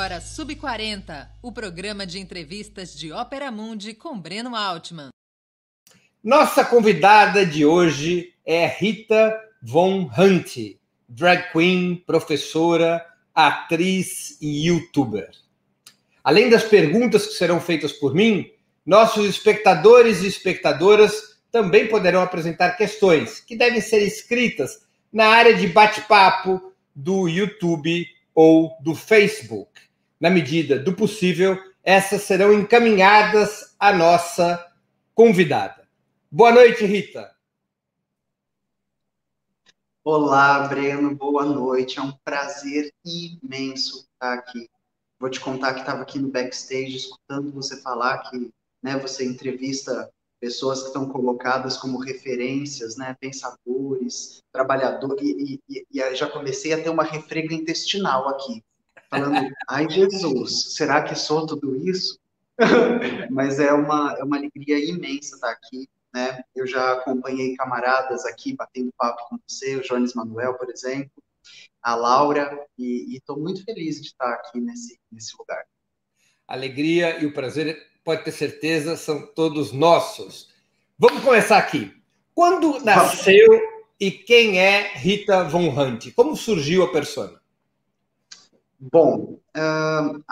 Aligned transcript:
agora 0.00 0.18
Sub40, 0.18 1.28
o 1.42 1.52
programa 1.52 2.06
de 2.06 2.18
entrevistas 2.18 2.98
de 2.98 3.12
Ópera 3.12 3.50
Mundi 3.50 3.92
com 3.92 4.18
Breno 4.18 4.56
Altman. 4.56 5.10
Nossa 6.24 6.64
convidada 6.64 7.44
de 7.44 7.66
hoje 7.66 8.32
é 8.46 8.66
Rita 8.66 9.38
Von 9.62 10.10
Hunt, 10.16 10.56
drag 11.06 11.52
queen, 11.52 11.96
professora, 12.06 13.04
atriz 13.34 14.38
e 14.40 14.68
youtuber. 14.68 15.28
Além 16.24 16.48
das 16.48 16.64
perguntas 16.64 17.26
que 17.26 17.34
serão 17.34 17.60
feitas 17.60 17.92
por 17.92 18.14
mim, 18.14 18.50
nossos 18.86 19.26
espectadores 19.28 20.22
e 20.22 20.28
espectadoras 20.28 21.38
também 21.52 21.88
poderão 21.88 22.22
apresentar 22.22 22.70
questões 22.70 23.40
que 23.40 23.54
devem 23.54 23.82
ser 23.82 24.02
escritas 24.02 24.80
na 25.12 25.26
área 25.26 25.54
de 25.54 25.66
bate-papo 25.66 26.72
do 26.96 27.28
YouTube 27.28 28.06
ou 28.34 28.74
do 28.80 28.94
Facebook. 28.94 29.89
Na 30.20 30.28
medida 30.28 30.78
do 30.78 30.94
possível, 30.94 31.58
essas 31.82 32.20
serão 32.22 32.52
encaminhadas 32.52 33.74
à 33.78 33.90
nossa 33.90 34.70
convidada. 35.14 35.88
Boa 36.30 36.52
noite, 36.52 36.84
Rita. 36.84 37.34
Olá, 40.04 40.68
Breno, 40.68 41.16
boa 41.16 41.46
noite. 41.46 41.98
É 41.98 42.02
um 42.02 42.12
prazer 42.22 42.92
imenso 43.02 44.06
estar 44.12 44.34
aqui. 44.34 44.68
Vou 45.18 45.30
te 45.30 45.40
contar 45.40 45.72
que 45.72 45.80
estava 45.80 46.02
aqui 46.02 46.18
no 46.18 46.28
backstage 46.28 46.96
escutando 46.96 47.50
você 47.52 47.80
falar 47.80 48.18
que 48.30 48.50
né, 48.82 48.98
você 48.98 49.24
entrevista 49.24 50.10
pessoas 50.38 50.80
que 50.80 50.88
estão 50.88 51.08
colocadas 51.08 51.78
como 51.78 51.98
referências, 51.98 52.96
né, 52.96 53.16
pensadores, 53.18 54.42
trabalhadores, 54.52 55.22
e, 55.22 55.60
e, 55.66 55.86
e 55.90 56.14
já 56.14 56.28
comecei 56.28 56.74
a 56.74 56.82
ter 56.82 56.90
uma 56.90 57.04
refrega 57.04 57.54
intestinal 57.54 58.28
aqui, 58.28 58.62
falando, 59.10 59.52
ai 59.68 59.90
Jesus, 59.90 60.74
será 60.74 61.02
que 61.02 61.14
sou 61.14 61.44
tudo 61.44 61.76
isso? 61.76 62.18
Mas 63.30 63.58
é 63.58 63.72
uma, 63.72 64.16
é 64.18 64.22
uma 64.22 64.36
alegria 64.36 64.78
imensa 64.78 65.34
estar 65.34 65.50
aqui, 65.50 65.88
né, 66.14 66.42
eu 66.54 66.66
já 66.66 66.92
acompanhei 66.92 67.54
camaradas 67.56 68.24
aqui 68.24 68.54
batendo 68.54 68.92
papo 68.96 69.28
com 69.28 69.38
você, 69.46 69.76
o 69.76 69.82
Jones 69.82 70.14
Manuel, 70.14 70.54
por 70.54 70.70
exemplo, 70.70 71.22
a 71.82 71.94
Laura, 71.94 72.66
e 72.78 73.16
estou 73.16 73.38
muito 73.38 73.64
feliz 73.64 74.00
de 74.00 74.08
estar 74.08 74.32
aqui 74.32 74.60
nesse, 74.60 74.98
nesse 75.10 75.34
lugar. 75.38 75.64
alegria 76.46 77.20
e 77.20 77.26
o 77.26 77.32
prazer 77.32 77.90
pode 78.04 78.24
ter 78.24 78.32
certeza, 78.32 78.96
são 78.96 79.26
todos 79.34 79.72
nossos. 79.72 80.50
Vamos 80.98 81.22
começar 81.22 81.58
aqui. 81.58 81.94
Quando 82.34 82.84
nasceu 82.84 83.60
e 83.98 84.10
quem 84.10 84.58
é 84.58 84.92
Rita 84.94 85.44
Von 85.44 85.68
Hunt? 85.68 86.12
Como 86.14 86.36
surgiu 86.36 86.82
a 86.82 86.92
persona? 86.92 87.39
Bom, 88.80 89.38
uh, 89.54 90.24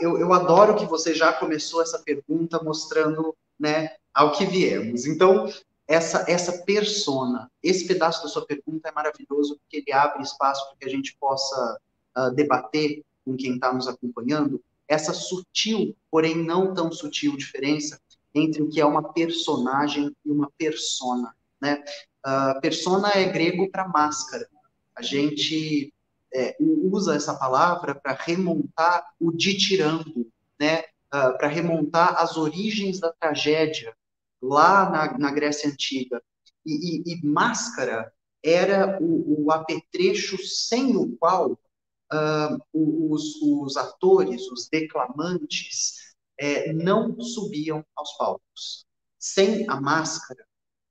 eu, 0.00 0.16
eu 0.16 0.32
adoro 0.32 0.76
que 0.76 0.86
você 0.86 1.12
já 1.12 1.32
começou 1.32 1.82
essa 1.82 1.98
pergunta 1.98 2.62
mostrando 2.62 3.36
né, 3.58 3.96
ao 4.14 4.30
que 4.30 4.46
viemos. 4.46 5.06
Então, 5.06 5.52
essa, 5.88 6.24
essa 6.28 6.64
persona, 6.64 7.50
esse 7.60 7.84
pedaço 7.84 8.22
da 8.22 8.28
sua 8.28 8.46
pergunta 8.46 8.88
é 8.88 8.92
maravilhoso, 8.92 9.58
porque 9.58 9.78
ele 9.78 9.92
abre 9.92 10.22
espaço 10.22 10.68
para 10.68 10.76
que 10.78 10.84
a 10.84 10.88
gente 10.88 11.16
possa 11.18 11.80
uh, 12.16 12.30
debater 12.32 13.02
com 13.24 13.36
quem 13.36 13.56
está 13.56 13.72
nos 13.72 13.88
acompanhando 13.88 14.62
essa 14.86 15.12
sutil, 15.12 15.96
porém 16.08 16.36
não 16.36 16.72
tão 16.72 16.92
sutil 16.92 17.36
diferença 17.36 18.00
entre 18.32 18.62
o 18.62 18.68
que 18.68 18.80
é 18.80 18.86
uma 18.86 19.12
personagem 19.12 20.14
e 20.24 20.30
uma 20.30 20.48
persona, 20.56 21.34
né? 21.60 21.82
Uh, 22.24 22.60
persona 22.60 23.10
é 23.14 23.24
grego 23.24 23.68
para 23.68 23.88
máscara. 23.88 24.48
A 24.94 25.02
gente 25.02 25.92
é, 26.34 26.56
usa 26.60 27.14
essa 27.14 27.34
palavra 27.34 27.94
para 27.94 28.12
remontar 28.12 29.06
o 29.20 29.32
ditirando, 29.32 30.30
né? 30.58 30.84
Uh, 31.06 31.38
para 31.38 31.46
remontar 31.46 32.20
as 32.20 32.36
origens 32.36 32.98
da 32.98 33.12
tragédia 33.12 33.96
lá 34.42 34.90
na, 34.90 35.18
na 35.18 35.30
Grécia 35.30 35.70
Antiga. 35.70 36.20
E, 36.64 37.12
e, 37.12 37.14
e 37.14 37.26
máscara 37.26 38.12
era 38.42 38.98
o, 39.00 39.44
o 39.44 39.52
apetrecho 39.52 40.36
sem 40.38 40.96
o 40.96 41.16
qual 41.16 41.52
uh, 41.52 43.12
os, 43.12 43.40
os, 43.42 43.76
atores, 43.76 44.50
os 44.50 44.68
declamantes, 44.68 46.14
é, 46.38 46.72
não 46.72 47.18
subiam 47.20 47.84
aos 47.96 48.16
palcos. 48.16 48.84
Sem 49.18 49.68
a 49.68 49.80
máscara, 49.80 50.44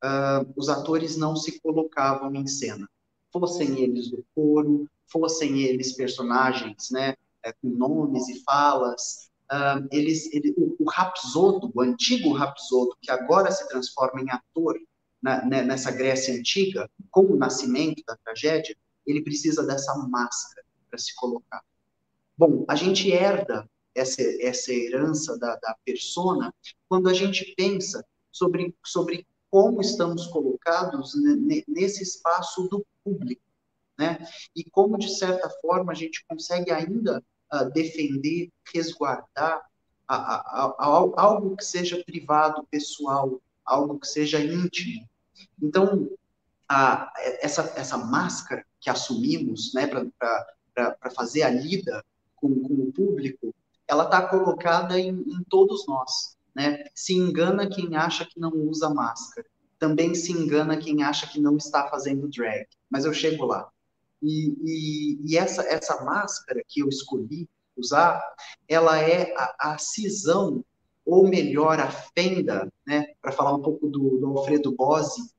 uh, 0.04 0.54
os 0.56 0.70
atores 0.70 1.16
não 1.16 1.36
se 1.36 1.60
colocavam 1.60 2.34
em 2.36 2.48
cena. 2.48 2.90
Fossem 3.38 3.82
eles 3.82 4.10
do 4.10 4.26
coro, 4.34 4.90
fossem 5.08 5.62
eles 5.64 5.92
personagens, 5.92 6.90
né, 6.90 7.16
é, 7.44 7.52
com 7.52 7.68
nomes 7.68 8.30
e 8.30 8.42
falas, 8.46 9.30
uh, 9.52 9.86
eles, 9.92 10.34
ele, 10.34 10.54
o, 10.56 10.74
o 10.80 10.90
Rapsodo, 10.90 11.70
o 11.76 11.82
antigo 11.82 12.32
Rapsodo, 12.32 12.96
que 13.02 13.12
agora 13.12 13.52
se 13.52 13.68
transforma 13.68 14.22
em 14.22 14.30
ator 14.30 14.80
na, 15.22 15.44
né, 15.46 15.62
nessa 15.64 15.92
Grécia 15.92 16.34
antiga, 16.34 16.90
com 17.12 17.26
o 17.26 17.36
nascimento 17.36 18.02
da 18.08 18.16
tragédia, 18.24 18.74
ele 19.06 19.22
precisa 19.22 19.66
dessa 19.68 19.94
máscara 20.08 20.66
para 20.90 20.98
se 20.98 21.14
colocar. 21.16 21.62
Bom, 22.38 22.64
a 22.70 22.76
gente 22.76 23.12
herda 23.12 23.70
essa, 23.94 24.22
essa 24.40 24.74
herança 24.74 25.38
da, 25.38 25.58
da 25.58 25.76
persona 25.84 26.54
quando 26.88 27.10
a 27.10 27.14
gente 27.14 27.54
pensa 27.58 28.06
sobre, 28.32 28.74
sobre 28.84 29.28
como 29.56 29.80
estamos 29.80 30.28
colocados 30.28 31.14
nesse 31.66 32.04
espaço 32.04 32.68
do 32.68 32.86
público, 33.02 33.42
né? 33.98 34.28
E 34.54 34.66
como, 34.66 34.98
de 34.98 35.08
certa 35.18 35.50
forma, 35.62 35.94
a 35.94 35.96
gente 35.96 36.26
consegue 36.28 36.72
ainda 36.72 37.24
uh, 37.54 37.72
defender, 37.72 38.52
resguardar 38.74 39.66
a, 40.06 40.16
a, 40.16 40.66
a, 40.78 41.14
algo 41.16 41.56
que 41.56 41.64
seja 41.64 42.04
privado, 42.04 42.68
pessoal, 42.70 43.42
algo 43.64 43.98
que 43.98 44.08
seja 44.08 44.42
íntimo. 44.42 45.08
Então, 45.64 46.10
essa, 47.40 47.74
essa 47.78 47.98
máscara 47.98 48.66
que 48.82 48.90
assumimos 48.90 49.74
né, 49.74 49.88
para 49.88 51.12
fazer 51.16 51.44
a 51.44 51.50
lida 51.50 52.04
com, 52.36 52.62
com 52.62 52.74
o 52.74 52.92
público, 52.92 53.56
ela 53.88 54.04
está 54.04 54.28
colocada 54.28 55.00
em, 55.00 55.12
em, 55.12 55.44
todos 55.50 55.88
nós. 55.88 56.35
Né? 56.56 56.86
Se 56.96 57.14
engana 57.14 57.68
quem 57.68 57.96
acha 57.96 58.26
que 58.26 58.40
não 58.40 58.52
usa 58.52 58.90
máscara. 58.90 59.46
Também 59.78 60.16
se 60.16 60.32
engana 60.32 60.78
quem 60.78 61.04
acha 61.04 61.28
que 61.28 61.40
não 61.40 61.58
está 61.58 61.90
fazendo 61.90 62.30
drag. 62.30 62.66
Mas 62.90 63.04
eu 63.04 63.14
chego 63.14 63.46
lá. 63.46 63.70
E, 64.22 64.56
e, 64.64 65.20
e 65.32 65.38
essa, 65.38 65.64
essa 65.64 66.04
máscara 66.04 66.64
que 66.66 66.80
eu 66.80 66.88
escolhi 66.88 67.50
usar, 67.76 68.22
ela 68.68 68.98
é 68.98 69.34
a, 69.36 69.74
a 69.74 69.78
cisão, 69.78 70.64
ou 71.06 71.28
melhor, 71.28 71.80
a 71.80 71.92
fenda, 71.92 72.72
né? 72.88 73.14
para 73.22 73.34
falar 73.34 73.54
um 73.54 73.62
pouco 73.62 73.88
do, 73.88 74.18
do 74.18 74.38
Alfredo 74.38 74.72
Bose, 74.72 75.30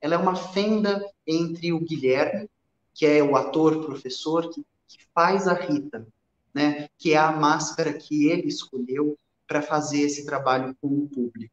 ela 0.00 0.14
é 0.14 0.18
uma 0.18 0.36
fenda 0.36 1.04
entre 1.26 1.72
o 1.72 1.80
Guilherme, 1.80 2.48
que 2.94 3.06
é 3.06 3.22
o 3.22 3.36
ator, 3.36 3.84
professor, 3.84 4.50
que, 4.50 4.64
que 4.86 4.98
faz 5.14 5.48
a 5.48 5.54
Rita, 5.54 6.06
né? 6.52 6.88
que 6.98 7.14
é 7.14 7.16
a 7.16 7.32
máscara 7.32 7.92
que 7.92 8.28
ele 8.28 8.48
escolheu 8.48 9.18
para 9.50 9.62
fazer 9.62 10.02
esse 10.02 10.24
trabalho 10.24 10.76
com 10.80 10.86
o 10.86 11.08
público. 11.08 11.52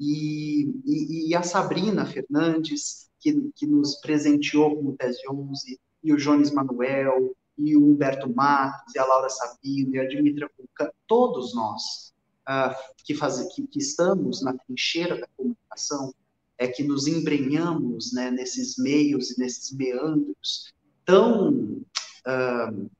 E, 0.00 0.62
e, 0.86 1.28
e, 1.28 1.34
a 1.34 1.42
Sabrina 1.42 2.06
Fernandes, 2.06 3.10
que, 3.20 3.52
que 3.54 3.66
nos 3.66 3.96
presenteou 3.96 4.74
com 4.74 4.86
o 4.88 4.96
Tese 4.96 5.20
11, 5.30 5.78
e 6.02 6.14
o 6.14 6.16
Jones 6.16 6.50
Manuel, 6.50 7.36
e 7.58 7.76
o 7.76 7.84
Humberto 7.84 8.34
Matos, 8.34 8.94
e 8.94 8.98
a 8.98 9.04
Laura 9.04 9.28
Sabino, 9.28 9.94
e 9.94 9.98
a 9.98 10.08
Dimitra 10.08 10.50
Vulcan, 10.56 10.90
todos 11.06 11.54
nós 11.54 12.14
uh, 12.48 12.74
que, 13.04 13.14
faz, 13.14 13.54
que, 13.54 13.66
que 13.66 13.80
estamos 13.80 14.40
na 14.40 14.54
trincheira 14.54 15.20
da 15.20 15.28
comunicação, 15.36 16.14
é 16.56 16.66
que 16.68 16.82
nos 16.82 17.06
embrenhamos 17.06 18.14
né, 18.14 18.30
nesses 18.30 18.78
meios 18.78 19.30
e 19.32 19.38
nesses 19.38 19.76
meandros 19.76 20.72
tão 21.04 21.50
uh, 21.52 22.90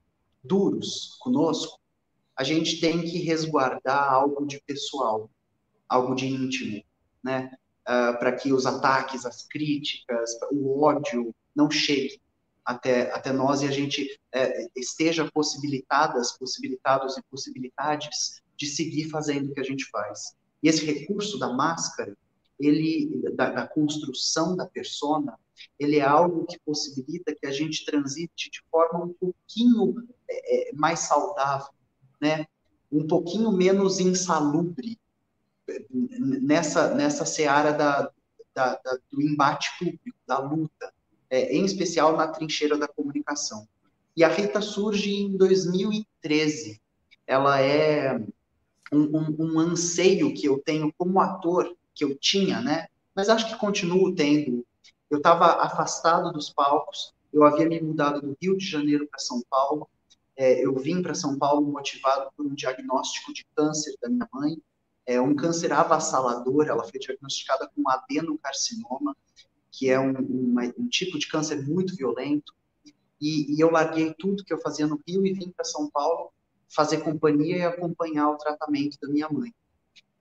duros 0.44 1.16
conosco, 1.20 1.79
a 2.40 2.42
gente 2.42 2.80
tem 2.80 3.02
que 3.02 3.18
resguardar 3.18 4.14
algo 4.14 4.46
de 4.46 4.62
pessoal, 4.66 5.30
algo 5.86 6.14
de 6.14 6.26
íntimo, 6.26 6.82
né? 7.22 7.52
Uh, 7.82 8.18
para 8.18 8.32
que 8.32 8.50
os 8.50 8.64
ataques, 8.64 9.26
as 9.26 9.46
críticas, 9.46 10.30
o 10.50 10.82
ódio 10.82 11.34
não 11.54 11.70
chegue 11.70 12.18
até, 12.64 13.12
até 13.12 13.30
nós 13.30 13.60
e 13.60 13.66
a 13.66 13.70
gente 13.70 14.18
é, 14.32 14.66
esteja 14.74 15.30
possibilitadas, 15.30 16.32
possibilitados 16.38 17.18
e 17.18 17.22
possibilidades 17.30 18.40
de 18.56 18.66
seguir 18.68 19.10
fazendo 19.10 19.50
o 19.50 19.54
que 19.54 19.60
a 19.60 19.64
gente 19.64 19.84
faz. 19.90 20.34
E 20.62 20.68
esse 20.70 20.86
recurso 20.86 21.38
da 21.38 21.52
máscara, 21.52 22.16
ele 22.58 23.20
da, 23.34 23.50
da, 23.50 23.66
construção 23.66 24.56
da 24.56 24.64
persona, 24.64 25.38
ele 25.78 25.98
é 25.98 26.04
algo 26.04 26.46
que 26.46 26.58
possibilita 26.60 27.36
que 27.38 27.46
a 27.46 27.52
gente 27.52 27.84
transite 27.84 28.50
de 28.50 28.62
forma 28.70 29.04
um 29.04 29.12
pouquinho 29.12 30.08
é, 30.26 30.70
é 30.70 30.72
mais 30.72 31.00
saudável, 31.00 31.68
né? 32.20 32.46
Um 32.90 33.06
pouquinho 33.06 33.52
menos 33.52 34.00
insalubre 34.00 34.98
nessa 36.18 36.94
nessa 36.94 37.24
seara 37.24 37.72
da, 37.72 38.10
da, 38.54 38.80
da 38.84 38.98
do 39.10 39.22
embate 39.22 39.70
público, 39.78 40.18
da 40.26 40.38
luta, 40.38 40.92
é, 41.28 41.54
em 41.56 41.64
especial 41.64 42.16
na 42.16 42.28
trincheira 42.28 42.76
da 42.76 42.88
comunicação. 42.88 43.66
E 44.16 44.24
a 44.24 44.28
Rita 44.28 44.60
surge 44.60 45.14
em 45.14 45.36
2013. 45.36 46.80
Ela 47.26 47.60
é 47.60 48.18
um, 48.92 49.18
um, 49.18 49.36
um 49.38 49.60
anseio 49.60 50.34
que 50.34 50.46
eu 50.46 50.58
tenho 50.58 50.92
como 50.98 51.20
ator, 51.20 51.76
que 51.94 52.04
eu 52.04 52.16
tinha, 52.16 52.60
né? 52.60 52.88
Mas 53.14 53.28
acho 53.28 53.48
que 53.48 53.56
continuo 53.56 54.14
tendo. 54.14 54.66
Eu 55.08 55.18
estava 55.18 55.62
afastado 55.62 56.32
dos 56.32 56.50
palcos, 56.50 57.14
eu 57.32 57.44
havia 57.44 57.68
me 57.68 57.80
mudado 57.80 58.20
do 58.20 58.36
Rio 58.40 58.56
de 58.56 58.66
Janeiro 58.66 59.06
para 59.06 59.18
São 59.18 59.42
Paulo. 59.48 59.88
É, 60.36 60.64
eu 60.64 60.74
vim 60.76 61.02
para 61.02 61.14
São 61.14 61.38
Paulo 61.38 61.70
motivado 61.70 62.30
por 62.36 62.46
um 62.46 62.54
diagnóstico 62.54 63.32
de 63.32 63.44
câncer 63.54 63.94
da 64.00 64.08
minha 64.08 64.28
mãe, 64.32 64.56
é 65.06 65.20
um 65.20 65.34
câncer 65.34 65.72
avassalador. 65.72 66.66
Ela 66.66 66.84
foi 66.84 66.98
diagnosticada 66.98 67.68
com 67.74 67.88
adenocarcinoma, 67.88 69.16
que 69.70 69.90
é 69.90 69.98
um, 69.98 70.14
um, 70.78 70.88
tipo 70.88 71.18
de 71.18 71.28
câncer 71.28 71.66
muito 71.66 71.96
violento. 71.96 72.54
E, 73.20 73.54
e, 73.54 73.60
eu 73.60 73.70
larguei 73.70 74.14
tudo 74.18 74.44
que 74.44 74.52
eu 74.52 74.60
fazia 74.60 74.86
no 74.86 75.00
Rio 75.06 75.26
e 75.26 75.32
vim 75.32 75.50
para 75.50 75.64
São 75.64 75.90
Paulo 75.90 76.32
fazer 76.68 76.98
companhia 76.98 77.56
e 77.56 77.62
acompanhar 77.62 78.30
o 78.30 78.38
tratamento 78.38 78.96
da 79.00 79.08
minha 79.08 79.28
mãe. 79.28 79.52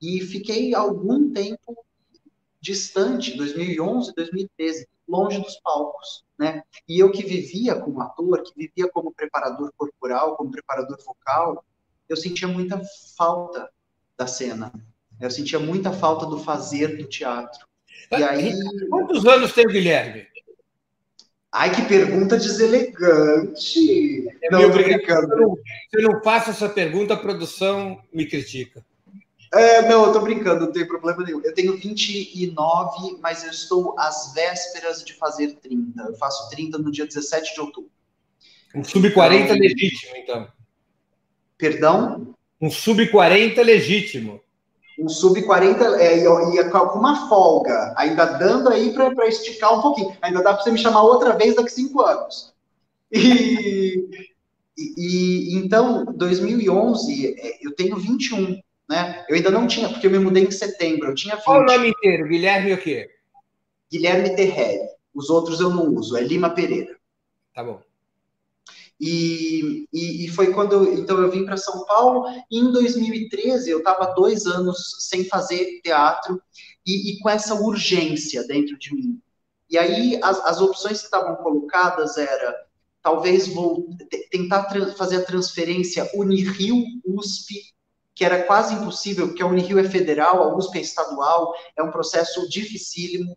E 0.02 0.22
fiquei 0.22 0.74
algum 0.74 1.32
tempo 1.32 1.86
distante, 2.60 3.38
2011, 3.38 4.14
2013, 4.16 4.88
longe 5.10 5.42
dos 5.42 5.60
palcos, 5.62 6.24
né? 6.38 6.64
E 6.88 7.00
eu 7.00 7.12
que 7.12 7.24
vivia 7.24 7.76
como 7.76 8.02
ator, 8.02 8.44
que 8.44 8.54
vivia 8.56 8.90
como 8.92 9.12
preparador 9.12 9.74
corporal, 9.76 10.38
como 10.38 10.52
preparador 10.52 10.98
vocal, 11.04 11.66
eu 12.08 12.16
sentia 12.16 12.48
muita 12.48 12.80
falta 13.18 13.70
da 14.16 14.28
cena. 14.28 14.72
Eu 15.20 15.32
sentia 15.32 15.60
muita 15.60 15.92
falta 15.92 16.26
do 16.26 16.38
fazer 16.40 16.96
do 16.96 17.06
teatro. 17.06 17.68
E 18.12 18.24
aí... 18.24 18.54
Quantos 18.90 19.26
anos 19.26 19.52
tem 19.52 19.66
o 19.66 19.70
Guilherme? 19.70 20.28
Ai, 21.52 21.76
que 21.76 21.82
pergunta 21.88 22.38
deselegante. 22.38 24.28
É 24.44 24.52
não, 24.52 24.70
brincando. 24.70 25.60
Se 25.90 26.00
eu 26.00 26.04
não 26.04 26.22
faço 26.24 26.52
essa 26.52 26.70
pergunta, 26.70 27.16
a 27.16 27.18
produção 27.18 28.00
me 28.14 28.28
critica. 28.28 28.86
É, 29.52 29.82
não, 29.88 30.06
eu 30.06 30.14
tô 30.14 30.20
brincando, 30.20 30.66
não 30.66 30.72
tem 30.72 30.88
problema 30.88 31.24
nenhum. 31.24 31.42
Eu 31.44 31.54
tenho 31.54 31.76
29, 31.76 33.18
mas 33.20 33.44
eu 33.44 33.50
estou 33.50 33.96
às 33.98 34.32
vésperas 34.34 35.04
de 35.04 35.14
fazer 35.14 35.56
30. 35.56 36.02
Eu 36.04 36.16
faço 36.16 36.50
30 36.52 36.78
no 36.78 36.92
dia 36.92 37.06
17 37.06 37.56
de 37.56 37.62
outubro. 37.62 37.90
Um 38.76 38.84
sub-40 38.84 39.42
então... 39.42 39.58
legítimo, 39.58 40.16
então. 40.18 40.48
Perdão? 41.58 42.36
Um 42.62 42.70
sub-40 42.70 43.62
legítimo. 43.64 44.40
Um 45.00 45.10
sub-40 45.10 45.98
é, 45.98 46.18
e, 46.20 46.70
com 46.70 47.00
uma 47.00 47.28
folga, 47.28 47.94
ainda 47.98 48.26
dando 48.26 48.70
aí 48.70 48.94
para 48.94 49.28
esticar 49.28 49.80
um 49.80 49.82
pouquinho. 49.82 50.16
Ainda 50.22 50.44
dá 50.44 50.54
para 50.54 50.64
você 50.64 50.72
me 50.72 50.78
chamar 50.78 51.02
outra 51.02 51.36
vez 51.36 51.56
daqui 51.56 51.72
cinco 51.72 52.02
anos. 52.02 52.54
E, 54.82 54.96
e, 54.98 55.56
e 55.56 55.58
então, 55.58 56.06
2011, 56.06 57.36
é, 57.38 57.58
eu 57.62 57.76
tenho 57.76 57.98
21 57.98 58.62
né? 58.90 59.24
Eu 59.30 59.36
ainda 59.36 59.52
não 59.52 59.68
tinha, 59.68 59.88
porque 59.88 60.08
eu 60.08 60.12
me 60.12 60.18
mudei 60.18 60.44
em 60.44 60.52
setembro, 60.52 61.10
eu 61.10 61.16
tinha 61.16 61.36
20. 61.36 61.46
Qual 61.46 61.62
o 61.62 61.66
nome 61.66 61.90
inteiro? 61.90 62.28
Guilherme 62.28 62.74
o 62.74 62.82
quê? 62.82 63.10
Guilherme 63.92 64.36
Terrelli. 64.36 64.90
Os 65.14 65.30
outros 65.30 65.60
eu 65.60 65.70
não 65.70 65.94
uso, 65.94 66.18
é 66.18 66.22
Lima 66.22 66.50
Pereira. 66.50 66.98
Tá 67.54 67.64
bom. 67.64 67.82
E, 69.00 69.88
e, 69.94 70.26
e 70.26 70.28
foi 70.30 70.52
quando 70.52 70.74
eu, 70.74 70.94
então 70.98 71.18
eu 71.20 71.32
vim 71.32 71.46
para 71.46 71.56
São 71.56 71.86
Paulo. 71.86 72.26
E 72.50 72.58
em 72.60 72.72
2013 72.72 73.70
eu 73.70 73.78
estava 73.78 74.14
dois 74.14 74.46
anos 74.46 75.08
sem 75.08 75.24
fazer 75.24 75.82
teatro 75.84 76.42
e, 76.86 77.12
e, 77.12 77.20
com 77.20 77.30
essa 77.30 77.56
urgência 77.56 78.46
dentro 78.46 78.78
de 78.78 78.94
mim. 78.94 79.22
E 79.70 79.78
aí 79.78 80.20
as, 80.24 80.44
as 80.46 80.60
opções 80.60 81.00
que 81.00 81.06
estavam 81.06 81.36
colocadas 81.38 82.18
era 82.18 82.56
talvez 83.02 83.48
vou 83.48 83.88
tentar 84.30 84.68
fazer 84.98 85.18
a 85.18 85.26
transferência 85.26 86.10
Unirio 86.14 86.84
USP 87.06 87.74
que 88.20 88.26
era 88.26 88.44
quase 88.44 88.74
impossível, 88.74 89.30
porque 89.30 89.42
a 89.42 89.48
Unirio 89.48 89.80
é 89.80 89.84
federal, 89.86 90.44
a 90.44 90.54
USP 90.54 90.78
é 90.78 90.82
estadual, 90.82 91.54
é 91.74 91.82
um 91.82 91.90
processo 91.90 92.50
dificílimo. 92.50 93.34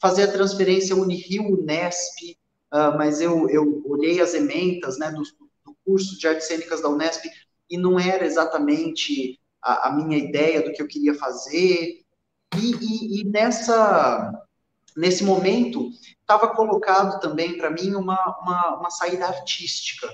Fazer 0.00 0.24
a 0.24 0.32
transferência 0.32 0.96
Unirio-Unesp, 0.96 2.36
uh, 2.74 2.98
mas 2.98 3.20
eu, 3.20 3.48
eu 3.48 3.84
olhei 3.86 4.20
as 4.20 4.34
ementas 4.34 4.98
né, 4.98 5.12
do, 5.12 5.22
do, 5.64 5.76
curso 5.84 6.18
de 6.18 6.26
artes 6.26 6.48
cênicas 6.48 6.82
da 6.82 6.88
Unesp 6.88 7.24
e 7.70 7.78
não 7.78 8.00
era 8.00 8.26
exatamente 8.26 9.38
a, 9.62 9.90
a 9.90 9.92
minha 9.92 10.18
ideia 10.18 10.60
do 10.60 10.72
que 10.72 10.82
eu 10.82 10.88
queria 10.88 11.14
fazer. 11.14 12.00
E, 12.56 12.72
e, 12.80 13.20
e 13.20 13.24
nessa, 13.26 14.32
nesse 14.96 15.22
momento, 15.22 15.88
estava 16.18 16.48
colocado 16.48 17.20
também 17.20 17.56
para 17.56 17.70
mim 17.70 17.94
uma, 17.94 18.18
uma, 18.42 18.80
uma 18.80 18.90
saída 18.90 19.24
artística, 19.24 20.08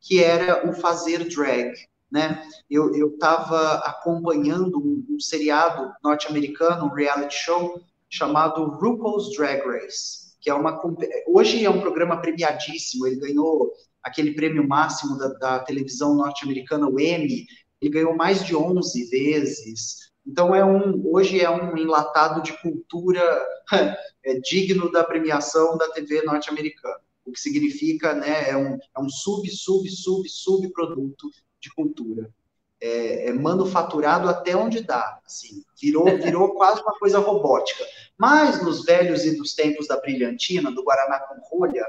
que 0.00 0.22
era 0.22 0.70
o 0.70 0.72
fazer 0.72 1.28
drag 1.28 1.74
né? 2.10 2.42
Eu 2.70 3.08
estava 3.08 3.74
acompanhando 3.78 4.78
um, 4.78 5.04
um 5.10 5.20
seriado 5.20 5.92
norte-americano, 6.02 6.86
um 6.86 6.94
reality 6.94 7.34
show, 7.34 7.80
chamado 8.08 8.64
RuPaul's 8.64 9.34
Drag 9.36 9.62
Race, 9.66 10.36
que 10.40 10.48
é 10.48 10.54
uma... 10.54 10.80
Hoje 11.26 11.64
é 11.64 11.70
um 11.70 11.80
programa 11.80 12.20
premiadíssimo, 12.20 13.06
ele 13.06 13.16
ganhou 13.16 13.72
aquele 14.02 14.34
prêmio 14.34 14.66
máximo 14.66 15.18
da, 15.18 15.28
da 15.28 15.58
televisão 15.60 16.14
norte-americana, 16.14 16.88
o 16.88 17.00
Emmy, 17.00 17.46
ele 17.80 17.90
ganhou 17.90 18.14
mais 18.14 18.44
de 18.44 18.54
11 18.54 19.10
vezes. 19.10 20.12
Então 20.24 20.54
é 20.54 20.64
um, 20.64 21.02
hoje 21.12 21.40
é 21.40 21.50
um 21.50 21.76
enlatado 21.76 22.42
de 22.42 22.52
cultura 22.60 23.22
é, 24.24 24.40
digno 24.40 24.90
da 24.90 25.04
premiação 25.04 25.76
da 25.76 25.88
TV 25.90 26.22
norte-americana. 26.22 27.00
O 27.24 27.32
que 27.32 27.40
significa, 27.40 28.14
né, 28.14 28.50
é 28.50 28.56
um, 28.56 28.78
é 28.96 29.00
um 29.00 29.08
sub, 29.08 29.48
sub, 29.50 29.88
sub, 29.90 30.28
subproduto 30.28 31.28
de 31.66 31.74
cultura. 31.74 32.30
É, 32.78 33.28
é, 33.28 33.32
manufaturado 33.32 34.28
até 34.28 34.54
onde 34.54 34.82
dá, 34.82 35.18
assim, 35.24 35.62
virou, 35.80 36.04
virou 36.18 36.52
quase 36.56 36.82
uma 36.82 36.92
coisa 36.98 37.18
robótica. 37.18 37.82
Mas 38.18 38.62
nos 38.62 38.84
velhos 38.84 39.24
e 39.24 39.34
dos 39.36 39.54
tempos 39.54 39.88
da 39.88 39.98
brilhantina, 39.98 40.70
do 40.70 40.84
Guaraná 40.84 41.20
com 41.20 41.40
rolha, 41.48 41.86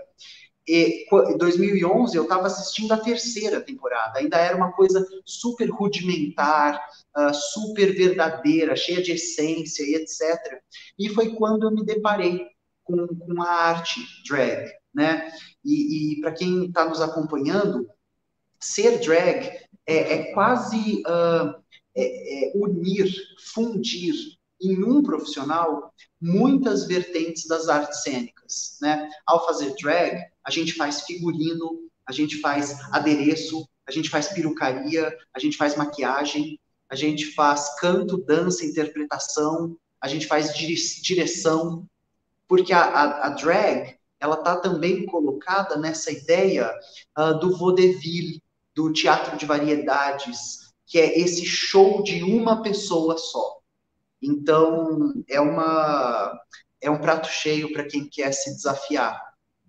e, 0.68 1.06
em 1.30 1.38
2011 1.38 2.16
eu 2.16 2.24
estava 2.24 2.48
assistindo 2.48 2.94
a 2.94 2.98
terceira 2.98 3.62
temporada, 3.62 4.20
ainda 4.20 4.38
era 4.38 4.56
uma 4.56 4.72
coisa 4.74 5.06
super 5.26 5.70
rudimentar, 5.70 6.82
uh, 7.18 7.34
super 7.34 7.94
verdadeira, 7.94 8.76
cheia 8.76 9.02
de 9.02 9.14
essência 9.14 9.84
e 9.84 9.96
etc. 9.96 10.62
E 10.98 11.10
foi 11.10 11.36
quando 11.36 11.64
eu 11.64 11.72
me 11.72 11.86
deparei 11.86 12.46
com, 12.84 13.08
com 13.08 13.42
a 13.42 13.50
arte 13.50 14.02
drag, 14.28 14.70
né? 14.94 15.32
E, 15.64 16.16
e 16.16 16.22
para 16.22 16.32
quem 16.32 16.66
está 16.66 16.86
nos 16.86 17.02
acompanhando, 17.02 17.88
ser 18.60 19.00
drag 19.00 19.46
é, 19.86 19.96
é 20.14 20.34
quase 20.34 21.04
uh, 21.08 21.56
é, 21.96 22.52
unir, 22.56 23.12
fundir 23.54 24.14
em 24.62 24.84
um 24.84 25.02
profissional 25.02 25.94
muitas 26.20 26.86
vertentes 26.86 27.48
das 27.48 27.70
artes 27.70 28.02
cênicas, 28.02 28.78
né? 28.82 29.10
Ao 29.26 29.46
fazer 29.46 29.76
drag, 29.82 30.20
a 30.44 30.52
gente 30.52 30.74
faz 30.74 31.02
figurino, 31.02 31.88
a 32.06 32.12
gente 32.12 32.40
faz 32.40 32.78
adereço, 32.92 33.68
a 33.88 33.92
gente 33.92 34.10
faz 34.10 34.28
perucaria, 34.28 35.16
a 35.34 35.40
gente 35.40 35.58
faz 35.58 35.76
maquiagem, 35.76 36.60
a 36.90 36.96
gente 36.96 37.34
faz 37.34 37.80
canto, 37.80 38.18
dança, 38.18 38.66
interpretação, 38.66 39.78
a 40.02 40.08
gente 40.08 40.26
faz 40.26 40.54
direção, 40.56 41.86
porque 42.48 42.74
a, 42.74 42.82
a, 42.82 43.28
a 43.28 43.30
drag 43.30 43.98
ela 44.20 44.36
está 44.36 44.56
também 44.56 45.06
colocada 45.06 45.78
nessa 45.78 46.12
ideia 46.12 46.74
uh, 47.18 47.38
do 47.40 47.56
vaudeville, 47.58 48.42
do 48.78 48.94
teatro 48.94 49.36
de 49.36 49.46
variedades, 49.48 50.72
que 50.86 51.00
é 51.00 51.20
esse 51.20 51.44
show 51.44 52.04
de 52.04 52.24
uma 52.24 52.62
pessoa 52.62 53.18
só. 53.18 53.58
Então, 54.22 55.12
é 55.28 55.42
uma 55.42 56.40
é 56.80 56.92
um 56.92 57.00
prato 57.00 57.28
cheio 57.28 57.74
para 57.74 57.88
quem 57.88 58.08
quer 58.08 58.32
se 58.32 58.54
desafiar. 58.56 59.20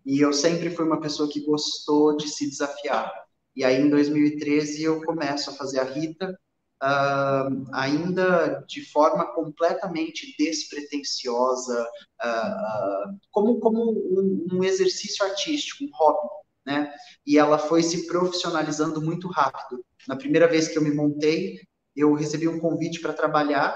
E 0.05 0.21
eu 0.21 0.31
sempre 0.31 0.69
fui 0.69 0.85
uma 0.85 1.01
pessoa 1.01 1.27
que 1.27 1.41
gostou 1.41 2.19
de 2.19 2.29
se 2.29 2.51
desafiar. 2.51 3.11
E 3.57 3.65
aí, 3.65 3.81
em 3.81 3.89
2013, 3.89 4.83
eu 4.83 5.03
começo 5.03 5.49
a 5.49 5.55
fazer 5.55 5.81
a 5.81 5.85
Rita, 5.85 6.39
uh, 6.83 7.67
ainda 7.73 8.63
de 8.69 8.85
forma 8.85 9.25
completamente 9.33 10.35
despretensiosa, 10.39 11.83
uh, 12.23 13.09
uh, 13.09 13.19
como, 13.31 13.59
como 13.59 13.91
um, 13.91 14.47
um, 14.53 14.65
exercício 14.65 15.25
artístico, 15.25 15.85
um 15.85 15.91
hobby 15.95 16.29
né? 16.69 16.93
E 17.27 17.39
ela 17.39 17.59
foi 17.59 17.83
se 17.83 18.07
profissionalizando 18.07 19.01
muito 19.01 19.27
rápido. 19.29 19.83
Na 20.07 20.15
primeira 20.15 20.47
vez 20.47 20.69
que 20.69 20.77
eu 20.77 20.83
me 20.83 20.95
montei, 20.95 21.59
eu 21.97 22.13
recebi 22.13 22.47
um 22.47 22.61
convite 22.61 23.01
para 23.01 23.15
trabalhar 23.15 23.75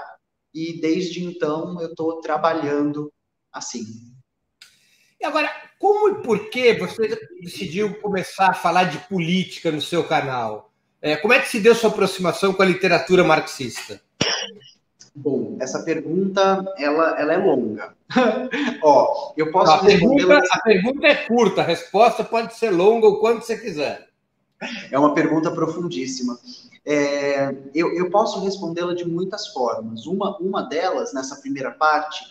e 0.53 0.79
desde 0.79 1.23
então 1.23 1.81
eu 1.81 1.89
estou 1.89 2.21
trabalhando 2.21 3.11
assim. 3.51 3.83
E 5.19 5.25
agora, 5.25 5.51
como 5.79 6.07
e 6.09 6.21
por 6.21 6.51
que 6.51 6.73
você 6.73 7.19
decidiu 7.41 7.99
começar 7.99 8.51
a 8.51 8.53
falar 8.53 8.83
de 8.83 8.99
política 9.07 9.71
no 9.71 9.81
seu 9.81 10.03
canal? 10.03 10.71
É, 11.01 11.15
como 11.17 11.33
é 11.33 11.39
que 11.39 11.49
se 11.49 11.59
deu 11.59 11.73
sua 11.73 11.89
aproximação 11.89 12.53
com 12.53 12.61
a 12.61 12.65
literatura 12.65 13.23
marxista? 13.23 13.99
Bom, 15.15 15.57
essa 15.61 15.83
pergunta 15.83 16.65
ela, 16.77 17.19
ela 17.19 17.33
é 17.33 17.37
longa. 17.37 17.95
Ó, 18.81 19.33
eu 19.37 19.51
posso 19.51 19.71
a 19.71 19.79
pergunta, 19.79 20.41
a 20.51 20.59
pergunta 20.61 21.07
é 21.07 21.15
curta, 21.27 21.61
a 21.61 21.65
resposta 21.65 22.23
pode 22.23 22.55
ser 22.55 22.71
longa 22.71 23.05
ou 23.05 23.19
quanto 23.19 23.45
você 23.45 23.57
quiser. 23.57 24.09
É 24.91 24.97
uma 24.97 25.13
pergunta 25.13 25.51
profundíssima. 25.51 26.37
É, 26.85 27.55
eu, 27.75 27.93
eu 27.93 28.09
posso 28.09 28.43
respondê-la 28.43 28.93
de 28.93 29.07
muitas 29.07 29.47
formas. 29.47 30.05
Uma, 30.05 30.37
uma 30.37 30.63
delas, 30.63 31.13
nessa 31.13 31.35
primeira 31.37 31.71
parte, 31.71 32.23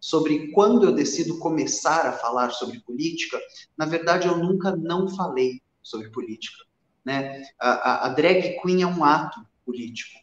sobre 0.00 0.52
quando 0.52 0.84
eu 0.84 0.92
decido 0.92 1.38
começar 1.38 2.06
a 2.06 2.12
falar 2.12 2.50
sobre 2.50 2.80
política, 2.80 3.38
na 3.76 3.84
verdade 3.84 4.28
eu 4.28 4.36
nunca 4.36 4.76
não 4.76 5.08
falei 5.08 5.60
sobre 5.82 6.08
política. 6.10 6.64
Né? 7.04 7.42
A, 7.58 7.70
a, 7.70 8.06
a 8.06 8.08
drag 8.10 8.60
queen 8.62 8.82
é 8.82 8.86
um 8.86 9.02
ato 9.02 9.40
político. 9.64 10.18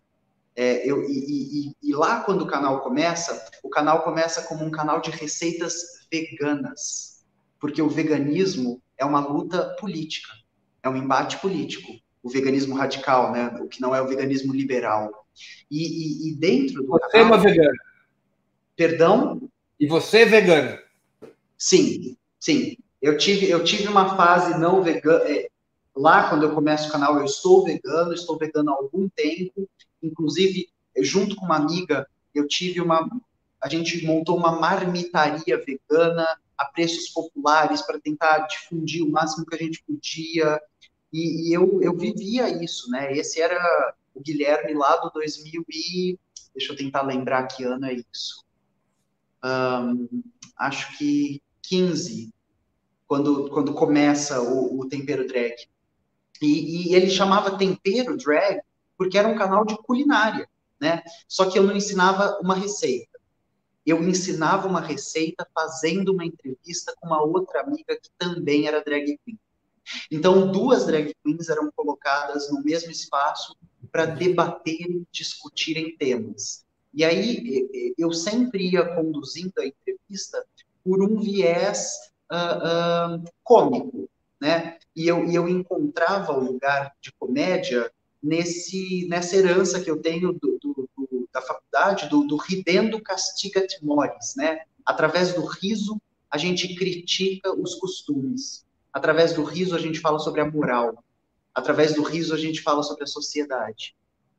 É, 0.56 0.90
eu, 0.90 1.04
e, 1.04 1.68
e, 1.68 1.76
e, 1.84 1.94
lá, 1.94 2.22
quando 2.22 2.44
o 2.44 2.48
canal 2.48 2.82
começa, 2.82 3.50
o 3.62 3.70
canal 3.70 4.04
começa 4.04 4.42
como 4.44 4.64
um 4.64 4.72
canal 4.72 5.02
de 5.02 5.12
receitas 5.12 5.76
veganas, 6.10 7.26
porque 7.60 7.82
o 7.82 7.90
veganismo 7.90 8.82
é 8.98 9.04
uma 9.04 9.20
luta 9.20 9.76
política, 9.80 10.32
é 10.82 10.90
um 10.90 10.96
embate 10.96 11.38
político. 11.40 11.92
O 12.24 12.30
veganismo 12.30 12.76
radical, 12.76 13.32
né? 13.32 13.56
O 13.62 13.68
que 13.68 13.80
não 13.80 13.94
é 13.94 14.02
o 14.02 14.08
veganismo 14.08 14.52
liberal. 14.52 15.28
E, 15.70 16.30
e 16.30 16.36
dentro 16.36 16.82
do 16.82 16.88
Você 16.88 17.12
canal, 17.12 17.28
é 17.28 17.30
uma 17.30 17.38
vegana. 17.38 17.78
Perdão? 18.76 19.50
E 19.80 19.88
você 19.88 20.20
é 20.20 20.26
vegana? 20.26 20.80
Sim, 21.58 22.18
sim. 22.40 22.78
Eu 23.02 23.18
tive, 23.18 23.48
eu 23.48 23.64
tive 23.64 23.88
uma 23.88 24.16
fase 24.16 24.58
não 24.58 24.82
vegana. 24.82 25.24
É, 25.26 25.48
lá, 25.96 26.30
quando 26.30 26.44
eu 26.44 26.56
começo 26.56 26.90
o 26.90 26.92
canal, 26.92 27.18
eu 27.20 27.26
estou 27.26 27.64
vegano, 27.64 28.14
estou 28.14 28.38
vegano 28.38 28.72
há 28.72 28.76
algum 28.76 29.08
tempo. 29.10 29.70
Inclusive, 30.06 30.70
junto 31.02 31.36
com 31.36 31.46
uma 31.46 31.58
amiga, 31.58 32.08
eu 32.34 32.48
tive 32.48 32.82
uma. 32.82 33.10
A 33.62 33.70
gente 33.70 34.06
montou 34.06 34.38
uma 34.38 34.60
marmitaria 34.60 35.58
vegana 35.58 36.26
a 36.58 36.66
preços 36.66 37.10
populares 37.10 37.82
para 37.82 38.00
tentar 38.00 38.40
difundir 38.48 39.04
o 39.04 39.12
máximo 39.12 39.46
que 39.46 39.56
a 39.56 39.60
gente 39.60 39.84
podia. 39.84 40.60
E, 41.12 41.50
e, 41.50 41.54
eu, 41.54 41.82
eu 41.82 41.96
vivia 41.96 42.64
isso, 42.64 42.90
né? 42.90 43.16
Esse 43.16 43.42
era 43.42 43.96
o 44.14 44.22
Guilherme 44.22 44.74
lá 44.74 44.98
do 44.98 45.10
2000 45.12 45.66
e... 45.70 46.20
Deixa 46.54 46.72
eu 46.72 46.78
tentar 46.78 47.02
lembrar 47.02 47.48
que 47.48 47.66
ano 47.66 47.86
é 47.86 47.94
isso 47.94 48.46
um, 49.46 50.24
acho 50.58 50.98
que 50.98 51.42
15, 51.62 52.34
quando, 53.08 53.50
quando 53.50 53.74
começa 53.74 54.42
o, 54.42 54.80
o 54.80 54.90
Tempero 54.90 55.28
Drag. 55.28 55.56
E, 56.42 56.90
e, 56.90 56.96
ele 56.96 57.10
chamava 57.10 57.58
Tempero 57.58 58.18
Drag 58.18 58.62
porque 58.98 59.18
era 59.18 59.28
um 59.28 59.38
canal 59.38 59.66
de 59.66 59.78
culinária, 59.78 60.48
né? 60.80 61.04
Só 61.28 61.50
que 61.50 61.58
eu 61.58 61.64
não 61.64 61.75
ensinava 61.75 62.40
uma 62.42 62.56
receita. 62.56 63.20
Eu 63.86 64.04
ensinava 64.04 64.68
uma 64.68 64.82
receita 64.82 65.48
fazendo 65.54 66.12
uma 66.12 66.25
entrevista 66.25 66.94
com 67.00 67.08
uma 67.08 67.24
outra 67.24 67.62
amiga 67.62 67.96
que 67.96 68.10
também 68.18 68.68
era 68.68 68.84
drag 68.84 69.18
queen. 69.24 69.40
Então, 70.12 70.52
duas 70.52 70.86
drag 70.86 71.14
queens 71.24 71.50
eram 71.50 71.72
colocadas 71.75 72.52
no 72.52 72.64
mesmo 72.64 72.92
espaço 72.92 73.56
para 73.92 74.06
debaterem, 74.06 75.06
discutirem 75.12 75.96
temas. 75.98 76.66
E 76.94 77.04
aí 77.04 77.94
eu 77.98 78.12
sempre 78.12 78.72
ia 78.72 78.96
conduzindo 78.96 79.54
a 79.60 79.66
entrevista 79.66 80.44
por 80.84 81.04
um 81.04 81.20
viés 81.20 81.94
uh, 82.32 83.18
uh, 83.18 83.24
cômico, 83.44 84.10
né? 84.42 84.78
E 84.96 85.08
eu, 85.08 85.30
eu 85.30 85.48
encontrava 85.50 86.32
o 86.32 86.44
lugar 86.44 86.94
de 87.02 87.12
comédia 87.20 87.92
nesse 88.25 89.08
nessa 89.08 89.36
herança 89.36 89.79
que 89.79 89.89
eu 89.89 90.01
tenho 90.01 90.34
do, 90.34 90.58
do, 90.60 90.89
do, 90.98 91.29
da 91.32 91.41
faculdade, 91.41 92.10
do, 92.10 92.25
do 92.25 92.36
ridendo 92.36 93.00
castiga 93.00 93.65
timores, 93.67 94.34
né? 94.36 94.62
Através 94.84 95.34
do 95.34 95.46
riso 95.46 96.01
a 96.29 96.38
gente 96.38 96.75
critica 96.75 97.53
os 97.53 97.75
costumes. 97.75 98.65
Através 98.91 99.34
do 99.34 99.44
riso 99.44 99.75
a 99.75 99.79
gente 99.79 100.00
fala 100.00 100.17
sobre 100.17 100.41
a 100.41 100.50
moral. 100.50 101.03
Através 101.53 101.94
do 101.94 102.01
riso 102.01 102.34
a 102.34 102.38
gente 102.38 102.62
fala 102.62 102.82
sobre 102.82 103.03
a 103.03 103.08
sociedade. 103.08 103.96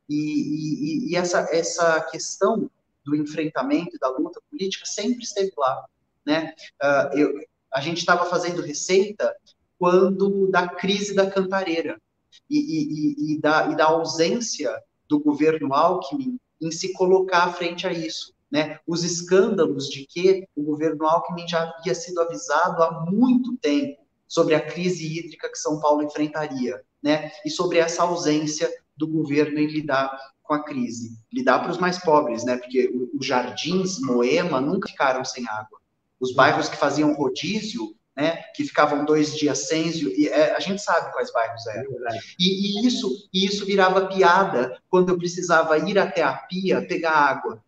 E, 0.08 0.16
e, 0.16 1.10
e 1.12 1.16
essa, 1.16 1.48
essa 1.50 2.00
questão 2.10 2.68
do 3.04 3.14
enfrentamento 3.14 3.94
e 3.94 3.98
da 3.98 4.08
luta 4.08 4.40
política 4.50 4.84
sempre 4.84 5.22
esteve 5.22 5.52
lá. 5.56 5.84
Né? 6.24 6.54
Uh, 6.82 7.18
eu, 7.18 7.40
a 7.72 7.80
gente 7.80 7.98
estava 7.98 8.24
fazendo 8.24 8.62
receita 8.62 9.34
quando 9.78 10.48
da 10.50 10.66
crise 10.68 11.14
da 11.14 11.30
cantareira 11.30 12.00
e, 12.48 12.58
e, 12.58 13.34
e, 13.34 13.40
da, 13.40 13.70
e 13.70 13.76
da 13.76 13.86
ausência 13.86 14.70
do 15.08 15.20
governo 15.20 15.72
Alckmin 15.74 16.38
em 16.60 16.70
se 16.70 16.92
colocar 16.92 17.52
frente 17.52 17.86
a 17.86 17.92
isso. 17.92 18.34
Né? 18.50 18.78
Os 18.86 19.04
escândalos 19.04 19.88
de 19.88 20.06
que 20.06 20.46
o 20.54 20.62
governo 20.62 21.04
Alckmin 21.06 21.46
já 21.48 21.62
havia 21.78 21.94
sido 21.94 22.20
avisado 22.20 22.82
há 22.82 23.04
muito 23.10 23.56
tempo 23.56 24.06
sobre 24.28 24.54
a 24.54 24.60
crise 24.60 25.18
hídrica 25.18 25.50
que 25.50 25.58
São 25.58 25.80
Paulo 25.80 26.02
enfrentaria, 26.02 26.82
né? 27.02 27.30
E 27.44 27.50
sobre 27.50 27.78
essa 27.78 28.02
ausência 28.02 28.68
do 28.96 29.06
governo 29.06 29.58
em 29.58 29.66
lidar 29.66 30.18
com 30.42 30.54
a 30.54 30.64
crise. 30.64 31.16
Lidar 31.32 31.60
para 31.60 31.70
os 31.70 31.78
mais 31.78 31.98
pobres, 31.98 32.44
né? 32.44 32.56
Porque 32.56 32.90
os 33.14 33.26
jardins, 33.26 34.00
Moema, 34.00 34.60
nunca 34.60 34.88
ficaram 34.88 35.24
sem 35.24 35.46
água. 35.48 35.78
Os 36.18 36.34
bairros 36.34 36.68
que 36.68 36.76
faziam 36.76 37.14
rodízio, 37.14 37.94
né? 38.16 38.36
Que 38.54 38.64
ficavam 38.64 39.04
dois 39.04 39.36
dias 39.36 39.68
sem, 39.68 39.90
e 39.90 40.26
é, 40.28 40.54
a 40.54 40.60
gente 40.60 40.80
sabe 40.80 41.12
quais 41.12 41.30
bairros 41.32 41.66
eram. 41.66 41.90
É 42.08 42.18
e, 42.38 42.80
e, 42.82 42.86
isso, 42.86 43.28
e 43.32 43.44
isso 43.44 43.66
virava 43.66 44.06
piada 44.06 44.78
quando 44.88 45.10
eu 45.10 45.18
precisava 45.18 45.76
ir 45.78 45.98
até 45.98 46.22
a 46.22 46.32
pia 46.32 46.86
pegar 46.86 47.12
água. 47.12 47.62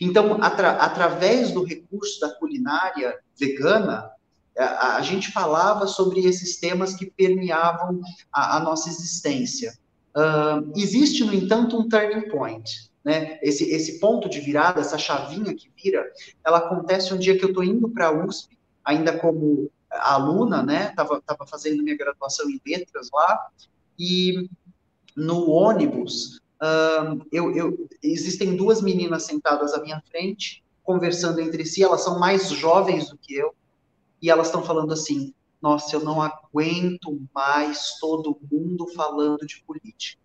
Então, 0.00 0.42
atra, 0.42 0.70
através 0.72 1.52
do 1.52 1.62
recurso 1.62 2.18
da 2.20 2.30
culinária 2.30 3.18
vegana, 3.38 4.10
a, 4.58 4.96
a, 4.96 5.02
gente 5.02 5.30
falava 5.30 5.86
sobre 5.86 6.24
esses 6.24 6.58
temas 6.58 6.94
que 6.94 7.06
permeavam 7.06 8.00
a, 8.32 8.56
a 8.56 8.60
nossa 8.60 8.88
existência. 8.88 9.76
Uh, 10.16 10.72
existe, 10.74 11.22
no 11.22 11.34
entanto, 11.34 11.78
um 11.78 11.88
turning 11.88 12.28
point. 12.30 12.90
Né? 13.04 13.38
Esse, 13.42 13.70
esse 13.70 14.00
ponto 14.00 14.28
de 14.28 14.40
virada, 14.40 14.80
essa 14.80 14.98
chavinha 14.98 15.54
que 15.54 15.70
vira, 15.76 16.04
ela 16.44 16.58
acontece 16.58 17.12
um 17.12 17.18
dia 17.18 17.38
que 17.38 17.44
eu 17.44 17.50
estou 17.50 17.62
indo 17.62 17.88
para 17.90 18.08
a 18.08 18.26
USP, 18.26 18.55
ainda 18.86 19.18
como 19.18 19.68
aluna, 19.90 20.62
né? 20.62 20.92
Tava, 20.94 21.20
tava 21.20 21.46
fazendo 21.46 21.82
minha 21.82 21.96
graduação 21.96 22.48
em 22.48 22.60
letras 22.64 23.10
lá, 23.12 23.50
e 23.98 24.48
no 25.16 25.50
ônibus, 25.50 26.36
uh, 26.62 27.20
eu, 27.32 27.54
eu, 27.54 27.88
existem 28.02 28.56
duas 28.56 28.80
meninas 28.80 29.24
sentadas 29.24 29.74
à 29.74 29.82
minha 29.82 30.00
frente, 30.08 30.62
conversando 30.84 31.40
entre 31.40 31.66
si, 31.66 31.82
elas 31.82 32.02
são 32.02 32.20
mais 32.20 32.48
jovens 32.50 33.10
do 33.10 33.18
que 33.18 33.34
eu, 33.34 33.54
e 34.22 34.30
elas 34.30 34.46
estão 34.46 34.62
falando 34.62 34.92
assim: 34.92 35.34
nossa, 35.60 35.96
eu 35.96 36.00
não 36.00 36.22
aguento 36.22 37.20
mais 37.34 37.98
todo 37.98 38.38
mundo 38.50 38.86
falando 38.94 39.44
de 39.46 39.62
política. 39.64 40.22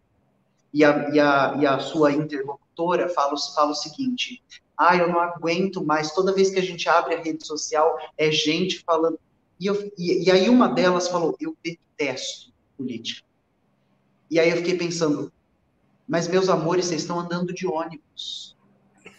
E 0.73 0.85
a, 0.85 1.09
e 1.09 1.19
a, 1.19 1.55
e 1.59 1.65
a 1.65 1.79
sua 1.79 2.11
interlocutora 2.11 3.09
fala, 3.09 3.35
fala 3.55 3.71
o 3.71 3.75
seguinte: 3.75 4.43
ah, 4.81 4.97
eu 4.97 5.07
não 5.07 5.19
aguento 5.19 5.85
mais, 5.85 6.11
toda 6.11 6.33
vez 6.33 6.49
que 6.49 6.57
a 6.57 6.63
gente 6.63 6.89
abre 6.89 7.13
a 7.13 7.21
rede 7.21 7.45
social, 7.45 7.99
é 8.17 8.31
gente 8.31 8.79
falando. 8.79 9.19
E, 9.59 9.67
eu, 9.67 9.91
e, 9.95 10.25
e 10.25 10.31
aí 10.31 10.49
uma 10.49 10.67
delas 10.67 11.07
falou: 11.07 11.35
eu 11.39 11.55
detesto 11.63 12.51
política. 12.75 13.23
E 14.29 14.39
aí 14.39 14.49
eu 14.49 14.57
fiquei 14.57 14.75
pensando, 14.75 15.31
mas 16.07 16.27
meus 16.27 16.49
amores, 16.49 16.85
vocês 16.85 17.01
estão 17.01 17.19
andando 17.19 17.53
de 17.53 17.67
ônibus. 17.67 18.57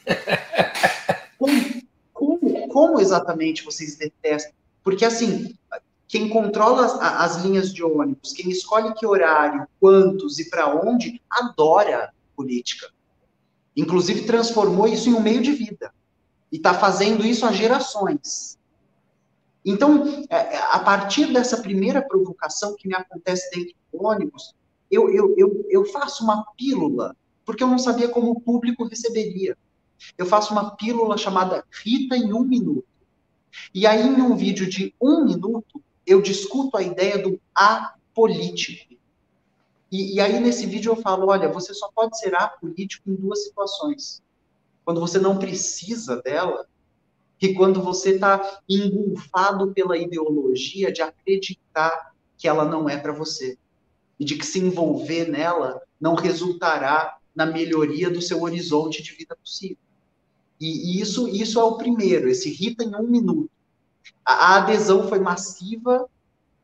Como, 1.38 1.82
como, 2.12 2.68
como 2.68 3.00
exatamente 3.00 3.64
vocês 3.64 3.96
detestam? 3.96 4.52
Porque 4.84 5.04
assim, 5.04 5.56
quem 6.06 6.28
controla 6.28 6.84
as, 6.84 7.00
as, 7.00 7.44
linhas 7.44 7.74
de 7.74 7.82
ônibus, 7.82 8.32
quem 8.32 8.48
escolhe 8.48 8.94
que 8.94 9.04
horário, 9.04 9.66
quantos 9.80 10.38
e 10.38 10.48
para 10.48 10.72
onde, 10.72 11.20
adora 11.28 12.12
política. 12.36 12.92
Inclusive 13.76 14.26
transformou 14.26 14.86
isso 14.86 15.08
em 15.08 15.14
um 15.14 15.20
meio 15.20 15.42
de 15.42 15.52
vida. 15.52 15.92
E 16.50 16.56
está 16.56 16.74
fazendo 16.74 17.24
isso 17.24 17.46
há 17.46 17.52
gerações. 17.52 18.58
Então, 19.64 20.24
é, 20.28 20.36
é, 20.36 20.58
a 20.72 20.78
partir 20.80 21.32
dessa 21.32 21.56
primeira 21.58 22.02
provocação 22.02 22.74
que 22.76 22.88
me 22.88 22.94
acontece 22.94 23.48
dentro 23.50 23.74
do 23.92 24.04
ônibus, 24.04 24.54
eu, 24.90 25.08
eu, 25.08 25.34
eu, 25.38 25.66
eu 25.70 25.84
faço 25.86 26.24
uma 26.24 26.44
pílula, 26.56 27.16
porque 27.44 27.62
eu 27.62 27.68
não 27.68 27.78
sabia 27.78 28.08
como 28.08 28.32
o 28.32 28.40
público 28.40 28.84
receberia. 28.84 29.56
Eu 30.18 30.26
faço 30.26 30.52
uma 30.52 30.74
pílula 30.76 31.16
chamada 31.16 31.64
Rita 31.82 32.16
em 32.16 32.32
um 32.32 32.42
minuto. 32.42 32.84
E 33.72 33.86
aí, 33.86 34.06
em 34.06 34.20
um 34.20 34.36
vídeo 34.36 34.68
de 34.68 34.94
um 35.00 35.24
minuto, 35.24 35.82
eu 36.06 36.20
discuto 36.20 36.76
a 36.76 36.82
ideia 36.82 37.18
do 37.18 37.40
apolítico. 37.54 38.94
E, 39.92 40.14
e 40.14 40.20
aí, 40.20 40.40
nesse 40.40 40.64
vídeo, 40.64 40.92
eu 40.92 40.96
falo: 40.96 41.28
olha, 41.28 41.52
você 41.52 41.74
só 41.74 41.90
pode 41.94 42.18
ser 42.18 42.34
apolítico 42.34 43.10
em 43.10 43.14
duas 43.14 43.44
situações. 43.44 44.22
Quando 44.84 44.98
você 44.98 45.18
não 45.18 45.38
precisa 45.38 46.20
dela, 46.22 46.66
e 47.40 47.54
quando 47.54 47.82
você 47.82 48.14
está 48.14 48.60
engolfado 48.68 49.72
pela 49.72 49.98
ideologia 49.98 50.92
de 50.92 51.02
acreditar 51.02 52.14
que 52.38 52.48
ela 52.48 52.64
não 52.64 52.88
é 52.88 52.96
para 52.96 53.12
você. 53.12 53.58
E 54.18 54.24
de 54.24 54.36
que 54.36 54.46
se 54.46 54.60
envolver 54.60 55.28
nela 55.28 55.82
não 56.00 56.14
resultará 56.14 57.18
na 57.34 57.44
melhoria 57.44 58.08
do 58.08 58.22
seu 58.22 58.42
horizonte 58.42 59.02
de 59.02 59.12
vida 59.12 59.36
possível. 59.36 59.76
E, 60.60 61.00
isso, 61.00 61.28
isso 61.28 61.58
é 61.58 61.64
o 61.64 61.76
primeiro, 61.76 62.28
esse 62.28 62.48
Rita 62.48 62.84
em 62.84 62.94
um 62.94 63.08
minuto. 63.08 63.50
A 64.24 64.56
adesão 64.56 65.08
foi 65.08 65.18
massiva 65.18 66.08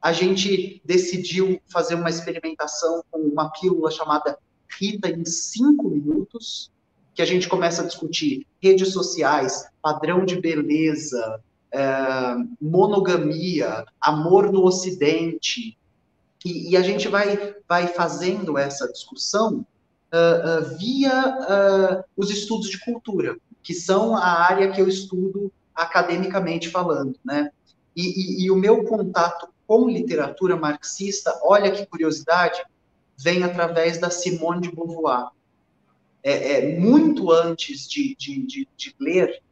a 0.00 0.12
gente 0.12 0.80
decidiu 0.84 1.60
fazer 1.66 1.94
uma 1.94 2.10
experimentação 2.10 3.02
com 3.10 3.18
uma 3.18 3.50
pílula 3.50 3.90
chamada 3.90 4.38
Rita 4.78 5.08
em 5.08 5.24
cinco 5.24 5.88
minutos, 5.88 6.70
que 7.14 7.22
a 7.22 7.24
gente 7.24 7.48
começa 7.48 7.82
a 7.82 7.86
discutir 7.86 8.46
redes 8.62 8.92
sociais, 8.92 9.66
padrão 9.82 10.24
de 10.24 10.40
beleza, 10.40 11.40
é, 11.72 12.36
monogamia, 12.60 13.84
amor 14.00 14.52
no 14.52 14.64
Ocidente, 14.64 15.76
e, 16.44 16.70
e, 16.70 16.76
a 16.76 16.82
gente 16.82 17.08
vai, 17.08 17.56
vai 17.68 17.88
fazendo 17.88 18.56
essa 18.56 18.90
discussão 18.92 19.66
uh, 20.12 20.60
uh, 20.60 20.78
via 20.78 21.26
uh, 21.26 22.04
os 22.16 22.30
estudos 22.30 22.70
de 22.70 22.78
cultura, 22.78 23.36
que 23.62 23.74
são 23.74 24.16
a 24.16 24.44
área 24.44 24.70
que 24.70 24.80
eu 24.80 24.88
estudo 24.88 25.52
academicamente 25.74 26.68
falando, 26.68 27.18
né? 27.24 27.50
E, 27.96 28.02
e, 28.02 28.44
e 28.44 28.50
o 28.50 28.56
meu 28.56 28.84
contato 28.84 29.48
com 29.68 29.86
literatura 29.86 30.56
marxista, 30.56 31.38
olha 31.42 31.70
que 31.70 31.84
curiosidade, 31.84 32.64
vem 33.18 33.42
através 33.44 33.98
da 33.98 34.08
Simone 34.08 34.62
de 34.62 34.74
Beauvoir. 34.74 35.28
É, 36.22 36.54
é 36.54 36.78
muito 36.78 37.30
antes 37.30 37.86
de, 37.86 38.16
de, 38.16 38.46
de, 38.46 38.68
de 38.74 38.96
ler 38.98 39.42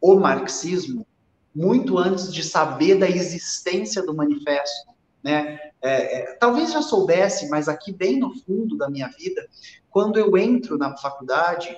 o 0.00 0.14
marxismo, 0.14 1.06
muito 1.54 1.98
antes 1.98 2.32
de 2.32 2.42
saber 2.42 2.98
da 2.98 3.10
existência 3.10 4.02
do 4.02 4.14
manifesto, 4.14 4.90
né? 5.22 5.60
É, 5.82 6.20
é, 6.20 6.32
talvez 6.36 6.72
já 6.72 6.80
soubesse, 6.80 7.48
mas 7.50 7.68
aqui 7.68 7.92
bem 7.92 8.18
no 8.18 8.34
fundo 8.40 8.74
da 8.76 8.88
minha 8.88 9.08
vida, 9.08 9.46
quando 9.90 10.18
eu 10.18 10.34
entro 10.36 10.78
na 10.78 10.96
faculdade 10.96 11.76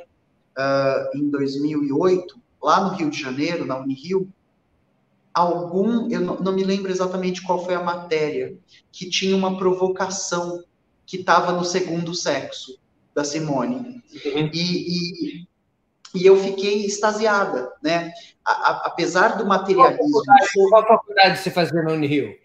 uh, 0.56 1.18
em 1.18 1.28
2008, 1.28 2.40
lá 2.62 2.84
no 2.84 2.90
Rio 2.90 3.10
de 3.10 3.20
Janeiro, 3.20 3.66
na 3.66 3.78
Unirio, 3.78 4.32
algum, 5.32 6.10
eu 6.10 6.20
não, 6.20 6.36
não, 6.36 6.52
me 6.52 6.64
lembro 6.64 6.90
exatamente 6.90 7.42
qual 7.42 7.64
foi 7.64 7.74
a 7.74 7.82
matéria, 7.82 8.56
que 8.90 9.08
tinha 9.08 9.36
uma 9.36 9.56
provocação 9.56 10.64
que 11.06 11.18
estava 11.18 11.52
no 11.52 11.64
segundo 11.64 12.14
sexo 12.14 12.78
da 13.14 13.24
Simone. 13.24 14.02
Uhum. 14.24 14.50
E, 14.52 15.40
e, 15.40 15.46
e, 16.14 16.26
eu 16.26 16.36
fiquei 16.36 16.84
extasiada, 16.84 17.72
né? 17.82 18.12
A, 18.44 18.52
a, 18.52 18.86
apesar 18.86 19.36
do 19.36 19.46
materialismo... 19.46 20.10
Qual 20.10 20.24
faculdade, 20.24 20.50
qual 20.70 20.86
faculdade 20.86 21.38
você 21.38 21.50
fazia 21.50 21.82
na 21.82 21.92
Unirio? 21.92 22.36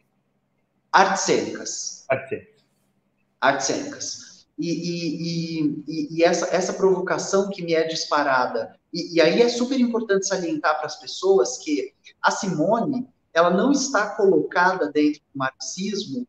Artes 0.91 1.23
cênicas. 1.23 2.05
Artes 3.41 3.65
cênicas. 3.65 4.24
E, 4.57 4.71
e, 4.71 5.83
e, 5.87 6.17
e, 6.17 6.23
essa, 6.23 6.47
essa 6.55 6.73
provocação 6.73 7.49
que 7.49 7.61
me 7.61 7.73
é 7.73 7.83
disparada. 7.83 8.75
E, 8.93 9.19
aí 9.19 9.41
é 9.41 9.49
super 9.49 9.79
importante 9.79 10.27
salientar 10.27 10.77
para 10.77 10.85
as 10.85 10.95
pessoas 10.97 11.57
que 11.57 11.93
a 12.21 12.31
Simone 12.31 13.07
ela 13.33 13.49
não 13.49 13.71
está 13.71 14.15
colocada 14.15 14.89
dentro 14.89 15.19
do 15.21 15.37
marxismo, 15.37 16.21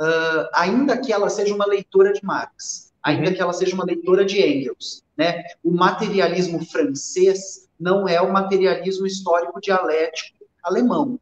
uh, 0.00 0.48
ainda 0.54 0.96
que 0.96 1.12
ela 1.12 1.28
seja 1.28 1.52
uma 1.52 1.66
leitora 1.66 2.12
de 2.12 2.24
Marx, 2.24 2.92
ainda 3.02 3.30
uhum. 3.30 3.34
que 3.34 3.42
ela 3.42 3.52
seja 3.52 3.74
uma 3.74 3.84
leitora 3.84 4.24
de 4.24 4.40
Engels. 4.40 5.02
Né? 5.16 5.42
O 5.64 5.72
materialismo 5.72 6.64
francês 6.64 7.68
não 7.80 8.06
é 8.06 8.20
o 8.22 8.32
materialismo 8.32 9.06
histórico 9.06 9.60
dialético 9.60 10.38
alemão. 10.62 11.18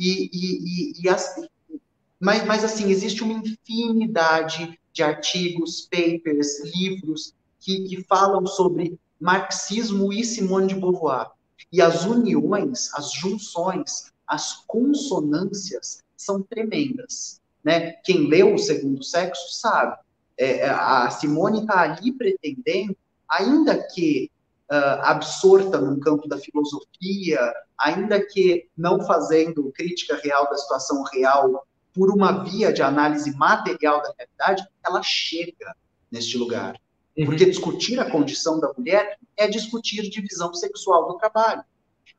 E, 0.00 0.30
e, 0.32 1.02
e, 1.02 1.06
e, 1.06 1.78
mas, 2.20 2.44
mas, 2.44 2.64
assim, 2.64 2.90
existe 2.90 3.22
uma 3.22 3.34
infinidade 3.34 4.78
de 4.98 5.02
artigos, 5.04 5.88
papers, 5.88 6.60
livros 6.74 7.32
que, 7.60 7.84
que 7.84 8.02
falam 8.02 8.44
sobre 8.46 8.98
marxismo 9.20 10.12
e 10.12 10.24
Simone 10.24 10.66
de 10.66 10.74
Beauvoir. 10.74 11.30
E 11.72 11.80
as 11.80 12.04
uniões, 12.04 12.92
as 12.94 13.12
junções, 13.12 14.12
as 14.26 14.64
consonâncias 14.66 16.02
são 16.16 16.42
tremendas. 16.42 17.40
Né? 17.62 17.92
Quem 18.04 18.26
leu 18.26 18.54
o 18.54 18.58
Segundo 18.58 19.04
Sexo 19.04 19.54
sabe. 19.54 19.96
É, 20.36 20.58
é 20.62 20.68
a 20.68 21.08
Simone 21.10 21.60
está 21.60 21.82
ali 21.82 22.10
pretendendo, 22.12 22.96
ainda 23.28 23.80
que 23.94 24.28
uh, 24.68 25.00
absorta 25.02 25.80
no 25.80 26.00
campo 26.00 26.28
da 26.28 26.38
filosofia, 26.38 27.38
ainda 27.78 28.20
que 28.20 28.68
não 28.76 29.06
fazendo 29.06 29.70
crítica 29.72 30.18
real 30.24 30.50
da 30.50 30.56
situação 30.56 31.04
real 31.12 31.67
por 31.98 32.14
uma 32.14 32.44
via 32.44 32.72
de 32.72 32.80
análise 32.80 33.36
material 33.36 34.00
da 34.00 34.14
realidade, 34.16 34.64
ela 34.86 35.02
chega 35.02 35.74
neste 36.08 36.38
lugar. 36.38 36.80
Uhum. 37.16 37.26
Porque 37.26 37.44
discutir 37.44 37.98
a 37.98 38.08
condição 38.08 38.60
da 38.60 38.72
mulher 38.72 39.18
é 39.36 39.48
discutir 39.48 40.08
divisão 40.08 40.54
sexual 40.54 41.08
do 41.08 41.18
trabalho, 41.18 41.64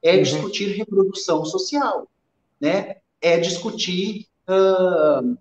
é 0.04 0.18
uhum. 0.18 0.24
discutir 0.24 0.76
reprodução 0.76 1.46
social, 1.46 2.10
né? 2.60 2.98
é 3.22 3.40
discutir 3.40 4.28
uh, 4.50 5.38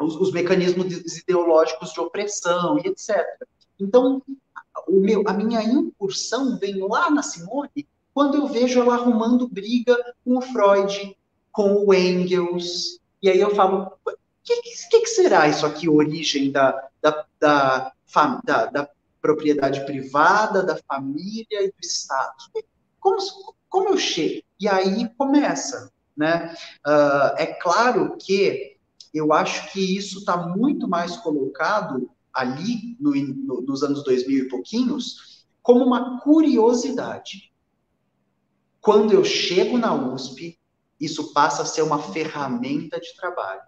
os, 0.00 0.14
os, 0.14 0.32
mecanismos 0.32 1.18
ideológicos 1.18 1.92
de 1.92 1.98
opressão 1.98 2.78
e 2.78 2.86
etc. 2.86 3.24
Então, 3.80 4.22
meu, 4.88 5.24
a 5.26 5.32
minha 5.32 5.60
incursão 5.64 6.56
vem 6.56 6.78
lá 6.78 7.10
na 7.10 7.24
Simone 7.24 7.88
quando 8.14 8.36
eu 8.36 8.46
vejo 8.46 8.78
ela 8.78 8.94
arrumando 8.94 9.48
briga 9.48 9.96
com 10.24 10.38
o 10.38 10.40
Freud, 10.40 11.16
com 11.50 11.84
o 11.84 11.92
Engels, 11.92 13.01
e 13.22 13.30
aí 13.30 13.40
eu 13.40 13.54
falo, 13.54 13.92
o 14.04 14.10
que, 14.42 14.62
que, 14.62 15.00
que, 15.00 15.06
será 15.06 15.48
isso 15.48 15.64
aqui, 15.64 15.88
origem 15.88 16.50
da, 16.50 16.72
da, 17.00 17.24
da, 17.38 17.92
da, 18.44 18.66
da 18.66 18.90
propriedade 19.20 19.84
privada, 19.86 20.62
da 20.62 20.76
família 20.88 21.46
e 21.62 21.68
do 21.68 21.80
Estado? 21.80 22.34
Como, 22.98 23.18
como 23.68 23.90
eu 23.90 23.96
chego? 23.96 24.42
E 24.58 24.68
aí 24.68 25.08
começa, 25.16 25.92
né? 26.16 26.52
Uh, 26.84 27.36
é 27.36 27.46
claro 27.46 28.16
que 28.18 28.76
eu 29.14 29.32
acho 29.32 29.72
que 29.72 29.96
isso 29.96 30.20
está 30.20 30.36
muito 30.36 30.88
mais 30.88 31.16
colocado 31.16 32.10
ali, 32.32 32.96
no, 32.98 33.14
no, 33.14 33.60
nos 33.60 33.82
anos 33.82 34.02
2000 34.02 34.46
e 34.46 34.48
pouquinhos, 34.48 35.46
como 35.62 35.84
uma 35.84 36.20
curiosidade. 36.20 37.52
Quando 38.80 39.12
eu 39.12 39.24
chego 39.24 39.78
na 39.78 39.94
USP, 39.94 40.58
isso 41.04 41.32
passa 41.32 41.62
a 41.62 41.66
ser 41.66 41.82
uma 41.82 41.98
ferramenta 41.98 43.00
de 43.00 43.14
trabalho. 43.16 43.60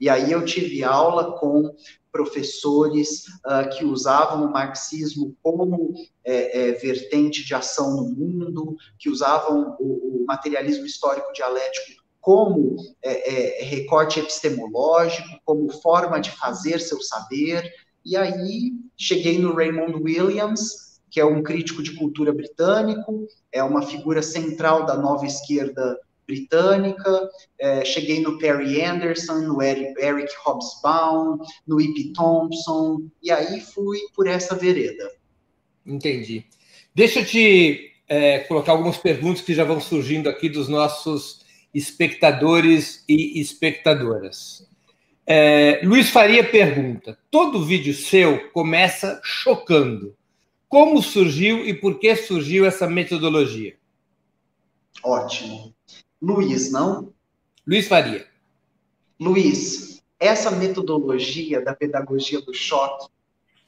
E 0.00 0.08
aí 0.08 0.30
eu 0.30 0.44
tive 0.44 0.84
aula 0.84 1.38
com 1.38 1.74
professores 2.12 3.24
uh, 3.44 3.68
que 3.76 3.84
usavam 3.84 4.44
o 4.44 4.52
marxismo 4.52 5.36
como 5.42 5.92
é, 6.24 6.68
é, 6.68 6.72
vertente 6.72 7.44
de 7.44 7.54
ação 7.54 7.96
no 7.96 8.04
mundo, 8.04 8.76
que 8.98 9.10
usavam 9.10 9.76
o, 9.78 10.22
o 10.22 10.24
materialismo 10.26 10.86
histórico 10.86 11.32
dialético 11.32 11.98
como 12.20 12.76
é, 13.02 13.60
é 13.60 13.64
recorte 13.64 14.20
epistemológico, 14.20 15.40
como 15.44 15.72
forma 15.80 16.20
de 16.20 16.30
fazer 16.32 16.78
seu 16.78 17.00
saber. 17.00 17.72
E 18.04 18.16
aí 18.16 18.72
cheguei 18.96 19.38
no 19.38 19.54
Raymond 19.54 19.94
Williams, 19.94 21.00
que 21.10 21.20
é 21.20 21.24
um 21.24 21.42
crítico 21.42 21.82
de 21.82 21.96
cultura 21.96 22.32
britânico, 22.32 23.26
é 23.50 23.62
uma 23.62 23.82
figura 23.82 24.22
central 24.22 24.84
da 24.84 24.96
nova 24.96 25.24
esquerda 25.26 25.98
britânica, 26.28 27.30
é, 27.58 27.84
cheguei 27.86 28.20
no 28.20 28.38
Perry 28.38 28.84
Anderson, 28.84 29.38
no 29.38 29.62
Eric, 29.62 29.94
Eric 29.98 30.30
Hobsbawm, 30.44 31.38
no 31.66 31.80
E.P. 31.80 32.12
Thompson, 32.12 33.08
e 33.22 33.30
aí 33.30 33.62
fui 33.62 33.98
por 34.14 34.26
essa 34.26 34.54
vereda. 34.54 35.10
Entendi. 35.86 36.44
Deixa 36.94 37.20
eu 37.20 37.24
te 37.24 37.92
é, 38.06 38.40
colocar 38.40 38.72
algumas 38.72 38.98
perguntas 38.98 39.40
que 39.40 39.54
já 39.54 39.64
vão 39.64 39.80
surgindo 39.80 40.28
aqui 40.28 40.50
dos 40.50 40.68
nossos 40.68 41.46
espectadores 41.72 43.04
e 43.08 43.40
espectadoras. 43.40 44.68
É, 45.26 45.80
Luiz 45.82 46.10
Faria 46.10 46.44
pergunta: 46.44 47.18
todo 47.30 47.64
vídeo 47.64 47.94
seu 47.94 48.50
começa 48.50 49.20
chocando. 49.24 50.14
Como 50.68 51.02
surgiu 51.02 51.66
e 51.66 51.72
por 51.72 51.98
que 51.98 52.14
surgiu 52.14 52.66
essa 52.66 52.86
metodologia? 52.86 53.76
Ótimo. 55.02 55.74
Luiz, 56.20 56.70
não? 56.70 57.12
Luiz 57.66 57.86
Faria. 57.86 58.26
Luiz, 59.20 60.02
essa 60.18 60.50
metodologia 60.50 61.60
da 61.60 61.74
pedagogia 61.74 62.40
do 62.40 62.52
choque, 62.52 63.08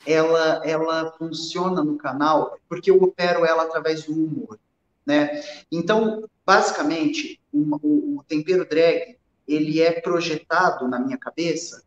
ela, 0.07 0.63
ela 0.65 1.13
funciona 1.19 1.85
no 1.85 1.97
canal 1.97 2.59
porque 2.69 2.91
eu 2.91 3.03
opero 3.03 3.45
ela 3.45 3.65
através 3.65 4.05
do 4.05 4.13
humor, 4.13 4.59
né? 5.05 5.43
Então, 5.71 6.29
basicamente, 6.45 7.41
o, 7.53 7.77
o, 7.83 8.19
o 8.19 8.25
tempero 8.27 8.67
drag, 8.69 9.17
ele 9.47 9.81
é 9.81 10.01
projetado 10.01 10.89
na 10.89 10.99
minha 10.99 11.19
cabeça 11.19 11.85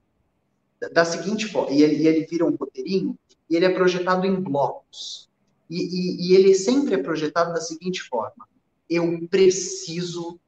da, 0.92 1.06
seguinte 1.06 1.48
forma, 1.48 1.72
e 1.72 1.82
ele, 1.82 2.08
ele 2.08 2.26
vira 2.26 2.46
um 2.46 2.56
roteirinho, 2.56 3.18
e 3.50 3.56
ele 3.56 3.66
é 3.66 3.70
projetado 3.70 4.26
em 4.26 4.36
blocos. 4.36 5.30
E, 5.70 5.78
e, 5.78 6.28
e 6.28 6.36
ele 6.36 6.54
sempre 6.54 6.96
é 6.96 6.98
projetado 6.98 7.54
da 7.54 7.62
seguinte 7.62 8.02
forma: 8.04 8.48
eu 8.90 9.28
preciso 9.30 10.40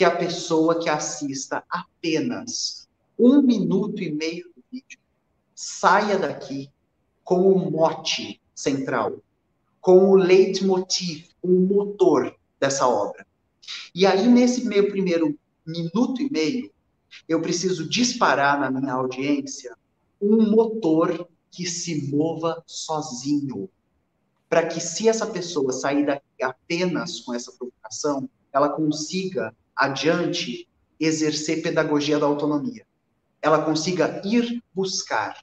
que 0.00 0.04
a 0.06 0.16
pessoa 0.16 0.80
que 0.80 0.88
assista 0.88 1.62
apenas 1.68 2.88
um 3.18 3.42
minuto 3.42 4.02
e 4.02 4.10
meio 4.10 4.50
do 4.56 4.64
vídeo 4.72 4.98
saia 5.54 6.18
daqui 6.18 6.70
com 7.22 7.52
o 7.52 7.70
mote 7.70 8.40
central, 8.54 9.18
com 9.78 10.08
o 10.08 10.14
leitmotiv, 10.14 11.28
o 11.42 11.50
motor 11.50 12.34
dessa 12.58 12.88
obra. 12.88 13.26
E 13.94 14.06
aí, 14.06 14.26
nesse 14.26 14.64
meu 14.64 14.88
primeiro 14.88 15.38
minuto 15.66 16.22
e 16.22 16.30
meio, 16.32 16.72
Eu 17.28 17.42
preciso 17.42 17.86
disparar 17.86 18.58
na 18.58 18.70
minha 18.70 18.94
audiência 18.94 19.76
um 20.18 20.50
motor 20.50 21.28
que 21.50 21.66
se 21.66 22.10
mova 22.10 22.62
sozinho. 22.66 23.68
Para 24.48 24.66
que, 24.66 24.80
se 24.80 25.10
essa 25.10 25.26
pessoa 25.26 25.72
sair 25.72 26.06
daqui 26.06 26.42
apenas 26.42 27.20
com 27.20 27.34
essa 27.34 27.52
provocação, 27.52 28.30
ela 28.50 28.70
consiga, 28.70 29.54
adiante, 29.80 30.68
exercer 30.98 31.62
pedagogia 31.62 32.18
da 32.18 32.26
autonomia. 32.26 32.86
Ela 33.40 33.64
consiga 33.64 34.20
ir 34.24 34.62
buscar 34.74 35.42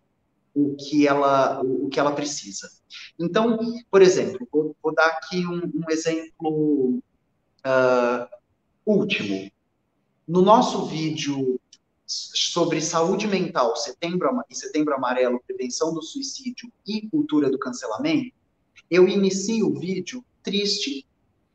o 0.54 0.76
que 0.76 1.08
ela, 1.08 1.62
o 1.64 1.90
que 1.90 2.00
ela 2.00 2.12
precisa. 2.12 2.70
Então, 3.18 3.58
por 3.90 4.02
exemplo, 4.02 4.48
vou, 4.52 4.76
vou 4.82 4.94
dar 4.94 5.08
aqui 5.08 5.46
um, 5.46 5.64
um 5.66 5.90
exemplo 5.90 7.00
uh, 7.66 8.28
último. 8.86 9.52
No 10.28 10.42
nosso 10.44 10.86
vídeo 10.86 11.60
sobre 12.06 12.80
saúde 12.80 13.28
mental, 13.28 13.76
setembro 13.76 14.30
setembro 14.52 14.94
amarelo, 14.94 15.42
prevenção 15.46 15.94
do 15.94 16.02
suicídio 16.02 16.72
e 16.86 17.10
cultura 17.10 17.50
do 17.50 17.60
cancelamento, 17.60 18.32
eu 18.90 19.08
inicio 19.08 19.68
o 19.68 19.80
vídeo 19.80 20.24
triste. 20.44 21.06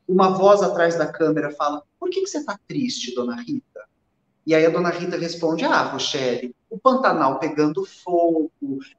Uma 0.07 0.29
voz 0.29 0.61
atrás 0.61 0.97
da 0.97 1.07
câmera 1.07 1.51
fala: 1.51 1.83
Por 1.99 2.09
que, 2.09 2.21
que 2.21 2.27
você 2.27 2.39
está 2.39 2.59
triste, 2.67 3.15
dona 3.15 3.35
Rita? 3.35 3.83
E 4.45 4.53
aí 4.53 4.65
a 4.65 4.69
dona 4.69 4.89
Rita 4.89 5.17
responde: 5.17 5.63
Ah, 5.63 5.83
Rochelle, 5.83 6.53
o 6.69 6.77
Pantanal 6.77 7.39
pegando 7.39 7.85
fogo. 7.85 8.51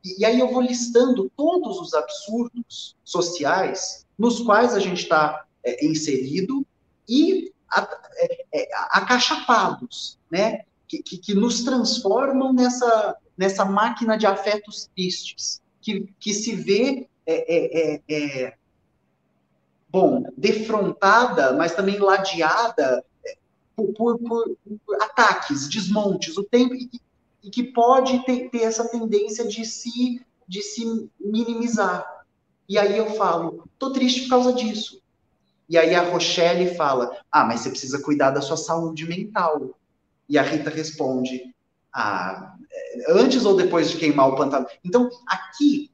E, 0.05 0.25
aí 0.25 0.41
eu 0.41 0.51
vou 0.51 0.63
listando 0.63 1.31
todos 1.37 1.81
os 1.81 1.93
absurdos 1.93 2.97
sociais 3.05 4.07
nos 4.19 4.41
quais 4.41 4.75
a 4.75 4.79
gente 4.79 5.03
está 5.03 5.45
é, 5.63 5.85
inserido 5.85 6.65
e 7.09 7.53
é, 7.77 8.45
é, 8.55 8.69
acachapados, 8.91 10.19
né? 10.31 10.63
Que, 10.87 11.03
que, 11.03 11.19
que, 11.19 11.35
nos 11.35 11.65
transformam 11.65 12.53
nessa, 12.53 13.17
nessa 13.37 13.65
máquina 13.65 14.17
de 14.17 14.27
afetos 14.27 14.89
tristes, 14.95 15.61
que, 15.81 16.09
que 16.21 16.33
se 16.33 16.55
vê, 16.55 17.09
é, 17.27 17.97
é, 17.97 18.03
é 18.09 18.55
bom, 19.95 20.25
defrontada, 20.37 21.53
mas 21.53 21.73
também 21.73 22.01
ladeada 22.01 23.05
por, 23.77 23.95
por, 23.95 24.19
por, 24.19 24.57
ataques, 25.01 25.69
desmontes, 25.69 26.37
o 26.37 26.43
tempo 26.43 26.75
e, 26.75 26.91
e 27.45 27.49
que 27.49 27.63
pode 27.63 28.27
ter, 28.27 28.51
ter, 28.51 28.63
essa 28.63 28.89
tendência 28.89 29.47
de 29.47 29.65
se, 29.65 30.21
de 30.49 30.63
se 30.63 31.09
minimizar. 31.21 32.05
E 32.69 32.77
aí 32.77 32.99
eu 32.99 33.11
falo, 33.11 33.69
tô 33.79 33.93
triste 33.93 34.23
por 34.23 34.31
causa 34.31 34.53
disso. 34.53 35.01
E 35.69 35.79
aí 35.79 35.95
a 35.95 36.11
Rochelle 36.11 36.75
fala, 36.75 37.17
ah, 37.31 37.45
mas 37.45 37.61
você 37.61 37.71
precisa 37.71 38.03
cuidar 38.03 38.31
da 38.31 38.41
sua 38.41 38.57
saúde 38.57 39.07
mental. 39.07 39.79
E 40.29 40.37
a 40.37 40.43
Rita 40.43 40.71
responde, 40.71 41.55
ah, 41.93 42.57
antes 43.11 43.45
ou 43.45 43.57
depois 43.57 43.93
de 43.93 43.99
queimar 43.99 44.29
o 44.29 44.35
pantalão. 44.35 44.67
Então, 44.85 45.09
aqui, 45.25 45.89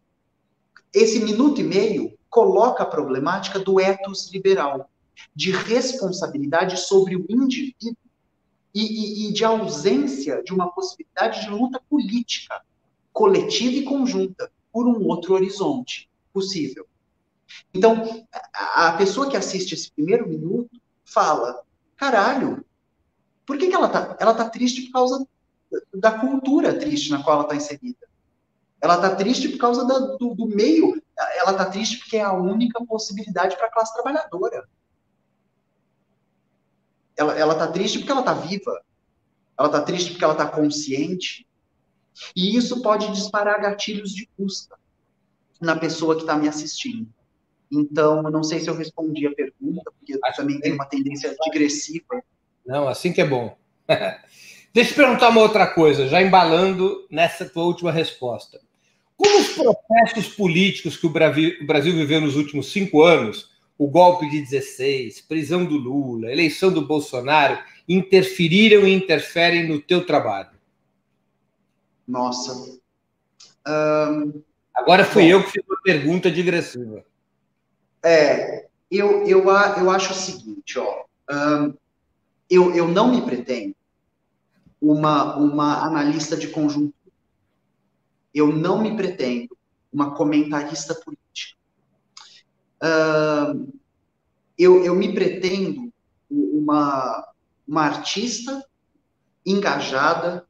esse 0.91 1.21
minuto 1.21 1.61
e 1.61 1.65
meio 1.65 2.19
coloca 2.31 2.85
a 2.85 2.87
problemática 2.87 3.59
do 3.59 3.81
ethos 3.81 4.31
liberal 4.33 4.89
de 5.35 5.51
responsabilidade 5.51 6.79
sobre 6.79 7.17
o 7.17 7.27
indivíduo 7.29 7.97
e, 8.75 9.27
e, 9.27 9.29
e 9.29 9.33
de 9.33 9.45
ausência 9.45 10.43
de 10.43 10.55
uma 10.55 10.71
possibilidade 10.71 11.43
de 11.43 11.51
luta 11.51 11.83
política, 11.91 12.63
coletiva 13.13 13.75
e 13.75 13.83
conjunta, 13.83 14.51
por 14.73 14.87
um 14.87 15.05
outro 15.07 15.35
horizonte 15.35 16.09
possível. 16.33 16.87
Então, 17.75 18.25
a 18.75 18.93
pessoa 18.93 19.29
que 19.29 19.37
assiste 19.37 19.75
esse 19.75 19.91
primeiro 19.91 20.29
minuto 20.29 20.71
fala: 21.05 21.63
caralho, 21.97 22.65
por 23.45 23.59
que, 23.59 23.69
que 23.69 23.75
ela 23.75 23.89
tá? 23.89 24.17
Ela 24.21 24.35
tá 24.35 24.49
triste 24.49 24.83
por 24.83 24.93
causa 24.93 25.27
da 25.93 26.19
cultura 26.19 26.79
triste 26.79 27.11
na 27.11 27.23
qual 27.23 27.37
ela 27.37 27.45
está 27.45 27.57
inserida. 27.57 28.09
Ela 28.81 28.95
está 28.95 29.15
triste 29.15 29.49
por 29.49 29.59
causa 29.59 29.85
da, 29.85 29.99
do, 30.17 30.35
do, 30.35 30.47
meio. 30.47 31.03
Ela 31.37 31.53
está 31.53 31.67
triste 31.67 31.99
porque 31.99 32.17
é 32.17 32.23
a 32.23 32.33
única 32.33 32.85
possibilidade 32.85 33.57
para 33.57 33.67
a 33.67 33.71
classe 33.71 33.93
trabalhadora. 33.93 34.69
Ela 37.17 37.53
está 37.53 37.69
triste 37.69 37.99
porque 37.99 38.11
ela 38.11 38.21
está 38.21 38.33
viva. 38.33 38.83
Ela 39.59 39.69
está 39.69 39.83
triste 39.83 40.13
porque 40.13 40.25
ela 40.25 40.33
está 40.33 40.47
consciente. 40.47 41.47
E 42.35 42.57
isso 42.57 42.83
pode 42.83 43.11
disparar 43.13 43.61
gatilhos 43.61 44.13
de 44.13 44.27
custa 44.37 44.79
na 45.61 45.77
pessoa 45.77 46.15
que 46.15 46.23
está 46.23 46.37
me 46.37 46.49
assistindo. 46.49 47.13
Então, 47.71 48.23
não 48.23 48.43
sei 48.43 48.59
se 48.61 48.69
eu 48.69 48.75
respondi 48.75 49.27
a 49.27 49.35
pergunta, 49.35 49.93
porque 49.93 50.19
Acho 50.25 50.41
também 50.41 50.59
tem 50.61 50.73
uma 50.73 50.87
tendência 50.87 51.37
digressiva. 51.45 52.23
Não, 52.67 52.89
assim 52.89 53.13
que 53.13 53.21
é 53.21 53.27
bom. 53.27 53.57
Deixa 54.73 54.93
eu 54.93 54.97
perguntar 54.97 55.29
uma 55.29 55.41
outra 55.41 55.67
coisa, 55.67 56.09
já 56.09 56.23
embalando 56.23 57.07
nessa 57.11 57.49
tua 57.49 57.65
última 57.65 57.93
resposta. 57.93 58.61
Como 59.21 59.39
os 59.39 59.49
processos 59.53 60.35
políticos 60.35 60.97
que 60.97 61.07
o 61.07 61.11
Brasil 61.11 61.93
viveu 61.93 62.23
nos 62.23 62.37
últimos 62.37 62.73
cinco 62.73 63.03
anos 63.03 63.51
o 63.77 63.87
golpe 63.87 64.31
de 64.31 64.41
16, 64.41 65.21
prisão 65.23 65.63
do 65.67 65.77
Lula, 65.77 66.33
eleição 66.33 66.73
do 66.73 66.87
Bolsonaro, 66.87 67.59
interferiram 67.87 68.87
e 68.87 68.95
interferem 68.95 69.69
no 69.69 69.79
teu 69.79 70.07
trabalho? 70.07 70.51
Nossa. 72.09 72.79
Um... 73.69 74.43
Agora 74.75 75.05
fui 75.05 75.25
Bom, 75.25 75.29
eu 75.29 75.45
que 75.45 75.51
fiz 75.51 75.63
uma 75.69 75.81
pergunta 75.83 76.31
digressiva. 76.31 77.05
É, 78.03 78.69
eu, 78.91 79.27
eu, 79.27 79.45
eu 79.45 79.91
acho 79.91 80.13
o 80.13 80.17
seguinte, 80.17 80.79
ó. 80.79 81.05
Um, 81.31 81.75
eu, 82.49 82.75
eu 82.75 82.89
não 82.89 83.11
me 83.11 83.21
pretendo 83.21 83.77
uma, 84.81 85.37
uma 85.37 85.85
analista 85.85 86.39
de 86.39 86.49
conjuntura. 86.49 86.95
Eu 88.35 88.53
não 88.53 88.81
me 88.81 88.97
pretendo 88.97 89.57
uma 89.93 90.15
comentarista 90.15 90.95
política 90.95 91.61
uh, 92.83 93.73
eu, 94.59 94.85
eu 94.85 94.95
me 94.95 95.13
pretendo 95.15 95.93
uma, 96.31 97.33
uma 97.67 97.83
artista 97.83 98.65
engajada 99.45 100.47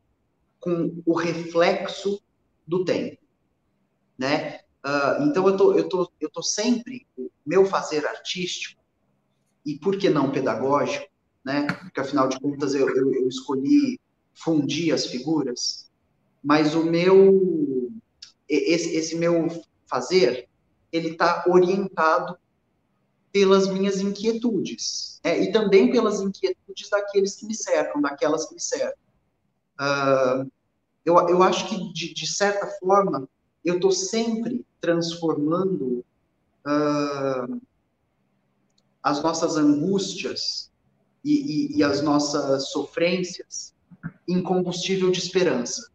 com 0.59 1.03
o 1.07 1.15
reflexo 1.15 2.23
do 2.67 2.85
tempo, 2.85 3.19
né? 4.19 4.61
Uh, 4.85 5.25
então 5.25 5.47
eu 5.47 5.57
tô, 5.57 5.75
eu 5.75 5.89
tô, 5.89 6.11
eu 6.21 6.31
tô 6.31 6.43
sempre 6.43 7.07
o 7.17 7.31
meu 7.45 7.67
fazer 7.67 8.07
artístico 8.07 8.81
e 9.65 9.79
por 9.79 9.99
que 9.99 10.09
não 10.09 10.33
pedagógico, 10.33 11.07
né? 11.45 11.67
Porque 11.67 12.01
afinal 12.01 12.29
de 12.29 12.39
contas 12.41 12.75
eu, 12.75 12.89
eu, 12.89 13.15
eu 13.15 13.29
escolhi 13.29 14.01
fundir 14.35 14.93
as 14.93 15.07
figuras, 15.07 15.90
mas 16.43 16.75
o 16.75 16.85
meu 16.85 17.91
esse, 18.49 18.97
esse 18.97 19.17
meu 19.17 19.49
fazer 19.87 20.49
ele 20.93 21.11
está 21.11 21.45
orientado 21.47 22.37
pelas 23.33 23.69
minhas 23.69 24.01
inquietudes 24.01 25.21
é, 25.23 25.41
e 25.41 25.53
também 25.53 25.91
pelas 25.91 26.21
inquietudes 26.21 26.89
daqueles 26.91 27.37
que 27.37 27.47
me 27.47 27.55
cercam, 27.55 28.01
daquelas 28.01 28.47
que 28.47 28.55
me 28.55 28.61
cercam. 28.61 28.99
Uh, 29.79 30.51
eu, 31.05 31.17
eu 31.29 31.43
acho 31.43 31.69
que, 31.69 31.93
de, 31.93 32.13
de 32.13 32.27
certa 32.27 32.67
forma, 32.79 33.29
eu 33.65 33.77
estou 33.77 33.93
sempre 33.93 34.67
transformando 34.81 36.05
uh, 36.67 37.61
as 39.03 39.23
nossas 39.23 39.57
angústias 39.57 40.71
e, 41.25 41.33
e, 41.33 41.79
e, 41.79 41.85
as 41.85 42.03
nossas 42.03 42.71
sofrências 42.71 43.75
em 44.27 44.43
combustível 44.43 45.11
de 45.11 45.19
esperança. 45.19 45.90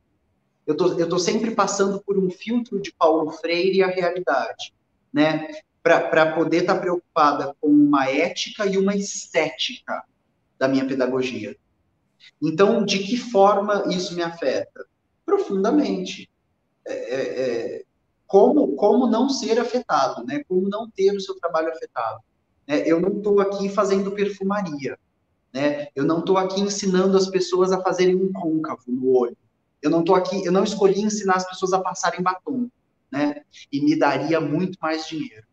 Eu 0.65 0.75
tô, 0.75 0.99
estou 0.99 1.19
sempre 1.19 1.51
passando 1.51 2.01
por 2.01 2.17
um 2.17 2.29
filtro 2.29 2.79
de 2.79 2.91
Paulo 2.91 3.31
Freire 3.31 3.77
e 3.77 3.83
a 3.83 3.87
realidade 3.87 4.73
né? 5.15 5.47
Para 5.81 6.33
poder 6.33 6.61
estar 6.61 6.75
tá 6.75 6.81
preocupada 6.81 7.55
com 7.61 7.69
uma 7.69 8.09
ética 8.09 8.65
e 8.65 8.77
uma 8.77 8.93
estética 8.95 10.03
da 10.59 10.67
minha 10.67 10.85
pedagogia. 10.85 11.55
Então, 12.41 12.83
de 12.83 12.99
que 12.99 13.15
forma 13.15 13.85
isso 13.89 14.13
me 14.13 14.21
afeta? 14.21 14.85
Profundamente. 15.25 16.29
É, 16.85 16.93
é, 16.93 17.21
é, 17.21 17.83
como, 18.27 18.75
como 18.75 19.07
não 19.07 19.29
ser 19.29 19.57
afetado, 19.57 20.25
né? 20.25 20.43
Como 20.49 20.67
não 20.67 20.89
ter 20.89 21.15
o 21.15 21.21
seu 21.21 21.39
trabalho 21.39 21.69
afetado. 21.69 22.19
É, 22.67 22.91
eu 22.91 22.99
não 22.99 23.17
estou 23.17 23.39
aqui 23.39 23.69
fazendo 23.69 24.11
perfumaria, 24.11 24.97
né? 25.53 25.87
Eu 25.95 26.03
não 26.03 26.19
estou 26.19 26.37
aqui 26.37 26.59
ensinando 26.59 27.15
as 27.15 27.29
pessoas 27.29 27.71
a 27.71 27.81
fazerem 27.81 28.15
um 28.15 28.33
côncavo 28.33 28.83
no 28.87 29.15
olho. 29.15 29.37
Eu 29.81 29.89
não 29.89 29.99
estou 29.99 30.15
aqui, 30.15 30.43
eu 30.45 30.51
não 30.51 30.63
escolhi 30.63 31.01
ensinar 31.01 31.35
as 31.35 31.47
pessoas 31.47 31.73
a 31.73 31.79
passarem 31.79 32.21
batom 32.21 32.69
né? 33.15 33.41
E 33.71 33.81
me 33.81 33.97
daria 33.97 34.41
muito 34.41 34.77
mais 34.81 35.07
dinheiro. 35.07 35.45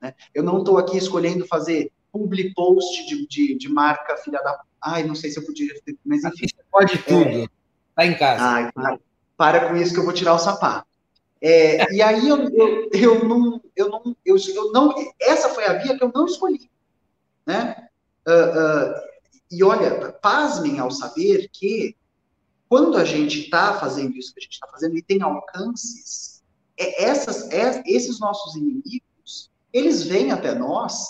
Né? 0.00 0.14
Eu 0.34 0.42
não 0.42 0.58
estou 0.58 0.78
aqui 0.78 0.96
escolhendo 0.96 1.46
fazer 1.46 1.92
public 2.10 2.54
post 2.54 3.06
de, 3.06 3.26
de, 3.26 3.58
de, 3.58 3.68
marca 3.68 4.16
filha 4.16 4.42
da. 4.42 4.60
Ai, 4.82 5.04
não 5.04 5.14
sei 5.14 5.30
se 5.30 5.38
eu 5.38 5.44
podia, 5.44 5.74
mas 6.04 6.24
enfim. 6.24 6.46
Pode 6.70 6.98
tudo. 6.98 7.28
É... 7.28 7.46
Tá 7.94 8.06
em 8.06 8.16
casa. 8.16 8.42
Ai, 8.42 8.72
para, 8.72 8.98
para, 9.36 9.68
com 9.68 9.76
isso 9.76 9.92
que 9.92 10.00
eu 10.00 10.04
vou 10.04 10.14
tirar 10.14 10.34
o 10.34 10.38
sapato. 10.38 10.86
É, 11.40 11.92
e 11.92 12.00
aí 12.00 12.28
eu, 12.28 12.48
eu, 12.48 12.88
eu, 12.92 13.28
não, 13.28 13.60
eu, 13.76 13.90
não, 13.90 14.16
eu, 14.24 14.36
eu 14.54 14.72
não. 14.72 14.94
Essa 15.20 15.50
foi 15.50 15.64
a 15.64 15.74
via 15.74 15.98
que 15.98 16.04
eu 16.04 16.12
não 16.14 16.24
escolhi. 16.24 16.70
Né? 17.44 17.88
Uh, 18.26 18.30
uh, 18.30 18.94
e 19.50 19.62
olha, 19.62 20.12
pasmem 20.12 20.78
ao 20.78 20.90
saber 20.90 21.50
que 21.52 21.96
quando 22.72 22.96
a 22.96 23.04
gente 23.04 23.40
está 23.40 23.74
fazendo 23.74 24.16
isso 24.16 24.32
que 24.32 24.40
a 24.40 24.42
gente 24.44 24.54
está 24.54 24.66
fazendo 24.66 24.96
e 24.96 25.02
tem 25.02 25.20
alcances, 25.20 26.42
é, 26.74 27.04
essas, 27.04 27.50
é, 27.50 27.82
esses 27.84 28.18
nossos 28.18 28.56
inimigos, 28.56 29.50
eles 29.70 30.04
vêm 30.04 30.32
até 30.32 30.54
nós 30.54 31.06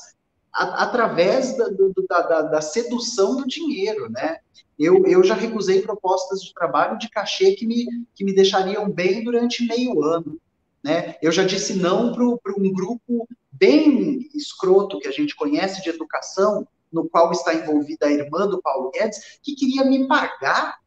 a, 0.52 0.82
através 0.82 1.56
da, 1.56 1.68
do, 1.68 1.94
da, 2.08 2.20
da, 2.22 2.42
da, 2.42 2.60
sedução 2.60 3.36
do 3.36 3.46
dinheiro, 3.46 4.10
né? 4.10 4.38
Eu, 4.76 5.06
eu 5.06 5.22
já 5.22 5.36
recusei 5.36 5.82
propostas 5.82 6.42
de 6.42 6.52
trabalho 6.52 6.98
de 6.98 7.08
cachê 7.08 7.52
que 7.52 7.64
me, 7.64 7.86
que 8.12 8.24
me 8.24 8.34
deixariam 8.34 8.90
bem 8.90 9.22
durante 9.22 9.64
meio 9.64 10.02
ano, 10.02 10.40
né? 10.82 11.14
Eu 11.22 11.30
já 11.30 11.44
disse 11.44 11.74
não 11.74 12.12
para 12.12 12.54
um 12.58 12.72
grupo 12.72 13.28
bem 13.52 14.28
escroto 14.34 14.98
que 14.98 15.06
a 15.06 15.12
gente 15.12 15.36
conhece 15.36 15.80
de 15.80 15.90
educação, 15.90 16.66
no 16.92 17.08
qual 17.08 17.30
está 17.30 17.54
envolvida 17.54 18.06
a 18.06 18.12
irmã 18.12 18.48
do 18.48 18.60
Paulo 18.60 18.90
Guedes, 18.90 19.38
que 19.40 19.54
queria 19.54 19.84
me 19.84 20.08
pagar 20.08 20.81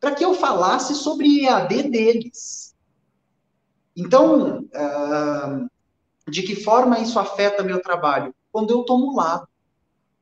para 0.00 0.14
que 0.14 0.24
eu 0.24 0.34
falasse 0.34 0.94
sobre 0.94 1.44
EAD 1.44 1.90
deles. 1.90 2.74
Então, 3.96 4.60
uh, 4.60 5.68
de 6.30 6.42
que 6.42 6.54
forma 6.54 7.00
isso 7.00 7.18
afeta 7.18 7.62
meu 7.62 7.82
trabalho? 7.82 8.34
Quando 8.52 8.70
eu 8.70 8.84
tomo 8.84 9.16
lado, 9.16 9.48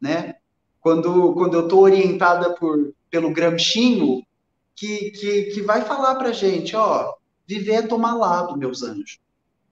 né? 0.00 0.36
Quando, 0.80 1.34
quando 1.34 1.54
eu 1.54 1.64
estou 1.64 1.80
orientada 1.80 2.54
por, 2.54 2.94
pelo 3.10 3.32
Gramscinho, 3.32 4.22
que, 4.74 5.10
que, 5.10 5.42
que 5.44 5.62
vai 5.62 5.82
falar 5.82 6.14
para 6.14 6.32
gente, 6.32 6.76
ó, 6.76 7.14
viver 7.46 7.72
é 7.74 7.82
tomar 7.82 8.14
lado, 8.14 8.56
meus 8.56 8.82
anjos, 8.82 9.18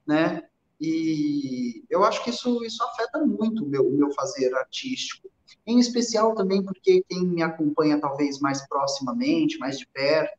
né? 0.07 0.43
E 0.81 1.85
eu 1.89 2.05
acho 2.05 2.23
que 2.25 2.31
isso, 2.31 2.65
isso 2.65 2.83
afeta 2.83 3.25
muito 3.25 3.65
o 3.65 3.69
meu, 3.69 3.91
meu 3.91 4.13
fazer 4.13 4.55
artístico. 4.55 5.31
Em 5.67 5.79
especial 5.79 6.35
também 6.35 6.63
porque 6.63 7.05
quem 7.09 7.27
me 7.27 7.43
acompanha 7.43 8.01
talvez 8.01 8.39
mais 8.41 8.67
proximamente, 8.69 9.59
mais 9.59 9.79
de 9.79 9.87
perto, 9.87 10.37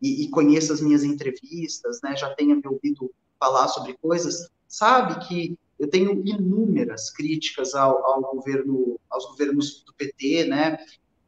e, 0.00 0.24
e 0.24 0.30
conheça 0.30 0.72
as 0.72 0.80
minhas 0.80 1.04
entrevistas, 1.04 2.00
né, 2.02 2.16
já 2.16 2.34
tenha 2.34 2.56
me 2.56 2.66
ouvido 2.66 3.10
falar 3.38 3.68
sobre 3.68 3.94
coisas, 3.94 4.48
sabe 4.66 5.26
que 5.26 5.58
eu 5.78 5.90
tenho 5.90 6.22
inúmeras 6.24 7.10
críticas 7.10 7.74
ao, 7.74 8.04
ao 8.06 8.36
governo, 8.36 9.00
aos 9.10 9.26
governos 9.26 9.82
do 9.84 9.92
PT, 9.94 10.44
né? 10.44 10.78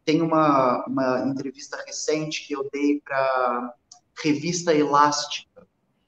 Tem 0.04 0.22
uma, 0.22 0.86
uma 0.86 1.26
entrevista 1.26 1.82
recente 1.84 2.46
que 2.46 2.54
eu 2.54 2.68
dei 2.72 3.00
para 3.04 3.74
revista 4.22 4.72
Elástica, 4.72 5.66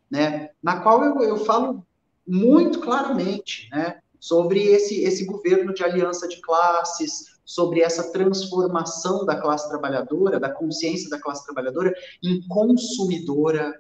né? 0.09 0.51
Na 0.63 0.81
qual 0.81 1.03
eu, 1.03 1.21
eu 1.23 1.39
falo 1.39 1.85
muito 2.25 2.79
claramente, 2.79 3.69
né? 3.71 4.01
Sobre 4.19 4.63
esse, 4.63 5.03
esse 5.03 5.25
governo 5.25 5.75
de 5.75 5.85
aliança 5.85 6.27
de 6.27 6.41
classes, 6.41 7.37
sobre 7.45 7.81
essa 7.81 8.11
transformação 8.11 9.25
da 9.25 9.41
classe 9.41 9.69
trabalhadora, 9.69 10.41
da 10.41 10.51
consciência 10.51 11.09
da 11.09 11.21
classe 11.21 11.45
trabalhadora 11.45 11.95
em 12.23 12.47
consumidora, 12.49 13.73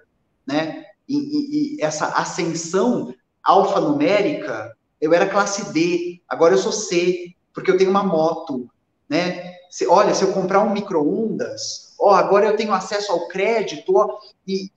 né? 0.47 0.85
E, 1.09 1.17
e, 1.17 1.77
e 1.77 1.83
essa 1.83 2.07
ascensão 2.09 3.13
alfanumérica, 3.43 4.77
eu 5.01 5.13
era 5.13 5.29
classe 5.29 5.73
D, 5.73 6.21
agora 6.29 6.55
eu 6.55 6.59
sou 6.59 6.73
C, 6.73 7.35
porque 7.53 7.71
eu 7.71 7.77
tenho 7.77 7.91
uma 7.91 8.05
moto, 8.05 8.69
né? 9.09 9.55
Se, 9.71 9.87
olha, 9.87 10.15
se 10.15 10.25
eu 10.25 10.33
comprar 10.33 10.63
um 10.63 10.73
micro-ondas, 10.73 11.95
ó, 11.99 12.15
agora 12.15 12.47
eu 12.47 12.57
tenho 12.57 12.73
acesso 12.73 13.13
ao 13.13 13.29
crédito, 13.29 13.97
ó, 13.97 14.19
e, 14.47 14.71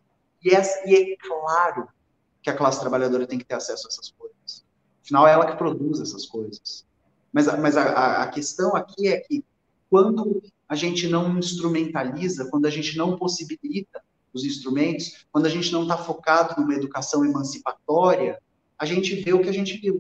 e, 0.44 0.56
é, 0.56 0.62
e 0.88 1.14
é 1.14 1.16
claro 1.18 1.88
que 2.42 2.50
a 2.50 2.56
classe 2.56 2.80
trabalhadora 2.80 3.28
tem 3.28 3.38
que 3.38 3.46
ter 3.46 3.56
acesso 3.56 3.88
a 3.88 3.90
essas 3.90 4.12
coisas. 4.12 4.19
Afinal, 5.10 5.28
é 5.28 5.34
ela 5.34 5.48
que 5.48 5.58
produz 5.58 6.00
essas 6.00 6.28
coisas. 6.28 6.86
Mas, 7.34 7.48
mas 7.60 7.76
a, 7.76 8.22
a 8.22 8.28
questão 8.28 8.76
aqui 8.76 9.08
é 9.08 9.18
que 9.18 9.44
quando 9.90 10.44
a 10.68 10.76
gente 10.76 11.08
não 11.08 11.36
instrumentaliza, 11.40 12.48
quando 12.52 12.68
a 12.68 12.70
gente 12.70 12.96
não 12.96 13.18
possibilita 13.18 14.04
os 14.32 14.46
instrumentos, 14.46 15.26
quando 15.32 15.48
a 15.48 15.50
gente 15.50 15.72
não 15.72 15.82
está 15.82 15.98
focado 15.98 16.62
numa 16.62 16.76
educação 16.76 17.26
emancipatória, 17.26 18.40
a 18.78 18.86
gente 18.86 19.16
vê 19.16 19.34
o 19.34 19.42
que 19.42 19.50
a 19.50 19.54
gente 19.54 19.78
viu. 19.78 20.00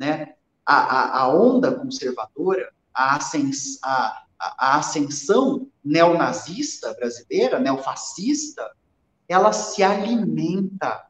Né? 0.00 0.34
A, 0.66 0.78
a, 0.78 1.20
a 1.20 1.28
onda 1.32 1.70
conservadora, 1.70 2.72
a, 2.92 3.14
ascens, 3.14 3.78
a, 3.84 4.24
a 4.36 4.78
ascensão 4.78 5.68
neonazista 5.84 6.92
brasileira, 6.94 7.60
neofascista, 7.60 8.68
ela 9.28 9.52
se 9.52 9.80
alimenta 9.80 11.06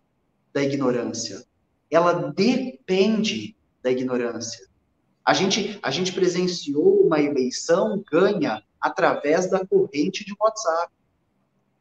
da 0.53 0.63
ignorância. 0.63 1.43
Ela 1.95 2.33
depende 2.33 3.55
da 3.81 3.89
ignorância. 3.89 4.67
A 5.25 5.33
gente, 5.33 5.79
a 5.81 5.93
gente 5.93 6.13
presenciou 6.13 7.07
uma 7.07 7.21
eleição 7.21 8.03
ganha 8.11 8.65
através 8.81 9.49
da 9.49 9.65
corrente 9.65 10.25
de 10.25 10.35
WhatsApp. 10.41 10.93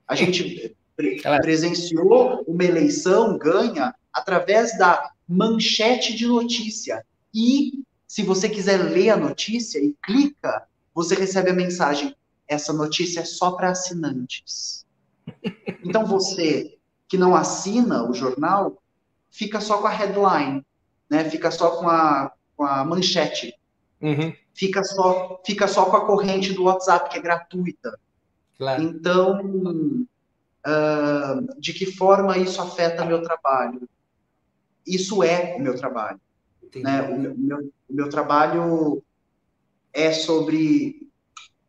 A 0.08 0.14
gente 0.14 0.78
pre 0.96 1.20
presenciou 1.42 2.44
uma 2.46 2.64
eleição 2.64 3.40
ganha 3.40 3.96
através 4.14 4.78
da 4.78 5.12
manchete 5.28 6.16
de 6.16 6.28
notícia. 6.28 7.04
E, 7.34 7.84
se 8.08 8.22
você 8.22 8.48
quiser 8.48 8.78
ler 8.78 9.10
a 9.10 9.18
notícia 9.18 9.80
e 9.80 9.96
clica, 10.04 10.68
você 10.94 11.16
recebe 11.16 11.50
a 11.50 11.56
mensagem: 11.56 12.16
essa 12.48 12.72
notícia 12.72 13.22
é 13.22 13.26
só 13.26 13.54
para 13.54 13.72
assinantes. 13.72 14.86
Então, 15.86 16.06
você 16.06 16.78
que 17.10 17.18
não 17.18 17.36
assina 17.36 18.10
o 18.10 18.14
jornal 18.14 18.82
fica 19.34 19.60
só 19.60 19.80
com 19.80 19.88
a 19.88 19.90
headline, 19.90 20.64
né? 21.10 21.28
Fica 21.30 21.50
só 21.50 21.72
com 21.72 21.90
a, 21.90 22.32
com 22.56 22.64
a 22.64 22.86
manchete. 22.86 23.54
Uhum. 24.00 24.34
Fica, 24.54 24.84
só, 24.84 25.42
fica 25.44 25.68
só 25.68 25.86
com 25.86 25.98
a 25.98 26.06
corrente 26.06 26.54
do 26.54 26.66
WhatsApp, 26.66 27.10
que 27.10 27.18
é 27.18 27.22
gratuita. 27.22 28.00
Claro. 28.58 28.84
Então, 28.84 30.06
uh, 30.66 31.60
de 31.60 31.74
que 31.74 31.88
forma 31.88 32.38
isso 32.38 32.62
afeta 32.62 33.04
meu 33.04 33.24
trabalho? 33.24 33.90
Isso 34.86 35.24
é 35.24 35.56
o 35.58 35.62
meu 35.62 35.76
trabalho. 35.76 36.22
Né? 36.76 37.02
O, 37.02 37.20
meu, 37.20 37.36
meu, 37.36 37.74
o 37.90 37.94
meu 37.94 38.10
trabalho 38.10 39.04
é 39.92 40.12
sobre 40.12 41.10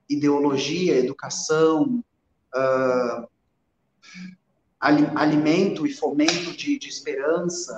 ideologia, 0.09 0.97
educação, 0.97 2.05
uh, 2.55 3.29
alimento 4.85 5.87
e 5.87 5.93
fomento 5.93 6.53
de, 6.53 6.79
de 6.79 6.89
esperança. 6.89 7.73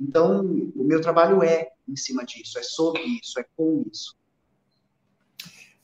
Então, 0.00 0.40
o 0.74 0.84
meu 0.84 1.00
trabalho 1.00 1.42
é 1.42 1.68
em 1.88 1.96
cima 1.96 2.24
disso, 2.24 2.58
é 2.58 2.62
sobre 2.62 3.02
isso, 3.02 3.38
é 3.38 3.44
com 3.56 3.84
isso. 3.90 4.16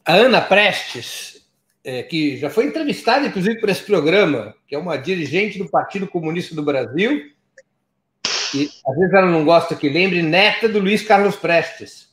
A 0.04 0.14
Ana 0.14 0.40
Prestes, 0.40 1.46
é, 1.84 2.02
que 2.02 2.36
já 2.36 2.50
foi 2.50 2.64
entrevistada, 2.64 3.26
inclusive, 3.26 3.60
por 3.60 3.68
esse 3.68 3.82
programa, 3.82 4.54
que 4.66 4.74
é 4.74 4.78
uma 4.78 4.96
dirigente 4.96 5.58
do 5.58 5.68
Partido 5.68 6.08
Comunista 6.08 6.54
do 6.54 6.62
Brasil, 6.62 7.30
e 8.54 8.70
às 8.86 8.96
vezes 8.96 9.14
ela 9.14 9.30
não 9.30 9.44
gosta 9.44 9.76
que 9.76 9.88
lembre, 9.88 10.22
neta 10.22 10.68
do 10.68 10.78
Luiz 10.78 11.02
Carlos 11.02 11.36
Prestes. 11.36 12.08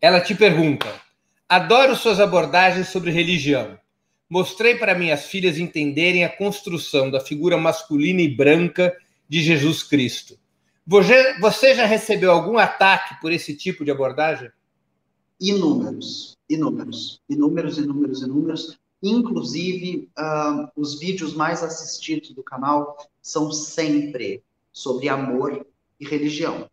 Ela 0.00 0.20
te 0.20 0.34
pergunta: 0.34 0.92
adoro 1.48 1.94
suas 1.94 2.18
abordagens 2.18 2.88
sobre 2.88 3.10
religião. 3.10 3.78
Mostrei 4.32 4.76
para 4.76 4.94
minhas 4.94 5.26
filhas 5.26 5.58
entenderem 5.58 6.24
a 6.24 6.34
construção 6.34 7.10
da 7.10 7.20
figura 7.20 7.58
masculina 7.58 8.22
e 8.22 8.34
branca 8.34 8.96
de 9.28 9.42
Jesus 9.42 9.82
Cristo. 9.82 10.38
Você 10.86 11.74
já 11.74 11.84
recebeu 11.84 12.32
algum 12.32 12.56
ataque 12.56 13.20
por 13.20 13.30
esse 13.30 13.54
tipo 13.54 13.84
de 13.84 13.90
abordagem? 13.90 14.50
Inúmeros, 15.38 16.38
inúmeros, 16.48 17.20
inúmeros, 17.28 17.76
inúmeros, 17.76 18.22
inúmeros. 18.22 18.78
Inclusive, 19.02 20.08
uh, 20.18 20.66
os 20.74 20.98
vídeos 20.98 21.34
mais 21.34 21.62
assistidos 21.62 22.30
do 22.30 22.42
canal 22.42 22.96
são 23.20 23.52
sempre 23.52 24.42
sobre 24.72 25.10
amor 25.10 25.66
e 26.00 26.06
religião. 26.06 26.70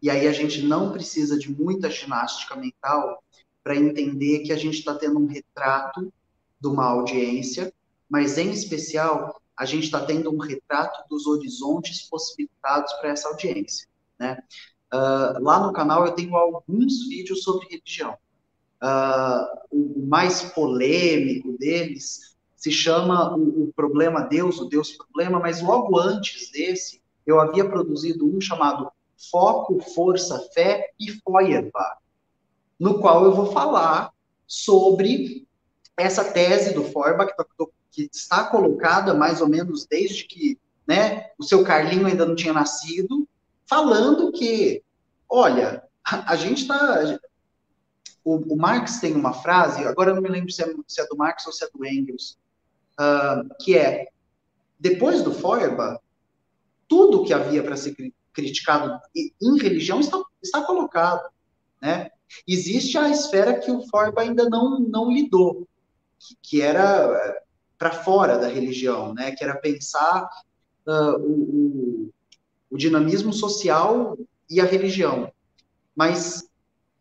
E 0.00 0.08
aí 0.08 0.26
a 0.26 0.32
gente 0.32 0.62
não 0.62 0.92
precisa 0.92 1.38
de 1.38 1.52
muita 1.52 1.90
ginástica 1.90 2.56
mental 2.56 3.22
para 3.62 3.76
entender 3.76 4.38
que 4.38 4.50
a 4.54 4.56
gente 4.56 4.78
está 4.78 4.94
tendo 4.94 5.18
um 5.20 5.26
retrato 5.26 6.10
de 6.60 6.68
uma 6.68 6.86
audiência, 6.86 7.72
mas 8.08 8.36
em 8.38 8.50
especial 8.50 9.40
a 9.56 9.64
gente 9.64 9.84
está 9.84 10.04
tendo 10.04 10.34
um 10.34 10.38
retrato 10.38 11.06
dos 11.08 11.26
horizontes 11.26 12.02
possibilitados 12.08 12.92
para 12.94 13.10
essa 13.10 13.28
audiência. 13.28 13.86
Né? 14.18 14.42
Uh, 14.92 15.42
lá 15.42 15.64
no 15.66 15.72
canal 15.72 16.06
eu 16.06 16.12
tenho 16.12 16.34
alguns 16.34 17.08
vídeos 17.08 17.42
sobre 17.42 17.68
religião. 17.68 18.16
Uh, 18.82 19.58
o 19.70 20.06
mais 20.06 20.42
polêmico 20.42 21.56
deles 21.58 22.36
se 22.56 22.72
chama 22.72 23.36
o, 23.36 23.64
o, 23.64 23.72
Problema 23.74 24.22
Deus, 24.22 24.58
o 24.58 24.64
Deus 24.64 24.92
Problema, 24.92 25.38
mas 25.38 25.60
logo 25.60 25.98
antes 25.98 26.50
desse 26.50 27.00
eu 27.26 27.38
havia 27.38 27.68
produzido 27.68 28.26
um 28.26 28.40
chamado 28.40 28.90
Foco, 29.30 29.80
Força, 29.94 30.38
Fé 30.54 30.90
e 30.98 31.10
Feuerbach, 31.10 31.98
no 32.78 32.98
qual 32.98 33.24
eu 33.24 33.34
vou 33.34 33.52
falar 33.52 34.10
sobre 34.46 35.46
essa 35.96 36.24
tese 36.24 36.72
do 36.74 36.84
Feuerbach, 36.84 37.34
tá, 37.36 37.44
que 37.90 38.08
está 38.12 38.44
colocada 38.44 39.12
mais 39.14 39.40
ou 39.40 39.48
menos 39.48 39.86
desde 39.86 40.24
que 40.24 40.58
né, 40.86 41.30
o 41.38 41.44
seu 41.44 41.62
Carlinho 41.62 42.06
ainda 42.06 42.26
não 42.26 42.34
tinha 42.34 42.52
nascido, 42.52 43.28
falando 43.68 44.32
que, 44.32 44.82
olha, 45.28 45.84
a, 46.04 46.34
gente 46.34 46.62
está. 46.62 47.20
O, 48.24 48.54
o, 48.54 48.56
Marx 48.56 48.98
tem 48.98 49.14
uma 49.14 49.32
frase, 49.32 49.86
agora 49.86 50.10
eu 50.10 50.16
não 50.16 50.22
me 50.22 50.28
lembro 50.28 50.50
se 50.50 50.62
é, 50.62 50.74
se 50.88 51.00
é, 51.00 51.06
do 51.06 51.16
Marx 51.16 51.46
ou 51.46 51.52
se 51.52 51.64
é 51.64 51.68
do 51.72 51.86
Engels, 51.86 52.36
uh, 52.98 53.48
que 53.60 53.78
é, 53.78 54.08
depois 54.78 55.22
do 55.22 55.32
Feuerbach, 55.32 56.00
tudo 56.88 57.24
que 57.24 57.32
havia 57.32 57.62
para 57.62 57.76
ser 57.76 57.94
criticado 58.32 59.00
em 59.14 59.58
religião 59.58 60.00
está, 60.00 60.20
está 60.42 60.62
colocado, 60.62 61.22
né? 61.80 62.10
Existe 62.46 62.98
a 62.98 63.08
esfera 63.08 63.58
que 63.58 63.70
o 63.70 63.82
Feuerbach 63.88 64.26
ainda 64.26 64.48
não, 64.48 64.80
não 64.80 65.10
lidou, 65.10 65.68
que, 66.20 66.36
que 66.42 66.62
era 66.62 67.06
eh, 67.06 67.42
para 67.78 67.90
fora 67.90 68.38
da 68.38 68.46
religião, 68.46 69.14
né? 69.14 69.32
Que 69.32 69.42
era 69.42 69.56
pensar 69.56 70.28
uh, 70.86 71.16
o, 71.18 71.32
o, 71.32 72.10
o, 72.70 72.76
dinamismo 72.76 73.32
social 73.32 74.18
e 74.48 74.60
a 74.60 74.64
religião. 74.64 75.32
Mas 75.96 76.46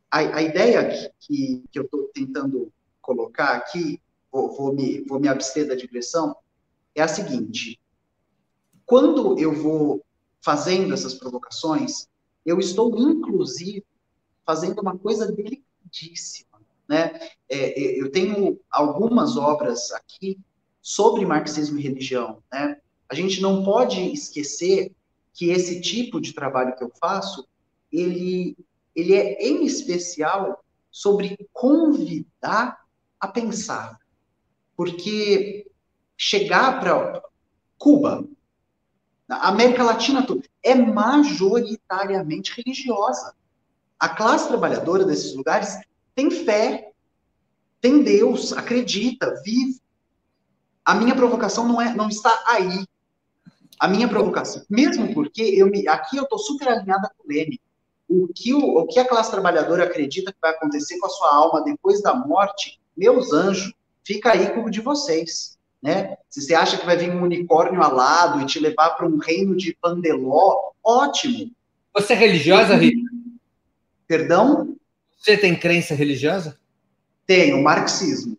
a, 0.09 0.19
a 0.19 0.41
ideia 0.41 1.11
que, 1.19 1.63
que 1.69 1.77
eu 1.77 1.83
estou 1.83 2.09
tentando 2.13 2.71
colocar 3.01 3.55
aqui, 3.55 4.01
vou, 4.31 4.55
vou, 4.55 4.73
me, 4.73 5.01
vou 5.01 5.19
me 5.19 5.27
abster 5.27 5.67
da 5.67 5.75
digressão, 5.75 6.35
é 6.95 7.01
a 7.01 7.07
seguinte: 7.07 7.79
quando 8.85 9.37
eu 9.37 9.53
vou 9.53 10.03
fazendo 10.41 10.93
essas 10.93 11.13
provocações, 11.13 12.07
eu 12.45 12.57
estou, 12.57 12.97
inclusive, 12.97 13.85
fazendo 14.45 14.81
uma 14.81 14.97
coisa 14.97 15.31
delicadíssima. 15.31 16.48
Né? 16.89 17.19
É, 17.47 17.79
é, 17.79 18.01
eu 18.01 18.11
tenho 18.11 18.59
algumas 18.71 19.37
obras 19.37 19.91
aqui 19.91 20.39
sobre 20.81 21.23
marxismo 21.23 21.77
e 21.77 21.83
religião. 21.83 22.41
Né? 22.51 22.77
A 23.07 23.13
gente 23.13 23.39
não 23.41 23.63
pode 23.63 24.01
esquecer 24.11 24.91
que 25.31 25.51
esse 25.51 25.79
tipo 25.81 26.19
de 26.19 26.33
trabalho 26.33 26.75
que 26.75 26.83
eu 26.83 26.91
faço, 26.99 27.47
ele, 27.91 28.57
ele 28.95 29.13
é, 29.13 29.39
em 29.47 29.63
especial, 29.63 30.63
sobre 30.89 31.47
convidar 31.53 32.83
a 33.19 33.27
pensar. 33.27 33.99
Porque 34.75 35.67
chegar 36.17 36.79
para 36.79 37.21
Cuba, 37.77 38.27
a 39.29 39.49
América 39.49 39.83
Latina 39.83 40.25
toda, 40.25 40.41
é 40.63 40.73
majoritariamente 40.73 42.51
religiosa. 42.57 43.35
A 43.99 44.09
classe 44.09 44.47
trabalhadora 44.47 45.05
desses 45.05 45.35
lugares 45.35 45.77
tem 46.15 46.29
fé, 46.29 46.91
tem 47.81 48.03
Deus, 48.03 48.53
acredita, 48.53 49.41
vive. 49.43 49.79
A 50.83 50.95
minha 50.95 51.15
provocação 51.15 51.67
não 51.67 51.81
é, 51.81 51.93
não 51.93 52.09
está 52.09 52.43
aí. 52.47 52.85
A 53.79 53.87
minha 53.87 54.07
provocação, 54.07 54.63
mesmo 54.69 55.13
porque 55.13 55.41
eu 55.41 55.67
me, 55.67 55.87
aqui 55.87 56.17
eu 56.17 56.23
estou 56.23 56.37
super 56.37 56.67
alinhada 56.67 57.09
com 57.17 57.23
o 57.23 57.31
Lênin. 57.31 57.59
O 58.07 58.27
que, 58.27 58.53
o, 58.53 58.59
o 58.59 58.87
que 58.87 58.99
a 58.99 59.07
classe 59.07 59.31
trabalhadora 59.31 59.85
acredita 59.85 60.33
que 60.33 60.39
vai 60.41 60.51
acontecer 60.51 60.97
com 60.99 61.05
a 61.05 61.09
sua 61.09 61.33
alma 61.33 61.63
depois 61.63 62.01
da 62.01 62.13
morte, 62.13 62.79
meus 62.97 63.31
anjos, 63.31 63.71
fica 64.03 64.31
aí 64.31 64.53
com 64.53 64.65
o 64.65 64.69
de 64.69 64.81
vocês 64.81 65.59
né? 65.81 66.17
Se 66.29 66.41
você 66.41 66.53
acha 66.53 66.77
que 66.77 66.85
vai 66.85 66.97
vir 66.97 67.09
um 67.09 67.23
unicórnio 67.23 67.81
alado 67.81 68.41
e 68.41 68.45
te 68.45 68.59
levar 68.59 68.91
para 68.91 69.07
um 69.07 69.17
reino 69.17 69.55
de 69.55 69.75
Pandeló, 69.81 70.71
ótimo. 70.83 71.51
Você 71.93 72.13
é 72.13 72.17
religiosa, 72.17 72.75
Rita? 72.75 73.09
Perdão? 74.07 74.75
Você 75.19 75.37
tem 75.37 75.53
crença 75.53 75.93
religiosa? 75.93 76.57
Tenho, 77.27 77.61
marxismo. 77.61 78.37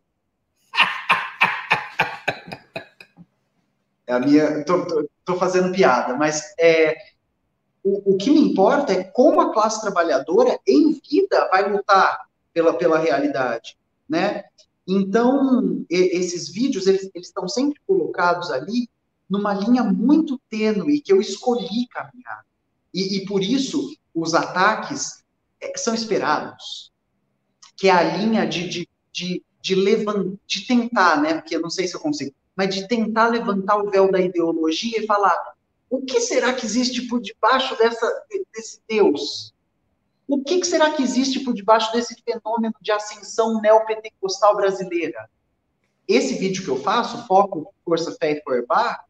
é 4.06 4.12
a 4.14 4.18
minha. 4.18 4.64
Tô, 4.64 4.86
tô, 4.86 5.08
tô, 5.24 5.36
fazendo 5.36 5.72
piada, 5.72 6.16
mas 6.16 6.54
é, 6.58 6.96
o, 7.84 8.14
o 8.14 8.16
que 8.16 8.30
me 8.30 8.40
importa 8.40 8.94
é 8.94 9.04
como 9.04 9.40
a 9.42 9.52
classe 9.52 9.82
trabalhadora 9.82 10.58
em 10.66 10.98
vida 11.08 11.48
vai 11.50 11.70
lutar 11.70 12.26
pela, 12.52 12.72
pela 12.72 12.98
realidade, 12.98 13.76
né? 14.08 14.44
Então, 14.88 15.84
esses 15.88 16.48
vídeos, 16.48 16.86
eles, 16.86 17.10
eles 17.14 17.28
estão 17.28 17.46
sempre 17.46 17.78
colocados 17.86 18.50
ali 18.50 18.88
numa 19.28 19.52
linha 19.52 19.84
muito 19.84 20.40
tênue 20.48 21.00
que 21.00 21.12
eu 21.12 21.20
escolhi 21.20 21.86
caminhar. 21.88 22.44
E, 22.92 23.18
e 23.18 23.26
por 23.26 23.42
isso, 23.42 23.94
os 24.12 24.34
ataques 24.34 25.19
são 25.76 25.94
esperados. 25.94 26.92
Que 27.76 27.88
é 27.88 27.92
a 27.92 28.16
linha 28.16 28.46
de, 28.46 28.68
de, 28.68 28.88
de, 29.12 29.42
de, 29.60 29.74
levant, 29.74 30.36
de 30.46 30.66
tentar, 30.66 31.20
né? 31.20 31.34
Porque 31.34 31.56
eu 31.56 31.60
não 31.60 31.70
sei 31.70 31.86
se 31.86 31.94
eu 31.94 32.00
consigo, 32.00 32.34
mas 32.54 32.74
de 32.74 32.86
tentar 32.86 33.28
levantar 33.28 33.78
o 33.78 33.90
véu 33.90 34.10
da 34.10 34.20
ideologia 34.20 35.00
e 35.00 35.06
falar: 35.06 35.36
o 35.88 36.02
que 36.02 36.20
será 36.20 36.52
que 36.52 36.66
existe 36.66 37.02
por 37.02 37.20
debaixo 37.20 37.76
dessa, 37.78 38.24
desse 38.54 38.80
Deus? 38.88 39.54
O 40.30 40.44
que, 40.44 40.62
será 40.64 40.92
que 40.92 41.02
existe 41.02 41.40
por 41.40 41.52
debaixo 41.52 41.92
desse 41.92 42.14
fenômeno 42.22 42.74
de 42.80 42.92
ascensão 42.92 43.60
neopentecostal 43.60 44.54
brasileira? 44.54 45.28
Esse 46.06 46.34
vídeo 46.34 46.62
que 46.62 46.70
eu 46.70 46.80
faço, 46.80 47.26
Foco, 47.26 47.74
Força, 47.84 48.12
Fé 48.12 48.32
e 48.32 48.42
Forbar, 48.42 49.04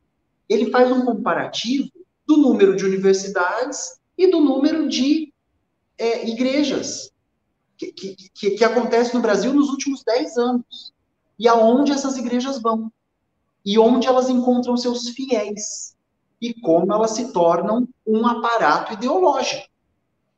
ele 0.48 0.70
faz 0.70 0.90
um 0.90 1.04
comparativo 1.04 1.90
do 2.26 2.38
número 2.38 2.74
de 2.74 2.86
universidades 2.86 4.00
e 4.16 4.30
do 4.30 4.40
número 4.40 4.88
de 4.88 5.30
é, 6.00 6.28
igrejas 6.28 7.12
que, 7.76 7.92
que, 7.92 8.50
que, 8.50 8.64
acontece 8.64 9.14
no 9.14 9.20
Brasil 9.20 9.52
nos 9.52 9.68
últimos 9.68 10.02
10 10.02 10.36
anos. 10.36 10.92
E 11.38 11.48
aonde 11.48 11.92
essas 11.92 12.16
igrejas 12.16 12.60
vão. 12.60 12.92
E 13.64 13.78
onde 13.78 14.06
elas 14.06 14.28
encontram 14.28 14.76
seus 14.76 15.08
fiéis. 15.10 15.96
E 16.40 16.52
como 16.54 16.92
elas 16.92 17.12
se 17.12 17.32
tornam 17.32 17.88
um 18.06 18.26
aparato 18.26 18.94
ideológico. 18.94 19.68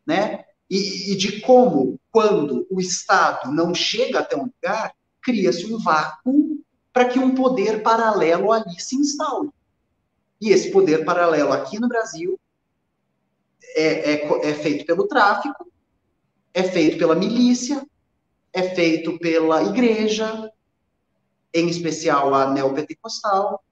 Né? 0.07 0.45
e, 0.73 1.13
e 1.13 1.17
de 1.17 1.43
como, 1.43 2.01
quando 2.11 2.67
o 2.71 2.81
Estado 2.81 3.53
não 3.53 3.75
chega 3.75 4.21
até 4.21 4.35
um 4.35 4.45
lugar, 4.45 4.95
cria-se 5.21 5.67
um 5.67 5.79
vácuo 5.79 6.59
para 6.91 7.05
que 7.05 7.19
um 7.19 7.35
poder 7.35 7.83
paralelo 7.83 8.51
ali 8.51 8.81
se 8.81 8.97
instaure. 8.97 9.51
E 10.41 10.49
esse 10.49 10.71
poder 10.71 11.05
paralelo 11.05 11.53
aqui 11.53 11.79
no 11.79 11.89
Brasil 11.89 12.41
é, 13.75 14.13
é, 14.13 14.51
é, 14.51 14.55
feito 14.55 14.85
pelo 14.85 15.07
tráfico, 15.07 15.71
é 16.55 16.63
feito 16.63 16.99
pela 16.99 17.15
milícia, 17.15 17.87
é 18.53 18.63
feito 18.75 19.19
pela 19.19 19.63
igreja, 19.65 20.51
em 21.55 21.69
especial 21.69 22.35
a 22.35 22.51
neopentecostal. 22.51 23.63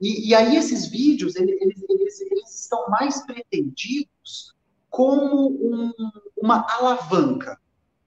E, 0.00 0.28
e 0.28 0.34
aí 0.34 0.56
esses 0.56 0.86
vídeos, 0.86 1.36
eles, 1.36 1.60
eles, 1.60 2.20
eles 2.20 2.60
estão 2.60 2.88
mais 2.88 3.24
pretendidos 3.24 4.54
como 4.90 5.48
um, 5.48 5.92
uma 6.36 6.66
alavanca, 6.68 7.58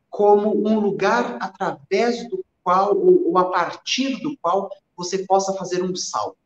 como 0.10 0.68
um 0.68 0.80
lugar 0.80 1.38
através 1.42 2.28
do 2.30 2.44
qual, 2.64 2.96
ou, 2.96 3.30
ou, 3.30 3.38
a 3.38 3.46
partir 3.46 4.22
do 4.22 4.38
qual, 4.38 4.70
você 4.96 5.20
possa 5.26 5.54
fazer 5.54 5.84
um 5.84 5.96
salto. 5.96 6.38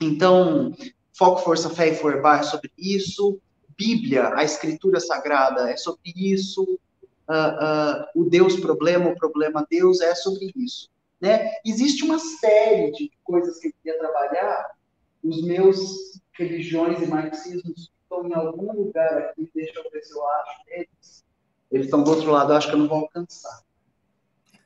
Então, 0.00 0.74
Foco, 1.12 1.40
Força, 1.42 1.70
Fé 1.70 1.88
e 1.88 1.94
Forbar 1.94 2.40
é 2.40 2.42
sobre 2.42 2.72
isso, 2.76 3.40
Bíblia, 3.76 4.34
a 4.34 4.44
Escritura 4.44 5.00
Sagrada 5.00 5.70
é 5.70 5.76
sobre 5.76 6.12
isso, 6.16 6.62
uh, 7.28 8.16
uh, 8.16 8.22
o 8.22 8.24
Deus 8.24 8.56
Problema, 8.56 9.10
o 9.10 9.16
Problema 9.16 9.66
Deus 9.68 10.00
é 10.00 10.14
sobre 10.14 10.52
isso. 10.56 10.90
Né? 11.20 11.52
Existe 11.64 12.04
uma 12.04 12.18
série 12.18 12.90
de 12.92 13.10
coisas 13.22 13.58
que 13.58 13.68
eu 13.68 13.72
queria 13.82 13.98
trabalhar, 13.98 14.74
os 15.22 15.42
meus 15.42 16.20
religiões 16.32 17.00
e 17.02 17.06
marxismos 17.06 17.90
estão 18.02 18.28
em 18.28 18.34
algum 18.34 18.72
lugar 18.72 19.18
aqui, 19.18 19.50
deixa 19.54 19.78
eu 19.78 19.90
ver 19.90 20.02
se 20.02 20.12
eu 20.12 20.28
acho 20.28 20.60
eles. 20.68 21.24
Eles 21.70 21.86
estão 21.86 22.02
do 22.02 22.10
outro 22.10 22.30
lado, 22.30 22.52
eu 22.52 22.56
acho 22.56 22.68
que 22.68 22.74
eu 22.74 22.78
não 22.78 22.88
vou 22.88 22.98
alcançar. 22.98 23.62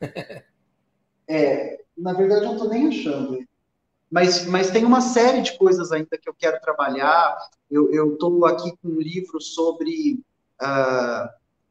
É, 1.31 1.83
na 1.95 2.15
verdade, 2.15 2.41
eu 2.41 2.47
não 2.47 2.55
estou 2.55 2.71
nem 2.71 2.89
achando. 2.89 3.47
Mas, 4.11 4.47
mas 4.47 4.71
tem 4.71 4.85
uma 4.85 5.01
série 5.01 5.43
de 5.43 5.57
coisas 5.59 5.93
ainda 5.93 6.17
que 6.17 6.29
eu 6.29 6.35
quero 6.35 6.61
trabalhar. 6.61 7.37
Eu 7.71 8.15
estou 8.15 8.47
aqui 8.47 8.73
com 8.83 8.89
um 8.89 9.01
livro 9.01 9.41
sobre 9.41 10.21
uh, 10.63 11.29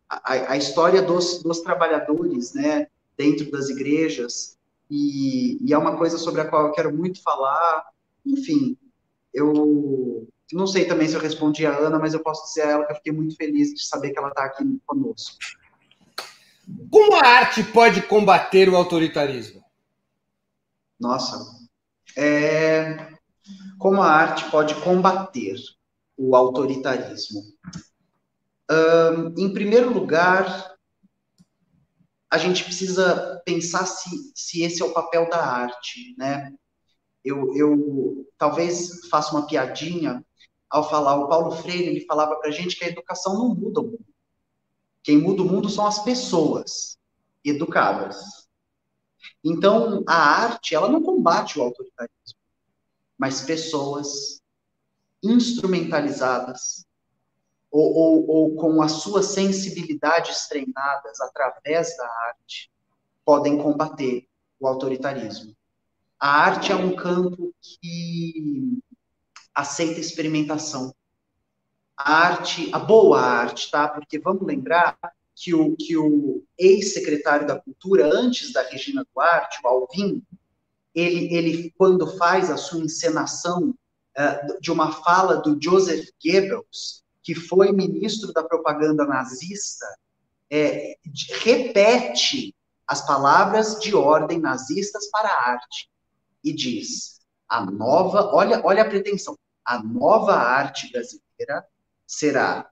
a, 0.07 0.51
a, 0.51 0.57
história 0.57 1.01
dos, 1.01 1.41
dos 1.41 1.61
trabalhadores, 1.61 2.53
né, 2.53 2.88
dentro 3.17 3.49
das 3.51 3.69
igrejas, 3.69 4.57
e, 4.89 5.57
e, 5.65 5.73
é 5.73 5.77
uma 5.77 5.97
coisa 5.97 6.17
sobre 6.17 6.39
a 6.41 6.45
qual 6.45 6.67
eu 6.67 6.71
quero 6.71 6.95
muito 6.95 7.21
falar. 7.21 7.88
Enfim, 8.25 8.77
eu 9.33 10.27
não 10.53 10.65
sei 10.65 10.85
também 10.85 11.07
se 11.07 11.15
eu 11.15 11.19
respondi 11.19 11.65
a 11.65 11.75
Ana, 11.75 11.99
mas 11.99 12.13
eu 12.13 12.21
posso 12.21 12.45
dizer 12.45 12.61
a 12.61 12.71
ela 12.71 12.85
que 12.85 12.93
eu 12.93 12.97
fiquei 12.97 13.11
muito 13.11 13.35
feliz 13.35 13.73
de 13.73 13.85
saber 13.85 14.11
que 14.11 14.19
ela 14.19 14.29
está 14.29 14.45
aqui 14.45 14.63
conosco. 14.85 15.35
Como 16.89 17.15
a 17.15 17.27
arte 17.27 17.63
pode 17.63 18.01
combater 18.03 18.69
o 18.69 18.75
autoritarismo? 18.75 19.63
Nossa, 20.99 21.57
é... 22.18 23.18
como 23.78 24.01
a 24.01 24.09
arte 24.09 24.49
pode 24.49 24.76
combater 24.82 25.55
o 26.18 26.36
autoritarismo? 26.36 27.41
Um, 28.70 29.34
em 29.38 29.53
primeiro 29.53 29.93
lugar, 29.93 30.76
a 32.30 32.38
gente 32.38 32.63
precisa 32.63 33.41
pensar 33.45 33.86
se, 33.86 34.09
se 34.36 34.63
esse 34.63 34.82
é 34.82 34.86
o 34.86 34.93
papel 34.93 35.30
da 35.30 35.45
arte, 35.45 36.13
né? 36.18 36.53
Eu, 37.24 37.55
eu 37.55 38.28
talvez 38.38 39.07
faça 39.09 39.36
uma 39.36 39.47
piadinha, 39.47 40.24
ao 40.70 40.89
falar, 40.89 41.15
o 41.15 41.28
Paulo 41.28 41.51
Freire, 41.51 41.88
ele 41.88 42.05
falava 42.05 42.36
para 42.36 42.49
a 42.49 42.51
gente 42.51 42.76
que 42.76 42.84
a 42.84 42.89
educação 42.89 43.34
não 43.34 43.55
muda 43.55 43.80
o 43.80 43.84
mundo. 43.84 44.05
Quem 45.01 45.18
muda 45.18 45.41
o 45.41 45.45
mundo 45.45 45.70
são 45.70 45.88
as 45.88 46.03
pessoas 46.03 46.97
educadas. 47.43 48.36
Então, 49.49 50.03
a 50.05 50.15
arte, 50.15 50.75
ela 50.75 50.89
não 50.89 51.01
combate 51.01 51.57
o 51.57 51.63
autoritarismo, 51.63 52.37
mas 53.17 53.41
pessoas 53.41 54.41
instrumentalizadas 55.23 56.85
ou, 57.71 57.93
ou, 57.93 58.27
ou 58.27 58.55
com 58.55 58.81
as 58.81 58.93
suas 58.93 59.27
sensibilidades 59.27 60.47
treinadas 60.47 61.21
através 61.21 61.95
da 61.95 62.05
arte 62.27 62.69
podem 63.23 63.57
combater 63.57 64.27
o 64.59 64.67
autoritarismo. 64.67 65.55
A 66.19 66.29
arte 66.29 66.73
é 66.73 66.75
um 66.75 66.93
campo 66.93 67.53
que 67.61 68.81
aceita 69.55 70.01
experimentação. 70.01 70.93
A 71.95 72.11
arte, 72.11 72.69
a 72.73 72.79
boa 72.79 73.21
arte, 73.21 73.71
tá? 73.71 73.87
Porque 73.87 74.19
vamos 74.19 74.45
lembrar 74.45 74.97
que 75.38 75.53
o, 75.53 75.75
que 75.75 75.95
o 75.95 76.43
ex-secretário 76.57 77.45
da 77.45 77.59
Cultura, 77.59 78.09
antes 78.11 78.51
da 78.51 78.63
Regina 78.63 79.05
Duarte, 79.13 79.59
o 79.63 79.67
Alvim, 79.67 80.23
ele, 80.95 81.33
ele 81.33 81.73
quando 81.77 82.17
faz 82.17 82.49
a 82.49 82.57
sua 82.57 82.79
encenação 82.79 83.69
uh, 83.69 84.59
de 84.59 84.71
uma 84.71 84.91
fala 84.91 85.38
do 85.38 85.61
Joseph 85.61 86.09
Goebbels, 86.23 87.03
que 87.21 87.35
foi 87.35 87.71
ministro 87.71 88.33
da 88.33 88.43
propaganda 88.43 89.05
nazista, 89.05 89.85
é, 90.49 90.95
repete 91.43 92.55
as 92.88 93.05
palavras 93.05 93.79
de 93.79 93.93
ordem 93.93 94.39
nazistas 94.39 95.07
para 95.11 95.29
a 95.29 95.49
arte 95.51 95.88
e 96.43 96.51
diz: 96.51 97.19
a 97.47 97.63
nova, 97.63 98.33
olha, 98.33 98.59
olha 98.65 98.81
a 98.81 98.89
pretensão, 98.89 99.38
a 99.63 99.83
nova 99.83 100.33
arte 100.33 100.91
brasileira 100.91 101.67
será 102.07 102.67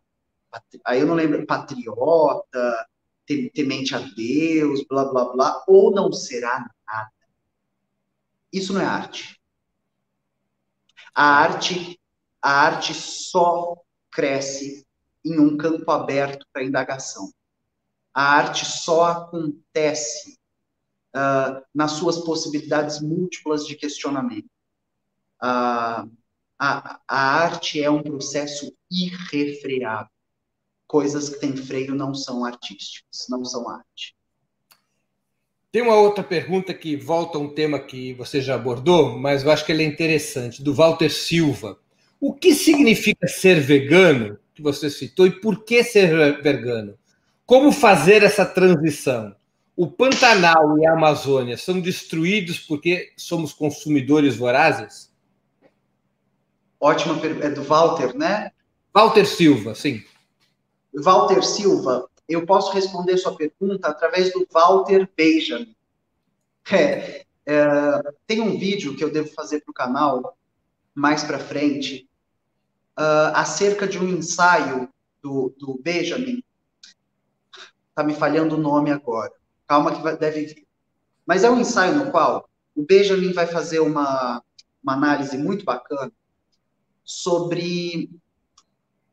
aí 0.86 1.00
eu 1.00 1.08
não 1.08 1.16
lembro, 1.16 1.46
patriota, 1.46 2.88
temente 3.54 3.96
a 3.96 4.00
Deus, 4.00 4.84
blá, 4.88 5.06
blá, 5.06 5.32
blá, 5.32 5.64
ou 5.68 5.92
não 5.92 6.12
será 6.12 6.70
nada. 6.86 7.12
Isso 8.52 8.74
não 8.74 8.82
é 8.82 8.86
arte. 8.86 9.40
A 11.14 11.24
arte, 11.24 12.00
a 12.42 12.52
arte 12.52 12.94
só 12.94 13.76
cresce 14.12 14.86
em 15.24 15.40
um 15.40 15.58
campo 15.58 15.90
aberto 15.92 16.46
para 16.54 16.64
indagação. 16.64 17.32
A 18.14 18.24
arte 18.24 18.66
só 18.66 19.06
acontece 19.06 20.38
uh, 21.16 21.66
nas 21.74 21.94
suas 21.94 22.20
possibilidades 22.20 23.02
múltiplas 23.02 23.66
de 23.66 23.76
questionamento. 23.76 24.50
Uh, 25.42 26.10
a, 26.58 27.02
a 27.08 27.18
arte 27.18 27.84
é 27.84 27.90
um 27.90 28.04
processo 28.04 28.74
irrefreável 28.90 30.15
coisas 30.88 31.30
que 31.30 31.40
têm 31.40 31.56
freio 31.56 31.96
não 31.96 32.14
são 32.14 32.46
artísticas, 32.46 33.28
não 33.30 33.44
são 33.44 33.70
arte. 33.70 34.16
Tem 35.72 35.82
uma 35.82 35.96
outra 35.96 36.24
pergunta 36.24 36.74
que 36.74 36.96
volta 36.96 37.38
a 37.38 37.42
um 37.42 37.50
tema 37.50 37.80
que 37.80 38.14
você 38.14 38.42
já 38.42 38.56
abordou, 38.56 39.20
mas 39.20 39.44
eu 39.44 39.52
acho 39.52 39.66
que 39.66 39.72
ele 39.72 39.84
é 39.84 39.86
interessante, 39.86 40.64
do 40.64 40.74
Walter 40.74 41.10
Silva. 41.10 41.78
O 42.20 42.34
que 42.34 42.54
significa 42.54 43.28
ser 43.28 43.60
vegano, 43.60 44.40
que 44.54 44.62
você 44.62 44.90
citou, 44.90 45.28
e 45.28 45.32
por 45.32 45.66
que 45.66 45.84
ser 45.84 46.42
vegano? 46.42 46.98
Como 47.46 47.72
fazer 47.74 48.24
essa 48.24 48.46
transição? 48.46 49.36
O 49.76 49.86
Pantanal 49.86 50.80
e 50.80 50.88
a 50.88 50.94
Amazônia 50.94 51.58
são 51.58 51.82
destruídos 51.82 52.58
porque 52.58 53.12
somos 53.18 53.52
consumidores 53.52 54.38
vorazes? 54.38 55.12
Ótima 56.80 57.20
pergunta. 57.20 57.48
É 57.48 57.50
do 57.50 57.64
Walter, 57.64 58.16
né? 58.16 58.52
Walter 58.94 59.26
Silva, 59.26 59.76
sim. 59.76 60.02
Walter 60.96 61.44
Silva, 61.44 62.10
eu 62.28 62.46
posso 62.46 62.72
responder 62.72 63.18
sua 63.18 63.36
pergunta 63.36 63.88
através 63.90 64.32
do 64.32 64.48
Walter 64.52 65.10
Benjamin. 65.16 65.76
É, 66.72 67.26
é, 67.46 68.14
tem 68.26 68.42
um 68.42 68.58
vídeo 68.58 68.96
que 68.96 69.04
eu 69.04 69.12
devo 69.12 69.28
fazer 69.34 69.62
para 69.62 69.72
o 69.72 69.74
canal 69.74 70.38
mais 70.94 71.24
para 71.24 71.38
frente 71.38 72.10
uh, 72.98 73.36
acerca 73.36 73.88
de 73.88 74.00
um 74.00 74.08
ensaio 74.08 74.90
do, 75.22 75.54
do 75.58 75.80
Benjamin. 75.82 76.44
Tá 77.94 78.04
me 78.04 78.16
falhando 78.16 78.56
o 78.56 78.60
nome 78.60 78.92
agora. 78.92 79.32
Calma 79.68 79.96
que 79.96 80.02
vai, 80.02 80.18
deve 80.18 80.46
vir. 80.46 80.68
Mas 81.26 81.44
é 81.44 81.50
um 81.50 81.60
ensaio 81.60 81.96
no 81.96 82.12
qual 82.12 82.50
o 82.76 82.84
Benjamin 82.84 83.34
vai 83.34 83.48
fazer 83.48 83.80
uma, 83.80 84.42
uma 84.82 84.94
análise 84.94 85.38
muito 85.38 85.66
bacana 85.66 86.12
sobre 87.04 88.10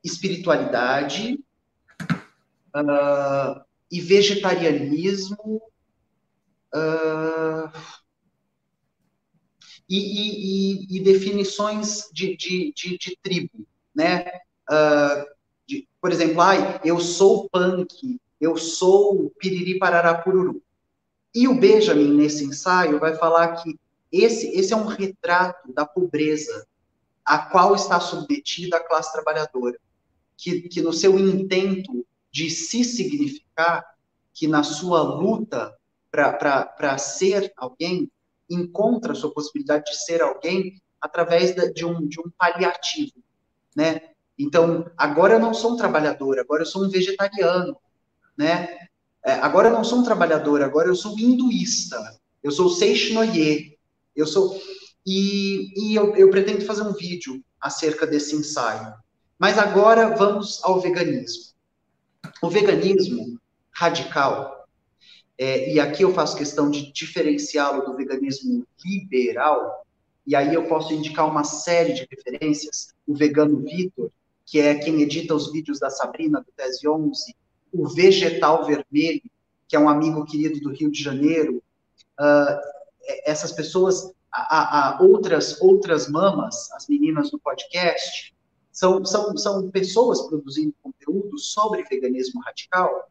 espiritualidade 0.03 1.39
uh, 2.77 3.63
e 3.91 4.01
vegetarianismo 4.01 5.63
uh, 6.75 7.71
e, 9.89 9.99
e, 9.99 10.97
e, 10.97 11.01
definições 11.03 12.09
de, 12.13 12.37
de, 12.37 12.73
de, 12.75 12.99
de 12.99 13.19
tribo, 13.23 13.67
né? 13.95 14.25
Uh, 14.71 15.27
de, 15.67 15.87
por 16.01 16.11
exemplo, 16.11 16.41
ai, 16.41 16.81
eu 16.85 16.99
sou 16.99 17.49
punk, 17.51 18.19
eu 18.41 18.57
sou 18.57 19.31
piriri 19.39 19.79
parará 19.79 20.15
pururu. 20.15 20.63
E 21.35 21.47
o 21.49 21.55
Benjamin, 21.55 22.15
nesse 22.15 22.45
ensaio, 22.45 22.99
vai 22.99 23.15
falar 23.17 23.57
que 23.57 23.79
esse, 24.11 24.49
esse 24.49 24.73
é 24.73 24.77
um 24.77 24.87
retrato 24.87 25.73
da 25.73 25.87
pobreza 25.87 26.67
a 27.25 27.39
qual 27.39 27.75
está 27.75 28.01
submetida 28.01 28.77
a 28.77 28.85
classe 28.85 29.13
trabalhadora, 29.13 29.79
que, 30.37 30.63
que 30.63 30.83
no 30.83 30.93
seu 30.93 31.19
intento 31.19 32.05
de 32.33 32.49
se 32.51 32.83
significar, 32.83 33.85
que 34.33 34.49
na 34.49 34.63
sua 34.63 35.03
luta 35.03 35.77
para 36.11 36.99
ser 36.99 37.53
alguém, 37.57 38.11
encontra 38.49 39.13
a 39.13 39.15
sua 39.15 39.33
possibilidade 39.33 39.91
de 39.91 40.05
ser 40.05 40.21
alguém 40.21 40.81
através 41.01 41.55
de, 41.75 41.85
um, 41.85 42.07
de 42.07 42.21
um 42.21 42.31
paliativo, 42.37 43.15
né? 43.75 44.01
Então, 44.39 44.91
agora 44.97 45.35
eu 45.35 45.39
não 45.39 45.55
sou 45.55 45.73
um 45.73 45.77
trabalhador, 45.77 46.39
agora 46.39 46.63
eu 46.63 46.67
sou 46.67 46.85
um 46.85 46.91
vegetariano, 46.91 47.77
né? 48.37 48.89
É, 49.25 49.35
agora 49.35 49.69
eu 49.69 49.73
não 49.73 49.85
sou 49.85 50.01
um 50.01 50.05
trabalhador, 50.05 50.63
agora 50.63 50.89
eu 50.89 50.95
sou 50.95 51.19
hinduísta, 51.19 51.99
eu 52.43 52.51
sou 52.51 52.69
Seishnoye, 52.69 53.79
eu 54.17 54.27
sou... 54.27 54.61
E, 55.07 55.73
e 55.77 55.95
eu, 55.95 56.15
eu 56.15 56.31
pretendo 56.31 56.65
fazer 56.65 56.83
um 56.83 56.93
vídeo 56.93 57.43
acerca 57.61 58.07
desse 58.07 58.37
ensaio. 58.37 58.95
Mas 59.39 59.59
agora 59.59 60.15
vamos 60.15 60.63
ao 60.63 60.81
veganismo. 60.81 61.52
O 62.43 62.51
veganismo 62.51 63.39
radical, 63.71 64.67
é, 65.39 65.73
e 65.73 65.79
aqui 65.79 66.03
eu 66.03 66.13
faço 66.13 66.37
questão 66.37 66.69
de 66.69 66.93
diferenciá-lo 66.93 67.85
do 67.85 67.97
veganismo 67.97 68.67
liberal, 68.85 69.87
e 70.27 70.35
aí 70.35 70.53
eu 70.53 70.67
posso 70.67 70.93
indicar 70.93 71.29
uma 71.29 71.45
série 71.45 71.93
de 71.93 72.07
referências, 72.11 72.95
o 73.07 73.15
Vegano 73.15 73.61
Vitor, 73.61 74.11
que 74.45 74.61
é 74.61 74.75
quem 74.75 75.01
edita 75.03 75.35
os 75.35 75.53
vídeos 75.53 75.79
da 75.79 75.89
Sabrina, 75.89 76.41
do 76.41 76.53
Tese 76.57 76.87
11, 76.87 77.35
o 77.73 77.89
Vegetal 77.89 78.67
Vermelho, 78.67 79.23
que 79.69 79.77
é 79.77 79.79
um 79.79 79.89
amigo 79.89 80.25
querido 80.25 80.61
do 80.61 80.75
Rio 80.75 80.91
de 80.91 81.03
Janeiro, 81.03 81.63
uh, 82.21 82.61
essas 83.25 83.53
pessoas, 83.53 84.13
a, 84.33 84.97
a, 84.97 85.03
outras, 85.03 85.61
outras 85.61 86.09
mamas, 86.09 86.71
as 86.73 86.89
meninas 86.89 87.31
do 87.31 87.39
podcast, 87.39 88.32
são, 88.73 89.05
são, 89.05 89.37
são 89.37 89.71
pessoas 89.71 90.23
produzindo 90.23 90.75
conteúdo 90.83 91.39
sobre 91.39 91.85
veganismo 91.85 92.41
radical 92.41 93.11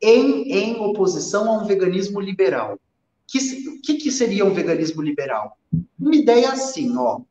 em, 0.00 0.52
em 0.52 0.80
oposição 0.80 1.48
a 1.48 1.62
um 1.62 1.66
veganismo 1.66 2.20
liberal. 2.20 2.74
O 2.74 2.78
que, 3.26 3.80
que, 3.80 3.94
que 3.94 4.12
seria 4.12 4.44
um 4.44 4.52
veganismo 4.52 5.00
liberal? 5.00 5.56
Uma 5.98 6.14
ideia 6.14 6.52
assim, 6.52 6.94
ó. 6.96 7.22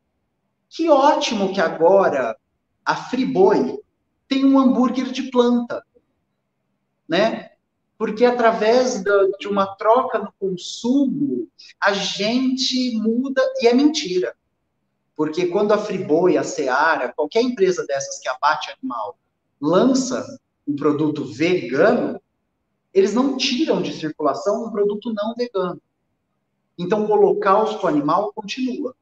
Que 0.68 0.90
ótimo 0.90 1.54
que 1.54 1.60
agora 1.60 2.36
a 2.84 2.96
Friboi 2.96 3.78
tem 4.26 4.44
um 4.44 4.58
hambúrguer 4.58 5.12
de 5.12 5.30
planta, 5.30 5.84
né? 7.08 7.50
Porque 7.96 8.24
através 8.24 9.04
da, 9.04 9.28
de 9.38 9.46
uma 9.46 9.66
troca 9.76 10.18
no 10.18 10.34
consumo, 10.40 11.48
a 11.80 11.92
gente 11.92 12.96
muda, 12.98 13.40
e 13.60 13.68
é 13.68 13.72
mentira. 13.72 14.34
Porque 15.16 15.46
quando 15.46 15.72
a 15.72 15.78
Friboi, 15.78 16.36
a 16.36 16.42
Seara, 16.42 17.12
qualquer 17.12 17.42
empresa 17.42 17.86
dessas 17.86 18.18
que 18.18 18.28
abate 18.28 18.70
animal, 18.70 19.16
lança 19.60 20.40
um 20.66 20.74
produto 20.74 21.24
vegano, 21.24 22.20
eles 22.92 23.14
não 23.14 23.36
tiram 23.36 23.80
de 23.80 23.92
circulação 23.92 24.64
um 24.64 24.70
produto 24.70 25.12
não 25.12 25.34
vegano. 25.34 25.80
Então, 26.78 27.04
o 27.04 27.10
holocausto 27.10 27.86
animal 27.86 28.32
continua. 28.32 28.94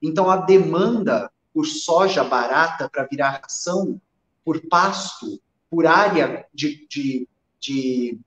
Então, 0.00 0.30
a 0.30 0.36
demanda 0.36 1.30
por 1.52 1.66
soja 1.66 2.24
barata 2.24 2.88
para 2.88 3.04
virar 3.04 3.40
ração, 3.42 4.00
por 4.44 4.60
pasto, 4.68 5.40
por 5.70 5.86
área 5.86 6.46
de, 6.52 6.86
de, 6.88 7.28
de 7.60 8.18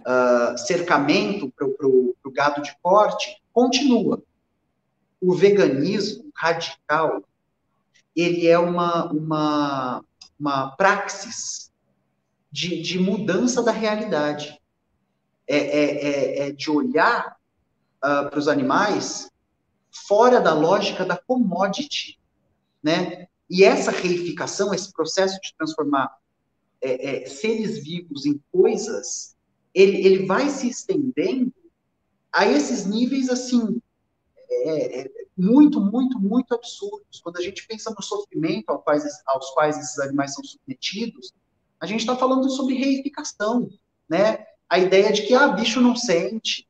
uh, 0.00 0.56
cercamento 0.58 1.50
para 1.50 1.66
o 1.66 2.14
gado 2.30 2.62
de 2.62 2.76
corte, 2.82 3.42
continua. 3.52 4.22
O 5.20 5.34
veganismo 5.34 6.30
radical, 6.34 7.22
ele 8.14 8.46
é 8.46 8.58
uma, 8.58 9.10
uma, 9.12 10.04
uma 10.38 10.70
praxis 10.76 11.72
de, 12.50 12.80
de 12.80 12.98
mudança 12.98 13.62
da 13.62 13.72
realidade. 13.72 14.60
É, 15.48 15.56
é, 15.56 15.84
é, 15.84 16.48
é 16.48 16.52
de 16.52 16.68
olhar 16.70 17.36
uh, 17.98 18.28
para 18.28 18.38
os 18.38 18.48
animais 18.48 19.30
fora 20.06 20.40
da 20.40 20.52
lógica 20.52 21.04
da 21.04 21.16
commodity, 21.16 22.18
né? 22.82 23.28
E 23.48 23.64
essa 23.64 23.90
reificação, 23.90 24.74
esse 24.74 24.92
processo 24.92 25.40
de 25.40 25.54
transformar 25.56 26.18
é, 26.82 27.24
é, 27.24 27.26
seres 27.26 27.78
vivos 27.78 28.26
em 28.26 28.40
coisas, 28.52 29.36
ele, 29.72 30.04
ele 30.04 30.26
vai 30.26 30.50
se 30.50 30.68
estendendo 30.68 31.52
a 32.32 32.46
esses 32.46 32.84
níveis, 32.84 33.30
assim, 33.30 33.80
é, 34.50 35.00
é, 35.00 35.10
muito, 35.36 35.80
muito, 35.80 36.18
muito 36.18 36.54
absurdos. 36.54 37.20
Quando 37.22 37.38
a 37.38 37.42
gente 37.42 37.66
pensa 37.66 37.94
no 37.96 38.02
sofrimento 38.02 38.70
ao 38.70 38.80
quais, 38.80 39.04
aos 39.26 39.50
quais 39.50 39.78
esses 39.78 39.98
animais 39.98 40.34
são 40.34 40.44
submetidos, 40.44 41.32
a 41.80 41.86
gente 41.86 42.00
está 42.00 42.16
falando 42.16 42.48
sobre 42.50 42.74
reificação, 42.74 43.68
né? 44.08 44.46
A 44.68 44.78
ideia 44.78 45.12
de 45.12 45.22
que, 45.22 45.34
ah, 45.34 45.48
bicho 45.48 45.80
não 45.80 45.94
sente, 45.94 46.66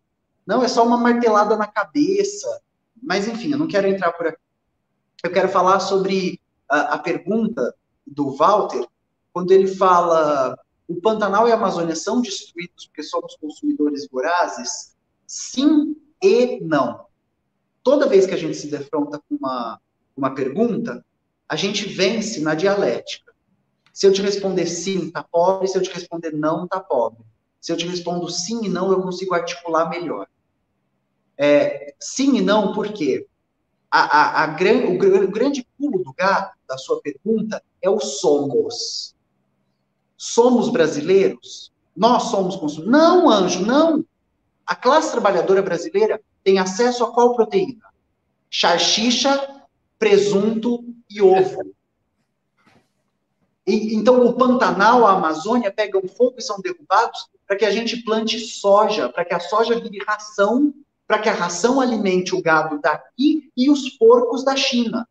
não, 0.47 0.62
é 0.62 0.68
só 0.68 0.87
uma 0.87 0.97
martelada 0.97 1.57
na 1.57 1.66
cabeça. 1.66 2.61
Mas, 3.03 3.27
enfim, 3.27 3.53
eu 3.53 3.59
não 3.59 3.66
quero 3.66 3.89
entrar 3.89 4.12
por 4.12 4.27
aqui. 4.29 4.39
Eu 5.22 5.33
quero 5.33 5.49
falar 5.49 5.81
sobre 5.81 6.41
a, 6.68 6.95
a 6.95 6.99
pergunta 6.99 7.74
do 8.07 8.31
Walter, 8.31 8.87
quando 9.33 9.51
ele 9.51 9.66
fala 9.66 10.57
o 10.89 11.01
Pantanal 11.01 11.49
e 11.49 11.53
a 11.53 11.57
Amazônia 11.57 11.97
são 11.97 12.20
destruídos 12.20 12.87
porque 12.87 13.03
somos 13.03 13.37
consumidores 13.37 14.09
vorazes? 14.09 14.95
Sim 15.27 15.97
e 16.22 16.61
não. 16.61 17.07
Toda 17.87 18.09
vez 18.09 18.26
que 18.26 18.34
a 18.34 18.37
gente 18.37 18.57
se 18.57 18.66
defronta 18.66 19.20
com 19.20 19.37
uma, 19.37 19.80
uma 20.16 20.34
pergunta, 20.34 21.07
a 21.49 21.55
gente 21.55 21.89
vence 21.89 22.41
na 22.41 22.53
dialética. 22.53 23.32
Se 23.93 24.05
eu 24.09 24.12
te 24.12 24.20
responder 24.20 24.66
sim, 24.66 25.09
tá 25.09 25.22
pobre. 25.22 25.68
Se 25.68 25.78
eu 25.78 25.82
te 25.82 25.93
responder 25.93 26.32
não, 26.32 26.66
tá 26.66 26.80
pobre. 26.80 27.22
Se 27.61 27.70
eu 27.70 27.76
te 27.76 27.87
respondo 27.87 28.28
sim 28.28 28.64
e 28.64 28.68
não, 28.68 28.91
eu 28.91 29.01
consigo 29.01 29.34
articular 29.34 29.89
melhor. 29.89 30.26
É, 31.39 31.95
sim 32.01 32.39
e 32.39 32.41
não, 32.41 32.72
por 32.72 32.93
quê? 32.93 33.28
A, 33.89 34.01
a, 34.01 34.43
a 34.43 34.47
gran, 34.49 34.87
o, 34.89 34.95
o, 34.95 35.30
grande 35.30 35.64
pulo 35.78 36.03
do 36.03 36.12
gato 36.12 36.59
da 36.66 36.76
sua 36.76 37.01
pergunta 37.01 37.62
é 37.80 37.89
o 37.89 38.01
somos. 38.01 39.14
Somos 40.16 40.70
brasileiros? 40.70 41.72
Nós 41.97 42.24
somos 42.24 42.57
consumidores? 42.57 43.01
Não, 43.01 43.30
anjo, 43.30 43.64
não. 43.64 44.05
A 44.66 44.74
classe 44.74 45.12
trabalhadora 45.12 45.62
brasileira 45.62 46.20
tem 46.47 46.61
acesso 46.61 47.03
a 47.03 47.12
qual 47.12 47.34
proteína? 47.34 47.84
Charchicha, 48.49 49.64
presunto 49.99 50.84
e 51.11 51.20
ovo. 51.20 51.74
E, 53.66 53.97
então, 53.97 54.24
o 54.24 54.34
Pantanal, 54.34 55.05
a 55.05 55.14
Amazônia 55.14 55.72
pegam 55.72 56.03
fogo 56.07 56.36
e 56.38 56.42
são 56.42 56.61
derrubados 56.61 57.28
para 57.44 57.57
que 57.57 57.64
a 57.64 57.70
gente 57.72 57.97
plante 58.05 58.38
soja, 58.38 59.09
para 59.09 59.24
que 59.24 59.34
a 59.34 59.40
soja 59.40 59.80
vire 59.80 59.99
ração 60.07 60.72
para 61.05 61.18
que 61.20 61.28
a 61.28 61.34
ração 61.34 61.80
alimente 61.80 62.34
o 62.34 62.42
gado 62.42 62.80
daqui 62.80 63.51
e 63.57 63.68
os 63.68 63.90
porcos 63.90 64.44
da 64.44 64.57
China. 64.57 65.09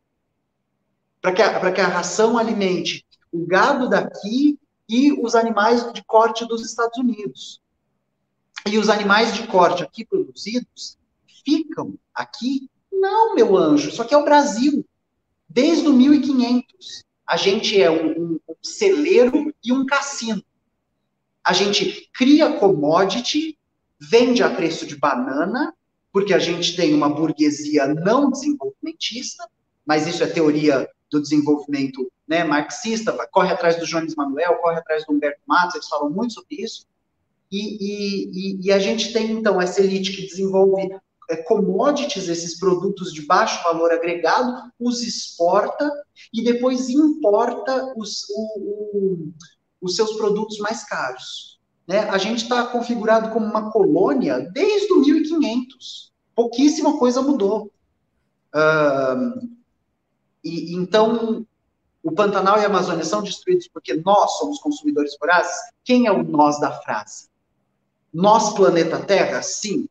Para 1.21 1.33
que, 1.33 1.71
que 1.73 1.81
a 1.81 1.87
ração 1.87 2.37
alimente 2.37 3.05
o 3.31 3.45
gado 3.45 3.89
daqui 3.89 4.57
e 4.87 5.11
os 5.21 5.35
animais 5.35 5.91
de 5.91 6.03
corte 6.03 6.45
dos 6.45 6.65
Estados 6.65 6.97
Unidos. 6.97 7.61
E 8.65 8.77
os 8.77 8.89
animais 8.89 9.33
de 9.33 9.47
corte 9.47 9.83
aqui 9.83 10.05
produzidos 10.05 10.97
ficam 11.45 11.93
aqui? 12.13 12.69
Não, 12.91 13.35
meu 13.35 13.55
anjo, 13.55 13.89
isso 13.89 14.01
aqui 14.01 14.13
é 14.13 14.17
o 14.17 14.25
Brasil. 14.25 14.85
Desde 15.47 15.87
o 15.87 15.93
1500. 15.93 17.05
A 17.27 17.37
gente 17.37 17.81
é 17.81 17.89
um, 17.89 18.11
um, 18.11 18.39
um 18.47 18.55
celeiro 18.61 19.53
e 19.63 19.71
um 19.71 19.85
cassino. 19.85 20.43
A 21.43 21.53
gente 21.53 22.09
cria 22.13 22.53
commodity, 22.53 23.57
vende 23.99 24.43
a 24.43 24.49
preço 24.49 24.85
de 24.85 24.95
banana, 24.95 25.73
porque 26.11 26.33
a 26.33 26.39
gente 26.39 26.75
tem 26.75 26.93
uma 26.93 27.09
burguesia 27.09 27.87
não 27.87 28.29
desenvolvimentista, 28.29 29.47
mas 29.85 30.07
isso 30.07 30.23
é 30.23 30.27
teoria 30.27 30.89
do 31.11 31.21
desenvolvimento 31.21 32.11
né, 32.27 32.43
marxista, 32.43 33.15
corre 33.31 33.53
atrás 33.53 33.77
do 33.77 33.85
Jones 33.85 34.15
Manuel, 34.15 34.57
corre 34.57 34.77
atrás 34.77 35.05
do 35.05 35.13
Humberto 35.13 35.41
Matos, 35.45 35.75
eles 35.75 35.87
falam 35.87 36.09
muito 36.09 36.33
sobre 36.33 36.61
isso, 36.61 36.87
e, 37.51 38.57
e, 38.61 38.65
e 38.65 38.71
a 38.71 38.79
gente 38.79 39.13
tem, 39.13 39.31
então, 39.31 39.61
essa 39.61 39.81
elite 39.81 40.11
que 40.11 40.25
desenvolve 40.25 40.89
é, 41.29 41.37
commodities, 41.37 42.27
esses 42.27 42.59
produtos 42.59 43.13
de 43.13 43.25
baixo 43.25 43.63
valor 43.63 43.91
agregado, 43.91 44.71
os 44.79 45.01
exporta 45.01 45.91
e 46.33 46.43
depois 46.43 46.89
importa 46.89 47.93
os, 47.97 48.25
o, 48.29 48.59
o, 48.59 49.33
os 49.81 49.95
seus 49.95 50.13
produtos 50.13 50.57
mais 50.59 50.83
caros. 50.83 51.59
Né? 51.87 51.99
A 52.09 52.17
gente 52.17 52.43
está 52.43 52.65
configurado 52.65 53.31
como 53.31 53.45
uma 53.45 53.71
colônia 53.71 54.39
desde 54.51 54.91
o 54.93 55.01
1500. 55.01 56.11
Pouquíssima 56.35 56.97
coisa 56.97 57.21
mudou. 57.21 57.71
Uh, 58.53 59.49
e, 60.43 60.75
então, 60.75 61.45
o 62.03 62.11
Pantanal 62.11 62.59
e 62.59 62.63
a 62.63 62.67
Amazônia 62.67 63.03
são 63.03 63.23
destruídos 63.23 63.67
porque 63.67 63.93
nós 63.95 64.37
somos 64.37 64.59
consumidores 64.59 65.15
vorazes? 65.19 65.55
Quem 65.83 66.07
é 66.07 66.11
o 66.11 66.23
nós 66.23 66.59
da 66.59 66.71
frase? 66.71 67.29
Nós, 68.13 68.53
planeta 68.53 68.99
Terra? 68.99 69.41
Sim. 69.41 69.87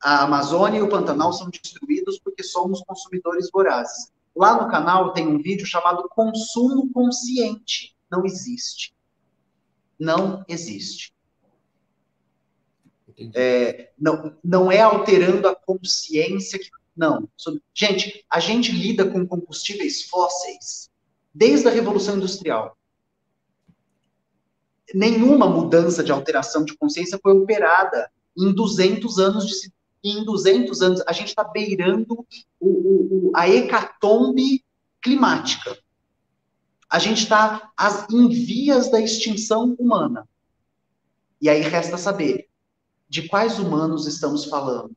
A 0.00 0.24
Amazônia 0.24 0.78
e 0.78 0.82
o 0.82 0.88
Pantanal 0.88 1.32
são 1.32 1.50
destruídos 1.50 2.18
porque 2.18 2.42
somos 2.42 2.82
consumidores 2.82 3.50
vorazes. 3.50 4.12
Lá 4.34 4.62
no 4.62 4.70
canal 4.70 5.12
tem 5.12 5.26
um 5.26 5.42
vídeo 5.42 5.66
chamado 5.66 6.08
Consumo 6.08 6.92
Consciente. 6.92 7.96
Não 8.10 8.24
existe 8.24 8.94
não 9.98 10.44
existe. 10.48 11.12
É, 13.34 13.90
não, 13.98 14.36
não 14.44 14.70
é 14.70 14.80
alterando 14.80 15.48
a 15.48 15.54
consciência 15.54 16.58
que. 16.58 16.70
Não. 16.96 17.28
Gente, 17.74 18.24
a 18.30 18.40
gente 18.40 18.72
lida 18.72 19.08
com 19.08 19.26
combustíveis 19.26 20.04
fósseis 20.04 20.90
desde 21.34 21.68
a 21.68 21.70
Revolução 21.70 22.16
Industrial. 22.16 22.76
Nenhuma 24.94 25.48
mudança 25.48 26.02
de 26.02 26.10
alteração 26.10 26.64
de 26.64 26.76
consciência 26.76 27.18
foi 27.22 27.32
operada 27.32 28.10
em 28.36 28.52
200 28.52 29.18
anos 29.18 29.46
de 29.46 29.54
em 30.02 30.24
200 30.24 30.82
anos 30.82 31.02
a 31.06 31.12
gente 31.12 31.28
está 31.28 31.44
beirando 31.44 32.26
o, 32.60 32.68
o, 32.68 33.32
a 33.34 33.48
hecatombe 33.48 34.64
climática 35.02 35.76
a 36.88 36.98
gente 36.98 37.24
está 37.24 37.70
em 38.10 38.28
vias 38.28 38.90
da 38.90 39.00
extinção 39.00 39.74
humana. 39.78 40.26
E 41.40 41.48
aí 41.48 41.60
resta 41.60 41.98
saber 41.98 42.48
de 43.08 43.28
quais 43.28 43.58
humanos 43.58 44.06
estamos 44.06 44.46
falando. 44.46 44.96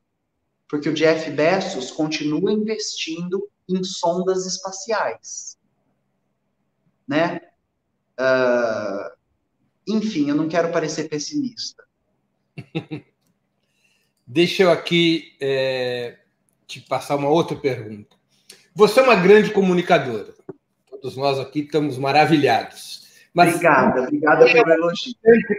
Porque 0.67 0.87
o 0.87 0.93
Jeff 0.93 1.29
Bezos 1.31 1.91
continua 1.91 2.51
investindo 2.51 3.49
em 3.67 3.83
sondas 3.83 4.45
espaciais. 4.45 5.57
Né? 7.05 7.41
Uh, 8.17 9.11
enfim, 9.85 10.29
eu 10.29 10.35
não 10.35 10.47
quero 10.47 10.71
parecer 10.71 11.09
pessimista. 11.09 11.83
Deixa 14.33 14.63
eu 14.63 14.71
aqui 14.71 15.33
é, 15.41 16.15
te 16.65 16.79
passar 16.79 17.17
uma 17.17 17.27
outra 17.27 17.57
pergunta. 17.57 18.15
Você 18.73 19.01
é 19.01 19.03
uma 19.03 19.15
grande 19.15 19.51
comunicadora 19.51 20.33
todos 21.01 21.17
nós 21.17 21.39
aqui 21.39 21.61
estamos 21.61 21.97
maravilhados. 21.97 23.01
Mas, 23.33 23.55
obrigada, 23.55 24.03
obrigada 24.03 24.45
pelo 24.45 24.71
elogio. 24.71 25.13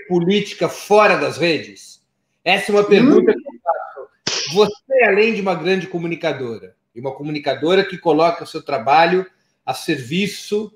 política 0.08 0.68
fora 0.68 1.16
das 1.16 1.36
redes? 1.36 2.00
Essa 2.44 2.70
é 2.70 2.74
uma 2.74 2.84
pergunta 2.84 3.32
hum. 3.32 3.34
que 3.34 3.48
eu 3.48 3.60
faço. 3.62 4.54
Você, 4.54 5.04
além 5.04 5.34
de 5.34 5.40
uma 5.40 5.54
grande 5.54 5.86
comunicadora, 5.86 6.76
e 6.94 7.00
uma 7.00 7.12
comunicadora 7.12 7.84
que 7.84 7.98
coloca 7.98 8.44
o 8.44 8.46
seu 8.46 8.62
trabalho 8.62 9.26
a 9.64 9.74
serviço 9.74 10.72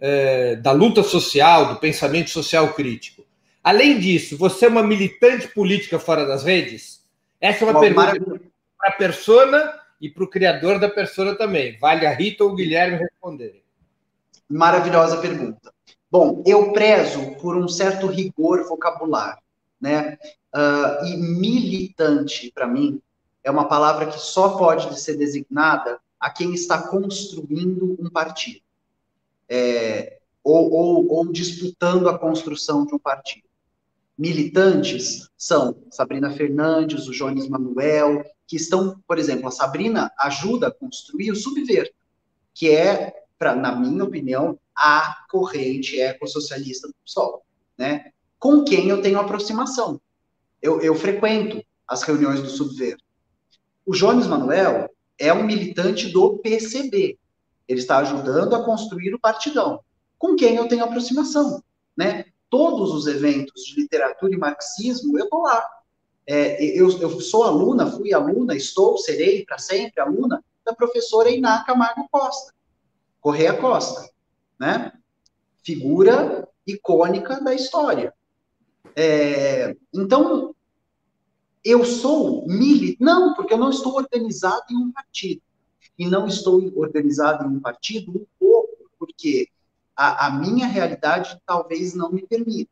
eh, 0.00 0.56
da 0.56 0.72
luta 0.72 1.02
social, 1.02 1.74
do 1.74 1.80
pensamento 1.80 2.30
social 2.30 2.74
crítico. 2.74 3.24
Além 3.62 3.98
disso, 3.98 4.36
você 4.36 4.66
é 4.66 4.68
uma 4.68 4.82
militante 4.82 5.48
política 5.48 5.98
fora 5.98 6.26
das 6.26 6.42
redes? 6.42 6.99
Essa 7.40 7.64
é 7.64 7.68
uma 7.68 7.72
Bom, 7.72 7.80
pergunta 7.80 8.40
para 8.78 8.90
a 8.90 8.96
persona 8.96 9.80
e 10.00 10.08
para 10.08 10.24
o 10.24 10.28
criador 10.28 10.78
da 10.78 10.88
persona 10.88 11.34
também. 11.34 11.78
Vale 11.78 12.06
a 12.06 12.12
Rita 12.12 12.44
ou 12.44 12.50
o 12.50 12.54
Guilherme 12.54 12.96
responderem. 12.96 13.62
Maravilhosa 14.48 15.18
pergunta. 15.18 15.72
Bom, 16.10 16.42
eu 16.44 16.72
prezo 16.72 17.36
por 17.36 17.56
um 17.56 17.68
certo 17.68 18.06
rigor 18.06 18.66
vocabular, 18.66 19.38
né? 19.80 20.18
Uh, 20.52 21.06
e 21.06 21.16
militante, 21.16 22.50
para 22.52 22.66
mim, 22.66 23.00
é 23.44 23.50
uma 23.50 23.68
palavra 23.68 24.06
que 24.06 24.18
só 24.18 24.56
pode 24.56 24.98
ser 25.00 25.16
designada 25.16 26.00
a 26.18 26.28
quem 26.28 26.52
está 26.52 26.82
construindo 26.88 27.96
um 27.98 28.10
partido, 28.10 28.60
é, 29.48 30.18
ou, 30.42 30.70
ou, 30.72 31.12
ou 31.12 31.32
disputando 31.32 32.08
a 32.08 32.18
construção 32.18 32.84
de 32.84 32.94
um 32.94 32.98
partido. 32.98 33.48
Militantes 34.20 35.30
são 35.34 35.82
Sabrina 35.90 36.30
Fernandes, 36.30 37.08
o 37.08 37.10
Jones 37.10 37.48
Manuel, 37.48 38.22
que 38.46 38.54
estão, 38.54 39.02
por 39.08 39.18
exemplo, 39.18 39.48
a 39.48 39.50
Sabrina 39.50 40.12
ajuda 40.18 40.68
a 40.68 40.70
construir 40.70 41.30
o 41.30 41.34
Subverta, 41.36 41.94
que 42.52 42.68
é 42.68 43.14
para, 43.38 43.56
na 43.56 43.74
minha 43.74 44.04
opinião, 44.04 44.58
a 44.76 45.24
corrente 45.30 45.98
ecossocialista 45.98 46.86
do 46.86 46.94
PSOL, 47.02 47.42
né? 47.78 48.12
Com 48.38 48.62
quem 48.62 48.90
eu 48.90 49.00
tenho 49.00 49.18
aproximação. 49.18 49.98
Eu, 50.60 50.82
eu 50.82 50.94
frequento 50.94 51.64
as 51.88 52.02
reuniões 52.02 52.42
do 52.42 52.50
Subver. 52.50 52.98
O 53.86 53.94
Jones 53.94 54.26
Manuel 54.26 54.90
é 55.18 55.32
um 55.32 55.44
militante 55.44 56.08
do 56.08 56.36
PCB. 56.36 57.18
Ele 57.66 57.80
está 57.80 57.96
ajudando 57.96 58.54
a 58.54 58.62
construir 58.62 59.14
o 59.14 59.18
partidão, 59.18 59.80
com 60.18 60.36
quem 60.36 60.56
eu 60.56 60.68
tenho 60.68 60.84
aproximação, 60.84 61.64
né? 61.96 62.26
Todos 62.50 62.92
os 62.92 63.06
eventos 63.06 63.62
de 63.64 63.80
literatura 63.80 64.34
e 64.34 64.36
marxismo, 64.36 65.18
eu 65.18 65.24
estou 65.24 65.42
lá. 65.42 65.64
É, 66.26 66.62
eu, 66.62 66.90
eu 67.00 67.20
sou 67.20 67.44
aluna, 67.44 67.90
fui 67.90 68.12
aluna, 68.12 68.54
estou, 68.54 68.98
serei 68.98 69.44
para 69.44 69.58
sempre 69.58 70.00
aluna 70.00 70.44
da 70.64 70.74
professora 70.74 71.30
Iná 71.30 71.64
Camargo 71.64 72.06
Costa, 72.10 72.52
Correia 73.20 73.54
Costa, 73.54 74.10
né? 74.58 74.92
Figura 75.64 76.48
icônica 76.66 77.40
da 77.40 77.54
história. 77.54 78.12
É, 78.94 79.76
então, 79.94 80.54
eu 81.64 81.84
sou 81.84 82.46
militante. 82.46 83.02
Não, 83.02 83.34
porque 83.34 83.54
eu 83.54 83.58
não 83.58 83.70
estou 83.70 83.94
organizado 83.94 84.64
em 84.70 84.76
um 84.76 84.92
partido. 84.92 85.42
E 85.98 86.06
não 86.06 86.26
estou 86.26 86.62
organizado 86.76 87.44
em 87.44 87.56
um 87.56 87.60
partido 87.60 88.10
um 88.10 88.26
pouco, 88.38 88.90
porque 88.98 89.48
a, 90.00 90.28
a 90.28 90.30
minha 90.30 90.66
realidade 90.66 91.38
talvez 91.44 91.92
não 91.92 92.10
me 92.10 92.26
permita. 92.26 92.70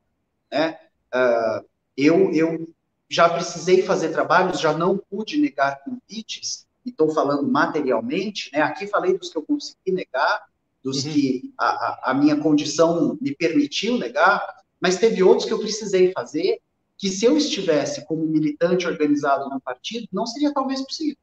Né? 0.51 0.79
Uh, 1.14 1.66
eu, 1.95 2.33
eu 2.33 2.66
já 3.07 3.29
precisei 3.29 3.83
fazer 3.83 4.09
trabalhos, 4.09 4.59
já 4.59 4.72
não 4.72 4.97
pude 4.97 5.37
negar 5.37 5.83
convites, 5.85 6.66
e 6.87 6.89
estou 6.89 7.11
falando 7.11 7.47
materialmente, 7.47 8.51
né? 8.51 8.62
aqui 8.62 8.87
falei 8.87 9.18
dos 9.18 9.31
que 9.31 9.37
eu 9.37 9.43
consegui 9.43 9.93
negar, 9.93 10.47
dos 10.83 11.05
uhum. 11.05 11.12
que 11.12 11.53
a, 11.61 12.11
a, 12.12 12.14
minha 12.14 12.37
condição 12.39 13.18
me 13.20 13.35
permitiu 13.35 13.99
negar, 13.99 14.43
mas 14.81 14.97
teve 14.97 15.22
outros 15.22 15.47
que 15.47 15.53
eu 15.53 15.59
precisei 15.59 16.12
fazer, 16.12 16.62
que 16.97 17.11
se 17.11 17.26
eu 17.26 17.37
estivesse 17.37 18.07
como 18.07 18.24
militante 18.24 18.87
organizado 18.87 19.51
no 19.51 19.61
partido, 19.61 20.09
não 20.11 20.26
seria 20.26 20.55
talvez 20.55 20.81
possível, 20.81 21.18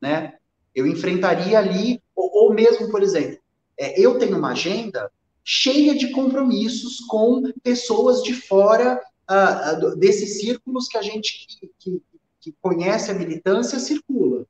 né? 0.00 0.38
Eu 0.74 0.86
enfrentaria 0.86 1.58
ali, 1.58 2.00
ou, 2.14 2.30
ou 2.32 2.54
mesmo, 2.54 2.90
por 2.90 3.02
exemplo, 3.02 3.39
é, 3.80 4.00
eu 4.00 4.18
tenho 4.18 4.38
uma 4.38 4.52
agenda 4.52 5.10
cheia 5.44 5.96
de 5.96 6.10
compromissos 6.10 7.00
com 7.00 7.42
pessoas 7.62 8.22
de 8.22 8.34
fora 8.34 9.00
uh, 9.28 9.96
desses 9.96 10.40
círculos 10.40 10.86
que 10.86 10.98
a 10.98 11.02
gente 11.02 11.46
que, 11.46 11.70
que, 11.78 12.02
que 12.40 12.54
conhece 12.60 13.10
a 13.10 13.14
militância 13.14 13.78
circula. 13.78 14.46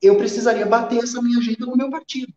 Eu 0.00 0.16
precisaria 0.16 0.66
bater 0.66 1.02
essa 1.02 1.22
minha 1.22 1.38
agenda 1.38 1.64
no 1.64 1.76
meu 1.76 1.88
partido. 1.88 2.32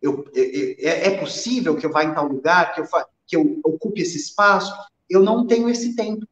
Eu, 0.00 0.24
é, 0.34 1.08
é, 1.08 1.18
possível 1.18 1.76
que 1.76 1.84
eu 1.84 1.92
vá 1.92 2.04
em 2.04 2.14
tal 2.14 2.26
lugar, 2.26 2.72
que 2.72 2.80
eu, 2.80 2.86
que 3.26 3.36
eu 3.36 3.60
ocupe 3.64 4.00
esse 4.00 4.16
espaço? 4.16 4.72
eu 5.12 5.22
não 5.22 5.46
tenho 5.46 5.68
esse 5.68 5.94
tempo. 5.94 6.26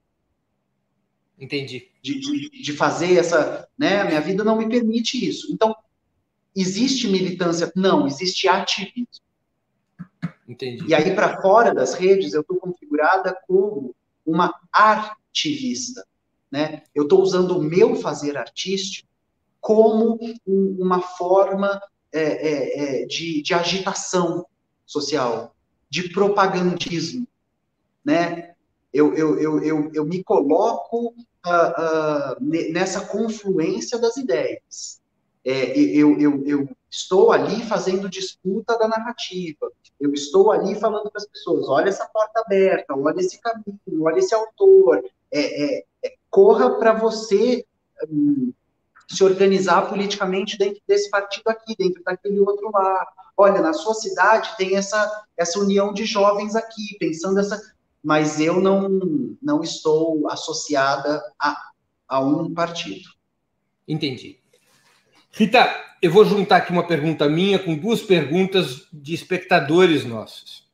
Entendi. 1.39 1.89
De, 2.03 2.19
de, 2.19 2.63
de 2.63 2.73
fazer 2.73 3.19
essa, 3.19 3.69
né? 3.79 4.05
Minha 4.05 4.21
vida 4.21 4.43
não 4.43 4.57
me 4.57 4.69
permite 4.69 5.23
isso. 5.29 5.53
Então, 5.53 5.75
existe 6.55 7.09
militância? 7.09 7.73
Não, 7.75 8.07
existe 8.07 8.49
ativismo. 8.49 9.25
Entendi. 10.49 10.85
E 10.87 10.95
aí, 10.95 11.15
para 11.15 11.41
fora 11.41 11.75
das 11.75 11.95
redes, 11.95 12.33
eu 12.33 12.41
estou 12.41 12.57
configurada 12.57 13.37
como 13.47 13.95
uma 14.27 14.53
artivista. 14.73 16.05
Né? 16.51 16.83
Eu 16.95 17.05
estou 17.05 17.23
usando 17.23 17.57
o 17.57 17.63
meu 17.63 17.95
fazer 17.95 18.37
artístico 18.37 19.09
como 19.61 20.19
um, 20.47 20.77
uma 20.81 21.01
forma 21.01 21.81
é, 22.13 22.23
é, 22.23 23.03
é, 23.03 23.07
de, 23.07 23.43
de 23.43 23.55
agitação 23.55 24.45
social, 24.85 25.55
de 25.89 26.09
propagandismo. 26.09 27.27
Né? 28.05 28.51
eu, 28.93 29.15
eu, 29.15 29.39
eu, 29.39 29.63
eu, 29.63 29.91
eu 29.95 30.05
me 30.05 30.23
coloco 30.23 31.15
uh, 31.47 32.41
uh, 32.41 32.73
nessa 32.73 33.07
confluência 33.07 33.99
das 33.99 34.17
ideias. 34.17 35.00
É, 35.45 35.79
eu, 35.79 36.19
eu, 36.21 36.45
eu 36.47 36.69
estou 36.91 37.33
ali 37.33 37.63
fazendo 37.63 38.11
disputa 38.11 38.79
da 38.79 38.87
narrativa, 38.87 39.71
eu 39.99 40.13
estou 40.13 40.51
ali 40.51 40.75
falando 40.75 41.11
para 41.11 41.21
as 41.21 41.27
pessoas: 41.27 41.69
olha 41.69 41.89
essa 41.89 42.07
porta 42.07 42.41
aberta, 42.41 42.95
olha 42.95 43.21
esse 43.21 43.41
caminho, 43.41 44.03
olha 44.03 44.19
esse 44.19 44.35
autor, 44.35 45.03
é, 45.33 45.79
é, 45.79 45.85
é 46.05 46.15
corra 46.29 46.79
para 46.79 46.93
você 46.93 47.65
um, 48.11 48.53
se 49.09 49.25
organizar 49.25 49.89
politicamente 49.89 50.59
dentro 50.59 50.81
desse 50.87 51.09
partido 51.11 51.49
aqui, 51.49 51.75
dentro 51.77 52.03
daquele 52.05 52.39
outro 52.41 52.71
lá. 52.73 53.07
Olha, 53.37 53.63
na 53.63 53.73
sua 53.73 53.95
cidade 53.95 54.55
tem 54.59 54.77
essa, 54.77 55.25
essa 55.37 55.59
união 55.59 55.95
de 55.95 56.05
jovens 56.05 56.55
aqui, 56.55 56.97
pensando 56.99 57.41
essa 57.41 57.59
mas 58.03 58.41
eu 58.41 58.61
não, 58.61 58.89
não 59.43 59.63
estou 59.63 60.29
associada 60.31 61.23
a, 61.39 61.71
a 62.09 62.21
um 62.21 62.53
partido. 62.53 63.09
Entendi. 63.87 64.40
Rita, 65.33 65.69
eu 66.03 66.11
vou 66.11 66.25
juntar 66.25 66.57
aqui 66.57 66.73
uma 66.73 66.87
pergunta 66.87 67.29
minha 67.29 67.59
com 67.59 67.77
duas 67.77 68.03
perguntas 68.03 68.87
de 68.93 69.15
espectadores 69.15 70.05
nossos. 70.05 70.69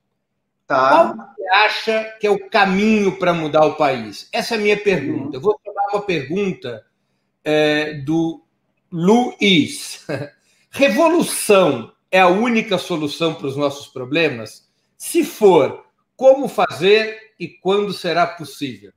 Tá. 0.67 0.89
Qual 0.89 1.17
você 1.17 1.49
acha 1.49 2.05
que 2.21 2.27
é 2.27 2.31
o 2.31 2.49
caminho 2.49 3.19
para 3.19 3.33
mudar 3.33 3.65
o 3.67 3.77
país? 3.77 4.29
Essa 4.33 4.55
é 4.55 4.59
a 4.59 4.61
minha 4.61 4.77
pergunta. 4.77 5.29
Uhum. 5.29 5.35
Eu 5.35 5.41
vou 5.41 5.61
chamar 5.65 5.93
uma 5.93 6.03
pergunta 6.03 6.85
é, 7.45 7.95
do 7.95 8.43
Luiz. 8.91 10.07
Revolução 10.71 11.93
é 12.11 12.21
a 12.21 12.29
única 12.29 12.79
solução 12.79 13.35
para 13.35 13.47
os 13.47 13.57
nossos 13.57 13.87
problemas? 13.87 14.69
Se 14.97 15.25
for, 15.25 15.87
como 16.17 16.49
fazer 16.49 17.35
e 17.39 17.49
quando 17.49 17.93
será 17.93 18.27
possível? 18.27 18.93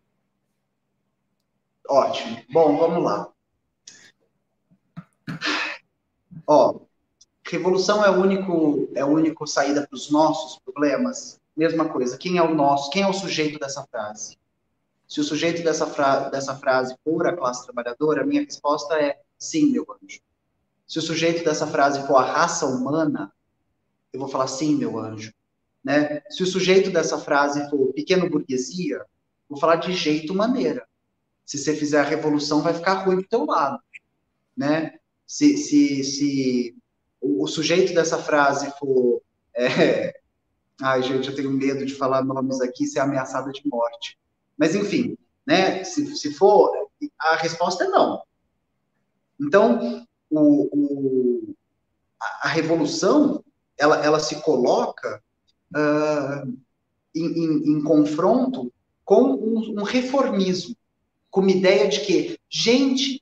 Ótimo. 1.87 2.41
Bom, 2.49 2.77
vamos 2.77 3.03
lá. 3.03 3.29
Ó, 6.45 6.79
revolução 7.45 8.03
é 8.03 8.09
o 8.09 8.21
único 8.21 8.89
é 8.95 9.01
a 9.01 9.05
única 9.05 9.45
saída 9.45 9.85
para 9.87 9.95
os 9.95 10.09
nossos 10.09 10.59
problemas. 10.59 11.39
Mesma 11.55 11.89
coisa. 11.89 12.17
Quem 12.17 12.37
é 12.37 12.43
o 12.43 12.53
nosso? 12.53 12.89
Quem 12.89 13.03
é 13.03 13.07
o 13.07 13.13
sujeito 13.13 13.59
dessa 13.59 13.85
frase? 13.91 14.37
Se 15.07 15.19
o 15.19 15.23
sujeito 15.23 15.63
dessa, 15.63 15.87
fra 15.87 16.29
dessa 16.29 16.55
frase 16.55 16.95
for 17.03 17.25
a 17.27 17.35
classe 17.35 17.65
trabalhadora, 17.65 18.21
a 18.21 18.25
minha 18.25 18.43
resposta 18.43 18.93
é 18.93 19.19
sim, 19.37 19.71
meu 19.71 19.85
anjo. 19.89 20.19
Se 20.87 20.99
o 20.99 21.01
sujeito 21.01 21.43
dessa 21.43 21.65
frase 21.65 22.05
for 22.05 22.17
a 22.17 22.23
raça 22.23 22.65
humana, 22.65 23.31
eu 24.13 24.19
vou 24.19 24.29
falar 24.29 24.47
sim, 24.47 24.75
meu 24.75 24.99
anjo. 24.99 25.33
Né? 25.83 26.21
Se 26.29 26.43
o 26.43 26.45
sujeito 26.45 26.91
dessa 26.91 27.17
frase 27.17 27.69
for 27.69 27.91
pequeno 27.93 28.29
burguesia, 28.29 29.03
vou 29.49 29.59
falar 29.59 29.77
de 29.77 29.93
jeito 29.93 30.33
maneira. 30.35 30.87
Se 31.43 31.57
você 31.57 31.75
fizer 31.75 31.99
a 31.99 32.03
revolução, 32.03 32.61
vai 32.61 32.73
ficar 32.73 33.05
ruim 33.05 33.17
pro 33.17 33.29
teu 33.29 33.45
lado, 33.45 33.79
né? 34.55 34.98
Se, 35.29 35.55
se, 35.57 36.03
se 36.03 36.75
o, 37.21 37.45
sujeito 37.45 37.93
dessa 37.93 38.17
frase 38.17 38.73
for... 38.79 39.21
É... 39.55 40.19
Ai, 40.81 41.03
gente, 41.03 41.29
eu 41.29 41.35
tenho 41.35 41.51
medo 41.51 41.85
de 41.85 41.93
falar 41.93 42.25
nomes 42.25 42.59
aqui, 42.61 42.87
ser 42.87 43.01
ameaçada 43.01 43.51
de 43.51 43.61
morte. 43.67 44.17
Mas, 44.57 44.73
enfim, 44.73 45.15
né? 45.45 45.83
Se, 45.83 46.15
se 46.15 46.33
for, 46.33 46.71
a 47.19 47.35
resposta 47.35 47.83
é 47.83 47.89
não. 47.89 48.23
Então, 49.39 50.03
o, 50.31 50.69
o, 50.73 51.55
a, 52.19 52.47
a 52.47 52.47
revolução, 52.47 53.43
ela, 53.77 54.03
ela 54.03 54.19
se 54.19 54.41
coloca 54.41 55.21
uh, 55.75 56.57
em, 57.13 57.25
em, 57.25 57.71
em, 57.73 57.83
confronto 57.83 58.73
com 59.05 59.33
um, 59.33 59.79
um, 59.79 59.83
reformismo, 59.83 60.75
com 61.29 61.41
uma 61.41 61.51
ideia 61.51 61.87
de 61.87 61.99
que, 61.99 62.39
gente, 62.49 63.21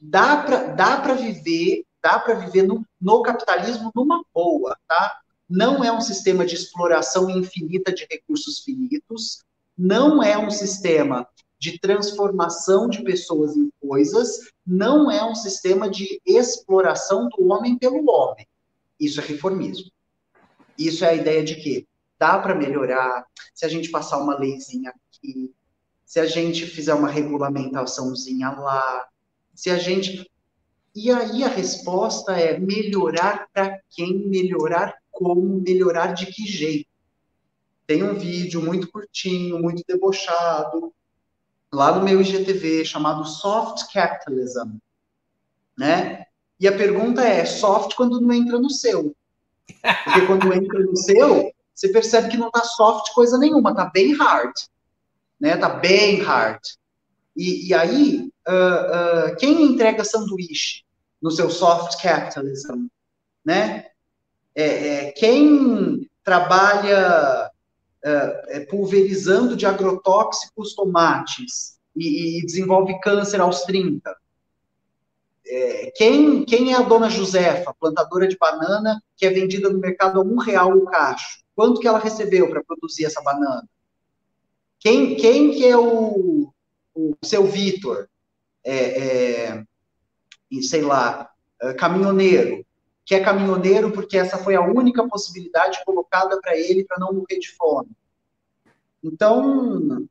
dá 0.00 0.38
para 0.38 0.68
dá 0.68 1.14
viver, 1.14 1.84
dá 2.02 2.18
para 2.18 2.34
viver 2.34 2.62
no, 2.62 2.84
no 3.00 3.22
capitalismo 3.22 3.90
numa 3.94 4.24
boa, 4.32 4.76
tá? 4.88 5.20
Não 5.48 5.84
é 5.84 5.92
um 5.92 6.00
sistema 6.00 6.46
de 6.46 6.54
exploração 6.54 7.28
infinita 7.28 7.92
de 7.92 8.06
recursos 8.10 8.60
finitos, 8.60 9.44
não 9.76 10.22
é 10.22 10.38
um 10.38 10.50
sistema 10.50 11.26
de 11.58 11.78
transformação 11.78 12.88
de 12.88 13.02
pessoas 13.02 13.56
em 13.56 13.70
coisas, 13.80 14.50
não 14.66 15.10
é 15.10 15.22
um 15.22 15.34
sistema 15.34 15.90
de 15.90 16.20
exploração 16.24 17.28
do 17.28 17.48
homem 17.48 17.76
pelo 17.76 18.08
homem. 18.10 18.46
Isso 18.98 19.20
é 19.20 19.24
reformismo. 19.24 19.90
Isso 20.78 21.04
é 21.04 21.10
a 21.10 21.14
ideia 21.14 21.44
de 21.44 21.56
que 21.56 21.86
dá 22.18 22.38
para 22.38 22.54
melhorar 22.54 23.26
se 23.54 23.66
a 23.66 23.68
gente 23.68 23.90
passar 23.90 24.18
uma 24.18 24.38
leizinha 24.38 24.90
aqui, 24.90 25.52
se 26.06 26.18
a 26.18 26.26
gente 26.26 26.66
fizer 26.66 26.94
uma 26.94 27.08
regulamentaçãozinha 27.08 28.50
lá, 28.50 29.06
se 29.60 29.68
a 29.68 29.76
gente. 29.76 30.26
E 30.94 31.10
aí 31.10 31.44
a 31.44 31.48
resposta 31.48 32.32
é 32.32 32.58
melhorar 32.58 33.46
para 33.52 33.78
quem, 33.90 34.26
melhorar 34.26 34.96
como, 35.10 35.60
melhorar 35.60 36.14
de 36.14 36.26
que 36.26 36.46
jeito. 36.46 36.88
Tem 37.86 38.02
um 38.02 38.14
vídeo 38.14 38.62
muito 38.62 38.90
curtinho, 38.90 39.58
muito 39.58 39.84
debochado, 39.86 40.94
lá 41.70 41.94
no 41.94 42.02
meu 42.02 42.22
IGTV, 42.22 42.86
chamado 42.86 43.26
Soft 43.26 43.92
Capitalism, 43.92 44.78
né? 45.76 46.24
E 46.58 46.66
a 46.66 46.76
pergunta 46.76 47.22
é, 47.22 47.44
soft 47.44 47.94
quando 47.94 48.18
não 48.18 48.32
entra 48.32 48.58
no 48.58 48.70
seu? 48.70 49.14
Porque 50.04 50.26
quando 50.26 50.52
entra 50.54 50.80
no 50.80 50.96
seu, 50.96 51.52
você 51.74 51.88
percebe 51.88 52.30
que 52.30 52.36
não 52.38 52.48
está 52.48 52.62
soft 52.64 53.12
coisa 53.12 53.36
nenhuma, 53.36 53.70
está 53.70 53.84
bem 53.84 54.14
hard, 54.14 54.54
né? 55.38 55.56
Tá 55.56 55.68
bem 55.68 56.20
hard. 56.20 56.60
E, 57.36 57.68
e 57.68 57.74
aí, 57.74 58.29
uh, 58.50 59.36
quem 59.36 59.62
entrega 59.62 60.04
sanduíche 60.04 60.82
no 61.20 61.30
seu 61.30 61.50
soft 61.50 62.00
capitalism, 62.00 62.86
né? 63.44 63.86
É, 64.54 64.64
é, 65.06 65.12
quem 65.12 66.08
trabalha 66.24 67.50
uh, 68.04 68.66
pulverizando 68.68 69.56
de 69.56 69.66
agrotóxicos 69.66 70.74
tomates 70.74 71.78
e, 71.96 72.38
e 72.38 72.46
desenvolve 72.46 72.98
câncer 73.00 73.40
aos 73.40 73.62
30? 73.62 74.16
É, 75.46 75.90
quem, 75.96 76.44
quem 76.44 76.72
é 76.72 76.76
a 76.76 76.82
dona 76.82 77.10
Josefa, 77.10 77.74
plantadora 77.78 78.28
de 78.28 78.36
banana, 78.36 79.02
que 79.16 79.26
é 79.26 79.30
vendida 79.30 79.68
no 79.68 79.78
mercado 79.78 80.20
a 80.20 80.24
um 80.24 80.38
real 80.38 80.72
o 80.72 80.84
cacho? 80.84 81.40
Quanto 81.56 81.80
que 81.80 81.88
ela 81.88 81.98
recebeu 81.98 82.48
para 82.48 82.62
produzir 82.62 83.04
essa 83.04 83.20
banana? 83.20 83.68
Quem, 84.78 85.16
quem 85.16 85.50
que 85.50 85.66
é 85.66 85.76
o, 85.76 86.52
o 86.94 87.16
seu 87.24 87.44
Vitor? 87.46 88.08
É, 88.64 89.56
é, 89.56 89.64
sei 90.62 90.82
lá, 90.82 91.30
é, 91.60 91.74
caminhoneiro. 91.74 92.64
Que 93.04 93.14
é 93.14 93.20
caminhoneiro 93.20 93.90
porque 93.90 94.16
essa 94.16 94.38
foi 94.38 94.54
a 94.54 94.60
única 94.60 95.06
possibilidade 95.08 95.84
colocada 95.84 96.40
para 96.40 96.56
ele 96.56 96.84
para 96.84 96.98
não 96.98 97.12
morrer 97.12 97.38
de 97.38 97.50
fome. 97.56 97.90
Então, 99.02 100.06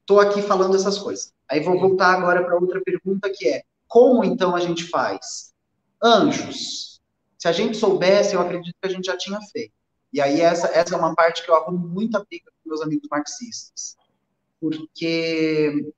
estou 0.00 0.20
aqui 0.20 0.42
falando 0.42 0.74
essas 0.74 0.98
coisas. 0.98 1.32
Aí 1.48 1.60
vou 1.60 1.78
voltar 1.78 2.12
agora 2.12 2.44
para 2.44 2.56
outra 2.56 2.80
pergunta 2.80 3.30
que 3.30 3.48
é: 3.48 3.62
como 3.86 4.24
então 4.24 4.56
a 4.56 4.60
gente 4.60 4.84
faz? 4.84 5.54
Anjos. 6.02 7.00
Se 7.38 7.48
a 7.48 7.52
gente 7.52 7.76
soubesse, 7.76 8.34
eu 8.34 8.40
acredito 8.40 8.74
que 8.80 8.88
a 8.88 8.90
gente 8.90 9.04
já 9.04 9.16
tinha 9.16 9.40
feito. 9.52 9.72
E 10.12 10.20
aí 10.20 10.40
essa, 10.40 10.68
essa 10.68 10.94
é 10.94 10.98
uma 10.98 11.14
parte 11.14 11.44
que 11.44 11.50
eu 11.50 11.54
arrumo 11.54 11.86
muita 11.86 12.24
briga 12.24 12.50
com 12.50 12.70
meus 12.70 12.80
amigos 12.80 13.08
marxistas. 13.10 13.96
Porque... 14.60 15.92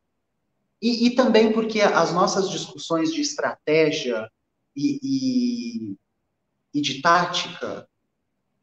E, 0.81 1.07
e 1.07 1.15
também 1.15 1.53
porque 1.53 1.81
as 1.81 2.13
nossas 2.13 2.49
discussões 2.49 3.13
de 3.13 3.21
estratégia 3.21 4.31
e, 4.77 4.99
e, 5.03 5.97
e 6.73 6.81
de 6.81 7.03
tática, 7.03 7.89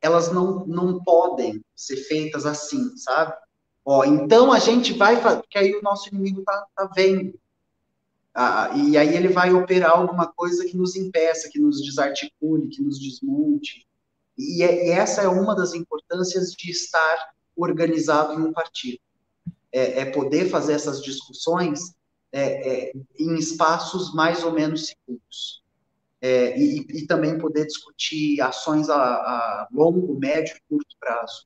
elas 0.02 0.32
não, 0.32 0.66
não 0.66 1.04
podem 1.04 1.64
ser 1.76 1.98
feitas 1.98 2.46
assim, 2.46 2.96
sabe? 2.96 3.34
Ó, 3.84 4.04
então 4.04 4.52
a 4.52 4.60
gente 4.60 4.94
vai 4.94 5.18
fazer, 5.22 5.42
porque 5.42 5.58
aí 5.58 5.76
o 5.76 5.82
nosso 5.82 6.10
inimigo 6.10 6.42
tá, 6.44 6.66
tá 6.76 6.90
vendo. 6.96 7.38
Ah, 8.34 8.72
e 8.76 8.98
aí 8.98 9.16
ele 9.16 9.30
vai 9.30 9.54
operar 9.54 9.92
alguma 9.92 10.28
coisa 10.28 10.66
que 10.66 10.76
nos 10.76 10.96
impeça, 10.96 11.50
que 11.50 11.60
nos 11.60 11.82
desarticule, 11.82 12.68
que 12.68 12.82
nos 12.82 13.00
desmonte. 13.00 13.86
E, 14.38 14.64
é, 14.64 14.88
e 14.88 14.90
essa 14.90 15.22
é 15.22 15.28
uma 15.28 15.56
das 15.56 15.74
importâncias 15.74 16.52
de 16.52 16.72
estar 16.72 17.34
organizado 17.56 18.34
em 18.34 18.44
um 18.44 18.52
partido. 18.52 19.00
É, 19.72 20.02
é 20.02 20.06
poder 20.06 20.50
fazer 20.50 20.74
essas 20.74 21.02
discussões 21.02 21.94
é, 22.36 22.90
é 22.90 22.94
em 23.18 23.36
espaços 23.36 24.14
mais 24.14 24.44
ou 24.44 24.52
menos 24.52 24.88
seguros. 24.88 25.64
É, 26.22 26.58
e, 26.60 26.80
e, 26.90 27.08
também 27.08 27.38
poder 27.38 27.66
discutir 27.66 28.42
ações 28.42 28.90
a, 28.90 28.96
a, 28.96 29.68
longo, 29.72 30.18
médio 30.18 30.56
e 30.56 30.62
curto 30.68 30.96
prazo. 31.00 31.46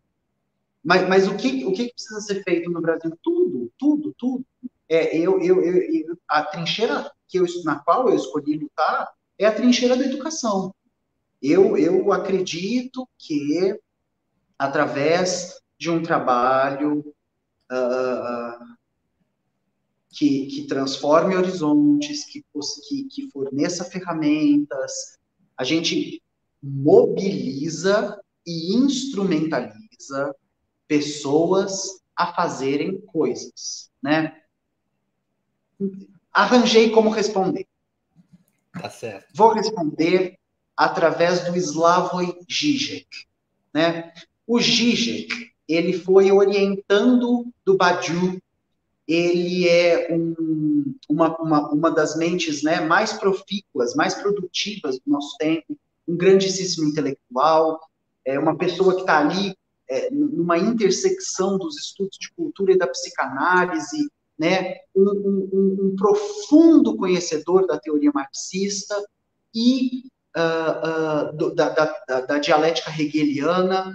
Mas, 0.84 1.08
mas 1.08 1.28
o, 1.28 1.36
que, 1.36 1.66
o 1.66 1.74
que 1.74 1.92
precisa 1.92 2.22
ser 2.22 2.44
feito 2.44 2.72
no 2.72 2.82
Brasil? 2.82 3.12
Tudo, 3.22 3.72
tudo, 3.78 4.16
tudo. 4.18 4.46
É, 4.88 5.16
eu, 5.18 5.40
eu, 5.42 5.62
eu, 5.62 6.18
a 6.28 6.44
trincheira 6.44 7.12
que 7.28 7.38
eu, 7.38 7.46
na 7.66 7.80
qual 7.80 8.10
eu 8.10 8.16
escolhi 8.16 8.58
lutar 8.58 9.12
é 9.38 9.46
a 9.46 9.54
trincheira 9.54 9.98
da 9.98 10.06
educação. 10.06 10.74
Eu, 11.42 11.78
eu 11.78 12.12
acredito 12.14 13.08
que, 13.18 13.78
através 14.58 15.62
de 15.78 15.90
um 15.90 16.02
trabalho 16.02 17.00
uh, 17.72 18.79
que, 20.20 20.48
que 20.48 20.68
transforme 20.68 21.34
horizontes, 21.34 22.26
que, 22.26 22.44
que, 22.90 23.04
que 23.06 23.32
forneça 23.32 23.86
ferramentas, 23.86 25.18
a 25.56 25.64
gente 25.64 26.22
mobiliza 26.62 28.22
e 28.46 28.76
instrumentaliza 28.76 30.36
pessoas 30.90 32.02
a 32.14 32.34
fazerem 32.34 33.00
coisas, 33.00 33.90
né? 34.04 34.42
Arranjei 36.34 36.90
como 36.90 37.10
responder. 37.10 37.66
Tá 38.74 38.90
certo. 38.90 39.32
Vou 39.34 39.54
responder 39.54 40.38
através 40.76 41.46
do 41.46 41.56
Slavoj 41.56 42.38
Žižek, 42.46 43.08
né? 43.74 44.12
O 44.46 44.60
Žižek, 44.60 45.54
ele 45.66 45.94
foi 45.94 46.30
orientando 46.30 47.48
do 47.64 47.78
Badiou, 47.78 48.38
ele 49.10 49.68
é 49.68 50.08
um, 50.14 50.94
uma, 51.10 51.36
uma, 51.42 51.70
uma 51.72 51.92
das 51.92 52.16
mentes 52.16 52.62
né, 52.62 52.80
mais 52.82 53.12
profícuas, 53.12 53.96
mais 53.96 54.14
produtivas 54.14 55.00
do 55.00 55.12
nosso 55.12 55.36
tempo, 55.40 55.76
um 56.08 56.16
grandíssimo 56.16 56.88
intelectual, 56.88 57.80
é 58.24 58.38
uma 58.38 58.56
pessoa 58.56 58.94
que 58.94 59.02
está 59.02 59.18
ali 59.18 59.56
é, 59.90 60.12
numa 60.12 60.60
intersecção 60.60 61.58
dos 61.58 61.76
estudos 61.78 62.20
de 62.20 62.32
cultura 62.34 62.74
e 62.74 62.78
da 62.78 62.86
psicanálise, 62.86 64.08
né, 64.38 64.76
um, 64.96 65.10
um, 65.10 65.78
um 65.82 65.96
profundo 65.96 66.96
conhecedor 66.96 67.66
da 67.66 67.80
teoria 67.80 68.12
marxista 68.14 68.96
e 69.54 70.04
uh, 70.38 71.32
uh, 71.32 71.36
do, 71.36 71.56
da, 71.56 71.70
da, 71.70 72.22
da, 72.22 72.38
dialética 72.38 72.92
hegeliana. 72.92 73.92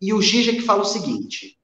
E 0.00 0.12
o 0.12 0.20
Zizek 0.20 0.62
fala 0.62 0.82
o 0.82 0.84
seguinte: 0.84 1.59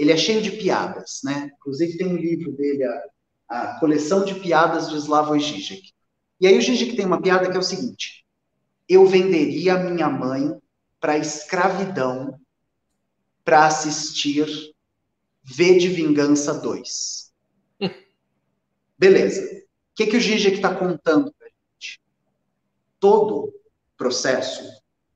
ele 0.00 0.12
é 0.12 0.16
cheio 0.16 0.40
de 0.40 0.52
piadas, 0.52 1.20
né? 1.22 1.50
Inclusive 1.58 1.98
tem 1.98 2.06
um 2.06 2.16
livro 2.16 2.52
dele, 2.52 2.84
a, 2.84 3.04
a 3.50 3.80
coleção 3.80 4.24
de 4.24 4.34
piadas 4.34 4.88
de 4.88 4.96
Slavoj 4.96 5.38
Zizek. 5.38 5.92
E 6.40 6.46
aí 6.46 6.56
o 6.56 6.62
Zizek 6.62 6.96
tem 6.96 7.04
uma 7.04 7.20
piada 7.20 7.50
que 7.50 7.56
é 7.56 7.60
o 7.60 7.62
seguinte: 7.62 8.24
eu 8.88 9.04
venderia 9.04 9.76
minha 9.76 10.08
mãe 10.08 10.58
para 10.98 11.18
escravidão 11.18 12.40
para 13.44 13.66
assistir 13.66 14.72
V 15.42 15.78
de 15.78 15.88
Vingança 15.88 16.54
2. 16.54 17.30
Beleza. 18.98 19.42
O 19.42 19.62
que, 19.96 20.06
que 20.06 20.16
o 20.16 20.20
Zizek 20.20 20.56
está 20.56 20.74
contando 20.74 21.30
para 21.34 21.48
gente? 21.48 22.00
Todo 22.98 23.52
processo 23.98 24.62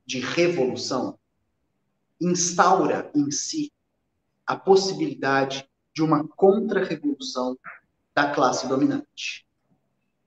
de 0.05 0.19
revolução 0.19 1.17
instaura 2.21 3.09
em 3.15 3.31
si 3.31 3.71
a 4.45 4.55
possibilidade 4.55 5.69
de 5.93 6.03
uma 6.03 6.27
contra-revolução 6.27 7.57
da 8.13 8.31
classe 8.33 8.67
dominante. 8.67 9.47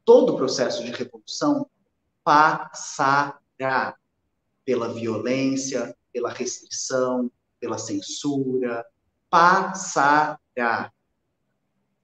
Todo 0.04 0.36
processo 0.36 0.82
de 0.84 0.90
revolução 0.90 1.68
passará 2.24 3.96
pela 4.64 4.92
violência, 4.92 5.96
pela 6.12 6.30
restrição, 6.30 7.30
pela 7.60 7.78
censura, 7.78 8.84
passará. 9.30 10.92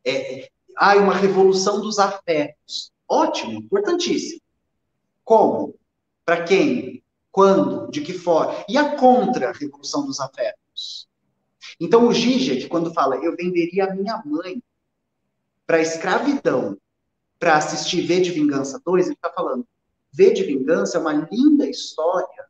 É, 0.06 0.50
há 0.76 0.96
uma 0.96 1.14
revolução 1.14 1.80
dos 1.80 1.98
afetos. 1.98 2.92
Ótimo, 3.08 3.52
importantíssimo. 3.52 4.40
Como? 5.24 5.74
Para 6.24 6.44
quem? 6.44 7.02
Quando? 7.30 7.90
De 7.90 8.00
que 8.02 8.12
forma? 8.12 8.64
E 8.68 8.76
a 8.76 8.96
contra-revolução 8.96 10.06
dos 10.06 10.20
afetos? 10.20 11.08
Então, 11.80 12.06
o 12.06 12.12
Zizek, 12.12 12.68
quando 12.68 12.92
fala, 12.92 13.16
eu 13.16 13.34
venderia 13.36 13.84
a 13.84 13.94
minha 13.94 14.22
mãe 14.24 14.62
para 15.66 15.80
escravidão 15.80 16.78
para 17.38 17.56
assistir 17.56 18.02
V 18.02 18.20
de 18.20 18.30
Vingança 18.30 18.80
2, 18.84 19.06
ele 19.06 19.14
está 19.14 19.30
falando, 19.30 19.66
V 20.12 20.32
de 20.32 20.44
Vingança 20.44 20.96
é 20.96 21.00
uma 21.00 21.12
linda 21.12 21.68
história 21.68 22.46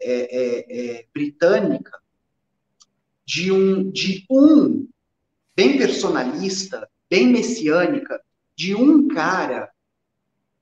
é, 0.00 0.12
é, 0.12 0.96
é, 0.98 1.06
britânica 1.12 1.98
de 3.24 3.52
um, 3.52 3.90
de 3.90 4.24
um 4.30 4.88
bem 5.54 5.76
personalista, 5.76 6.88
bem 7.10 7.28
messiânica, 7.28 8.20
de 8.54 8.74
um 8.74 9.08
cara 9.08 9.70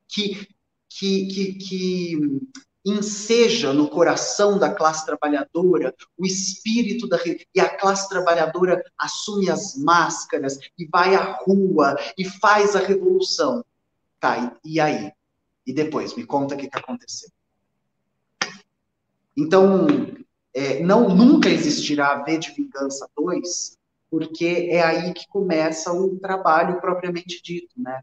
que, 0.09 0.47
que, 0.89 1.27
que, 1.27 1.55
que 1.55 2.41
enseja 2.85 3.73
no 3.73 3.89
coração 3.89 4.59
da 4.59 4.73
classe 4.73 5.07
trabalhadora 5.07 5.95
o 6.19 6.27
espírito 6.27 7.09
da 7.09 7.19
e 7.55 7.61
a 7.61 7.69
classe 7.69 8.09
trabalhadora 8.09 8.85
assume 8.99 9.49
as 9.49 9.77
máscaras 9.77 10.59
e 10.79 10.87
vai 10.87 11.15
à 11.15 11.39
rua 11.41 11.97
e 12.19 12.25
faz 12.25 12.77
a 12.77 12.81
revolução. 12.81 13.65
Tá, 14.21 14.59
e, 14.65 14.75
e 14.75 14.81
aí? 14.81 15.13
E 15.67 15.73
depois, 15.73 16.15
me 16.15 16.27
conta 16.27 16.55
o 16.55 16.59
que, 16.59 16.69
que 16.69 16.79
aconteceu. 16.79 17.31
Então, 19.37 19.87
é, 20.53 20.81
não 20.83 21.09
nunca 21.09 21.49
existirá 21.49 22.23
V 22.23 22.39
de 22.39 22.53
Vingança 22.53 23.09
2, 23.17 23.79
porque 24.11 24.69
é 24.71 24.83
aí 24.83 25.13
que 25.13 25.27
começa 25.29 25.93
o 25.93 26.17
trabalho 26.21 26.81
propriamente 26.81 27.43
dito, 27.43 27.75
né? 27.77 28.01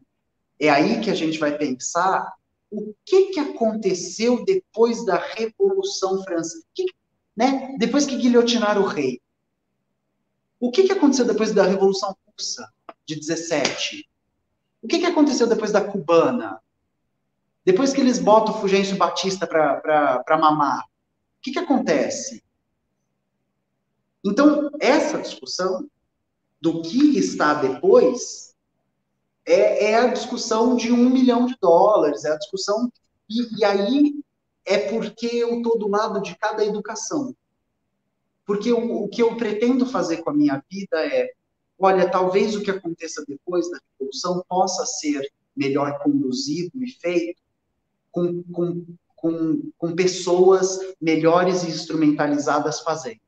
É 0.60 0.68
aí 0.68 1.00
que 1.00 1.10
a 1.10 1.14
gente 1.14 1.38
vai 1.38 1.56
pensar 1.56 2.32
o 2.72 2.94
que, 3.04 3.26
que 3.26 3.38
aconteceu 3.38 4.42
depois 4.46 5.04
da 5.04 5.18
Revolução 5.18 6.24
Francesa, 6.24 6.64
né? 7.36 7.76
Depois 7.78 8.06
que 8.06 8.16
guilhotinaram 8.16 8.82
o 8.82 8.86
rei. 8.86 9.20
O 10.58 10.70
que, 10.70 10.84
que 10.84 10.92
aconteceu 10.92 11.26
depois 11.26 11.52
da 11.52 11.64
Revolução 11.64 12.16
Russa 12.26 12.66
de 13.06 13.16
17? 13.16 14.08
O 14.80 14.88
que, 14.88 15.00
que 15.00 15.06
aconteceu 15.06 15.46
depois 15.46 15.70
da 15.70 15.84
cubana? 15.84 16.60
Depois 17.62 17.92
que 17.92 18.00
eles 18.00 18.18
botam 18.18 18.54
o 18.54 18.58
Fulgêncio 18.58 18.96
Batista 18.96 19.46
para 19.46 20.38
mamar, 20.38 20.80
o 20.80 21.42
que, 21.42 21.52
que 21.52 21.58
acontece? 21.58 22.42
Então, 24.24 24.70
essa 24.80 25.18
discussão 25.18 25.86
do 26.60 26.80
que 26.80 27.18
está 27.18 27.54
depois 27.54 28.51
é, 29.44 29.90
é, 29.90 29.94
a 29.96 30.08
discussão 30.08 30.76
de 30.76 30.92
um 30.92 31.10
milhão 31.10 31.46
de 31.46 31.56
dólares, 31.60 32.24
é 32.24 32.32
a 32.32 32.38
discussão. 32.38 32.90
E, 33.28 33.58
e 33.58 33.64
aí 33.64 34.14
é 34.64 34.78
porque 34.90 35.26
eu 35.26 35.56
estou 35.56 35.78
do 35.78 35.88
lado 35.88 36.20
de 36.20 36.36
cada 36.36 36.64
educação. 36.64 37.34
Porque 38.46 38.72
o, 38.72 39.04
o 39.04 39.08
que 39.08 39.22
eu 39.22 39.36
pretendo 39.36 39.86
fazer 39.86 40.18
com 40.18 40.30
a 40.30 40.34
minha 40.34 40.62
vida 40.70 41.04
é: 41.06 41.32
olha, 41.78 42.10
talvez 42.10 42.54
o 42.54 42.62
que 42.62 42.70
aconteça 42.70 43.24
depois 43.26 43.70
da 43.70 43.78
revolução 43.98 44.44
possa 44.48 44.86
ser 44.86 45.30
melhor 45.54 45.98
conduzido 46.02 46.82
e 46.82 46.90
feito 46.90 47.42
com, 48.10 48.42
com, 48.44 48.86
com, 49.16 49.72
com 49.76 49.94
pessoas 49.94 50.78
melhores 51.00 51.62
e 51.62 51.68
instrumentalizadas 51.68 52.80
fazendo. 52.80 53.20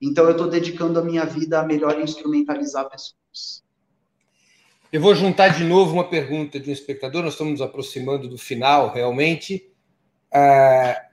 Então, 0.00 0.24
eu 0.24 0.32
estou 0.32 0.48
dedicando 0.48 0.98
a 0.98 1.04
minha 1.04 1.24
vida 1.24 1.60
a 1.60 1.64
melhor 1.64 2.00
instrumentalizar 2.00 2.90
pessoas. 2.90 3.61
Eu 4.92 5.00
vou 5.00 5.14
juntar 5.14 5.48
de 5.48 5.64
novo 5.64 5.94
uma 5.94 6.06
pergunta 6.06 6.60
de 6.60 6.68
um 6.68 6.72
espectador, 6.72 7.22
nós 7.22 7.32
estamos 7.32 7.52
nos 7.52 7.62
aproximando 7.62 8.28
do 8.28 8.36
final, 8.36 8.92
realmente. 8.92 9.72
É, 10.30 11.06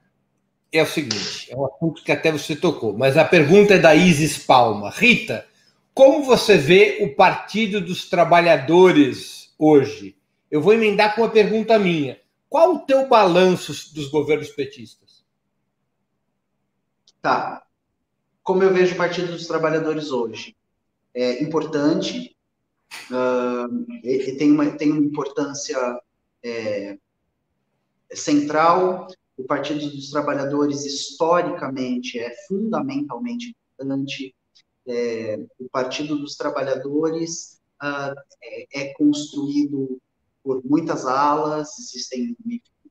é 0.70 0.84
o 0.84 0.86
seguinte: 0.86 1.50
é 1.50 1.56
um 1.56 1.66
assunto 1.66 2.04
que 2.04 2.12
até 2.12 2.30
você 2.30 2.58
tocou, 2.58 2.98
mas 2.98 3.16
a 3.16 3.24
pergunta 3.24 3.76
é 3.76 3.80
da 3.80 3.96
Isis 3.96 4.38
Palma. 4.38 4.90
Rita, 4.90 5.48
como 5.94 6.26
você 6.26 6.58
vê 6.58 6.98
o 7.02 7.16
Partido 7.16 7.80
dos 7.80 8.10
Trabalhadores 8.10 9.54
hoje? 9.58 10.18
Eu 10.52 10.62
vou 10.62 10.74
emendar 10.74 11.16
com 11.16 11.22
uma 11.22 11.30
pergunta 11.30 11.80
minha. 11.80 12.20
Qual 12.50 12.76
o 12.76 12.80
teu 12.80 13.08
balanço 13.08 13.72
dos 13.94 14.10
governos 14.10 14.50
petistas? 14.50 15.24
Tá. 17.22 17.64
Como 18.44 18.62
eu 18.62 18.74
vejo 18.74 18.96
o 18.96 18.98
Partido 18.98 19.32
dos 19.32 19.48
Trabalhadores 19.48 20.12
hoje? 20.12 20.54
É 21.14 21.42
importante, 21.42 22.36
uh, 23.12 24.38
tem, 24.38 24.52
uma, 24.52 24.70
tem 24.72 24.92
uma 24.92 25.02
importância 25.02 25.78
é, 26.44 26.98
central. 28.14 29.08
O 29.38 29.44
Partido 29.44 29.90
dos 29.90 30.10
Trabalhadores, 30.10 30.86
historicamente, 30.86 32.20
é 32.20 32.34
fundamentalmente 32.48 33.56
importante. 33.74 34.36
É, 34.88 35.40
o 35.60 35.70
Partido 35.70 36.18
dos 36.18 36.36
Trabalhadores 36.36 37.60
uh, 37.82 38.14
é, 38.42 38.82
é 38.82 38.94
construído 38.94 40.02
por 40.44 40.64
muitas 40.66 41.06
alas, 41.06 41.78
existem, 41.78 42.36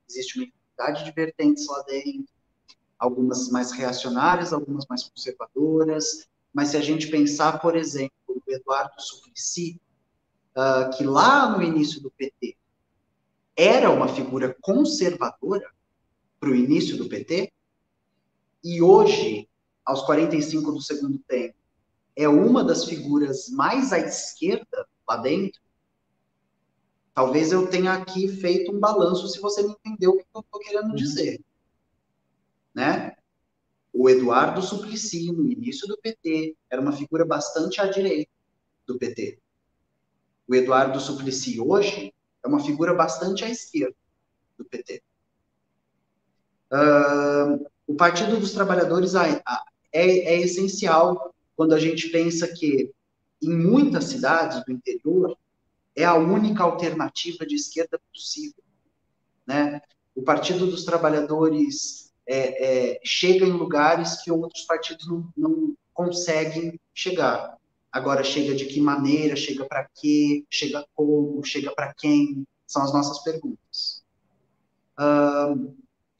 existe 0.09 0.38
uma 0.38 0.46
infinidade 0.46 1.05
de 1.05 1.12
vertentes 1.12 1.66
lá 1.66 1.82
dentro, 1.82 2.32
algumas 2.99 3.49
mais 3.49 3.72
reacionárias, 3.72 4.53
algumas 4.53 4.86
mais 4.88 5.09
conservadoras, 5.09 6.28
mas 6.53 6.68
se 6.68 6.76
a 6.76 6.80
gente 6.80 7.09
pensar, 7.09 7.61
por 7.61 7.76
exemplo, 7.76 8.12
o 8.28 8.42
Eduardo 8.49 9.01
Suplicy, 9.01 9.80
uh, 10.59 10.90
que 10.96 11.04
lá 11.04 11.56
no 11.56 11.62
início 11.62 12.02
do 12.02 12.11
PT 12.11 12.56
era 13.56 13.90
uma 13.90 14.09
figura 14.09 14.56
conservadora 14.61 15.70
para 16.40 16.50
o 16.50 16.54
início 16.54 16.96
do 16.96 17.09
PT, 17.09 17.52
e 18.62 18.82
hoje, 18.82 19.48
aos 19.84 20.02
45 20.02 20.72
do 20.72 20.80
segundo 20.80 21.18
tempo, 21.20 21.54
é 22.14 22.28
uma 22.28 22.62
das 22.62 22.84
figuras 22.84 23.48
mais 23.48 23.92
à 23.92 23.98
esquerda 23.98 24.86
lá 25.09 25.16
dentro, 25.16 25.61
Talvez 27.18 27.50
eu 27.50 27.66
tenha 27.66 27.94
aqui 27.94 28.28
feito 28.28 28.70
um 28.70 28.78
balanço 28.78 29.26
se 29.26 29.40
você 29.40 29.61
não 29.61 29.76
entendeu 29.84 30.12
o 30.12 30.18
que 30.18 30.24
eu 30.32 30.40
estou 30.40 30.61
querendo 30.61 30.90
uhum. 30.90 30.94
dizer. 30.94 31.40
Né? 32.72 33.16
O 33.92 34.09
Eduardo 34.09 34.62
Suplicy, 34.62 35.32
no 35.32 35.50
início 35.50 35.88
do 35.88 35.98
PT, 35.98 36.56
era 36.70 36.80
uma 36.80 36.92
figura 36.92 37.24
bastante 37.24 37.80
à 37.80 37.86
direita 37.86 38.30
do 38.86 38.96
PT. 38.96 39.40
O 40.49 40.55
Eduardo 40.55 40.99
Suplicy, 40.99 41.61
hoje, 41.61 42.14
é 42.42 42.49
uma 42.49 42.64
figura 42.64 42.94
bastante 42.94 43.44
à 43.44 43.51
esquerda 43.51 43.94
do 44.57 44.64
PT. 44.64 45.03
Uh, 46.72 47.66
o 47.86 47.94
Partido 47.94 48.38
dos 48.38 48.53
Trabalhadores 48.53 49.14
é, 49.14 49.42
é 49.92 50.40
essencial 50.40 51.34
quando 51.55 51.74
a 51.74 51.78
gente 51.78 52.09
pensa 52.09 52.49
que, 52.49 52.92
em 53.42 53.55
muitas 53.55 54.05
cidades 54.05 54.64
do 54.64 54.72
interior, 54.72 55.36
é 55.94 56.05
a 56.05 56.14
única 56.14 56.62
alternativa 56.62 57.44
de 57.44 57.55
esquerda 57.55 58.01
possível. 58.12 58.62
Né? 59.46 59.80
O 60.14 60.22
Partido 60.22 60.66
dos 60.66 60.84
Trabalhadores 60.84 62.12
é, 62.26 62.92
é, 62.94 63.01
chega 63.05 63.44
em 63.44 63.53
lugares 63.53 64.22
que 64.22 64.30
outros 64.30 64.62
partidos 64.62 65.09
não, 65.09 65.28
não 65.36 65.76
conseguem 65.92 66.78
chegar. 66.94 67.59
Agora, 67.91 68.22
chega 68.22 68.55
de 68.55 68.66
que 68.66 68.80
maneira, 68.80 69.34
chega 69.34 69.64
para 69.64 69.89
quê, 69.95 70.45
chega 70.51 70.86
como, 70.95 71.43
chega 71.45 71.74
para 71.74 71.95
quem, 71.95 72.47
são 72.66 72.82
as 72.82 72.93
nossas 72.93 73.22
perguntas. 73.22 74.05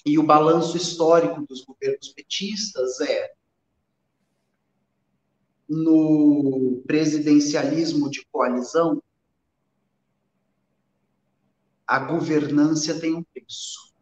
E 0.05 0.19
o 0.19 0.23
balanço 0.23 0.77
histórico 0.77 1.47
dos 1.47 1.65
governos 1.65 2.09
petistas 2.09 3.01
é 3.01 3.33
no 5.69 6.83
presidencialismo 6.87 8.09
de 8.11 8.25
coalizão, 8.33 9.03
a 11.87 11.99
governância 11.99 12.99
tem 12.99 13.15
um 13.15 13.23
preço. 13.23 13.93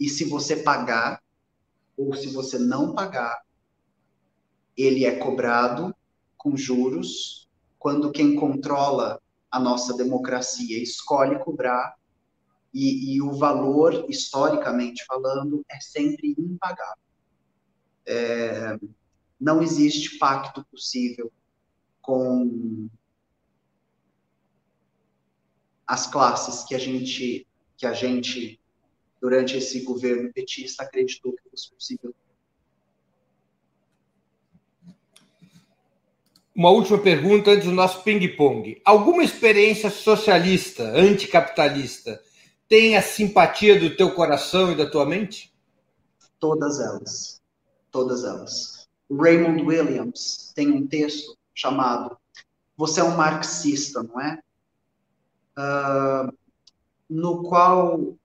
E 0.00 0.08
se 0.08 0.24
você 0.24 0.56
pagar, 0.56 1.22
ou 1.96 2.14
se 2.14 2.28
você 2.28 2.58
não 2.58 2.92
pagar, 2.94 3.40
ele 4.76 5.04
é 5.04 5.16
cobrado 5.16 5.94
com 6.38 6.56
juros 6.56 7.48
quando 7.78 8.10
quem 8.10 8.34
controla 8.36 9.20
a 9.50 9.60
nossa 9.60 9.94
democracia 9.96 10.82
escolhe 10.82 11.38
cobrar 11.38 11.96
e, 12.72 13.14
e 13.14 13.22
o 13.22 13.32
valor, 13.32 14.06
historicamente 14.08 15.04
falando, 15.06 15.64
é 15.70 15.80
sempre 15.80 16.34
impagável. 16.38 17.02
É, 18.06 18.78
não 19.40 19.62
existe 19.62 20.18
pacto 20.18 20.64
possível 20.70 21.32
com 22.00 22.88
as 25.86 26.06
classes 26.06 26.64
que 26.64 26.74
a 26.74 26.78
gente 26.78 27.46
que 27.76 27.86
a 27.86 27.92
gente 27.92 28.60
durante 29.20 29.56
esse 29.56 29.82
governo 29.82 30.32
petista 30.32 30.82
acreditou 30.82 31.32
que 31.32 31.48
fosse 31.48 31.70
possível. 31.70 32.14
Uma 36.58 36.70
última 36.70 36.98
pergunta 36.98 37.52
antes 37.52 37.66
do 37.66 37.72
nosso 37.72 38.02
ping-pong. 38.02 38.82
Alguma 38.84 39.22
experiência 39.22 39.90
socialista, 39.90 40.82
anticapitalista, 40.82 42.20
tem 42.68 42.96
a 42.96 43.00
simpatia 43.00 43.78
do 43.78 43.94
teu 43.94 44.12
coração 44.12 44.72
e 44.72 44.74
da 44.74 44.90
tua 44.90 45.06
mente? 45.06 45.54
Todas 46.40 46.80
elas. 46.80 47.40
Todas 47.92 48.24
elas. 48.24 48.88
Raymond 49.08 49.62
Williams 49.62 50.50
tem 50.52 50.72
um 50.72 50.84
texto 50.84 51.38
chamado 51.54 52.18
Você 52.76 52.98
é 52.98 53.04
um 53.04 53.16
marxista, 53.16 54.02
não 54.02 54.20
é? 54.20 54.40
uh, 55.56 56.36
no 57.08 57.44
qual, 57.44 58.16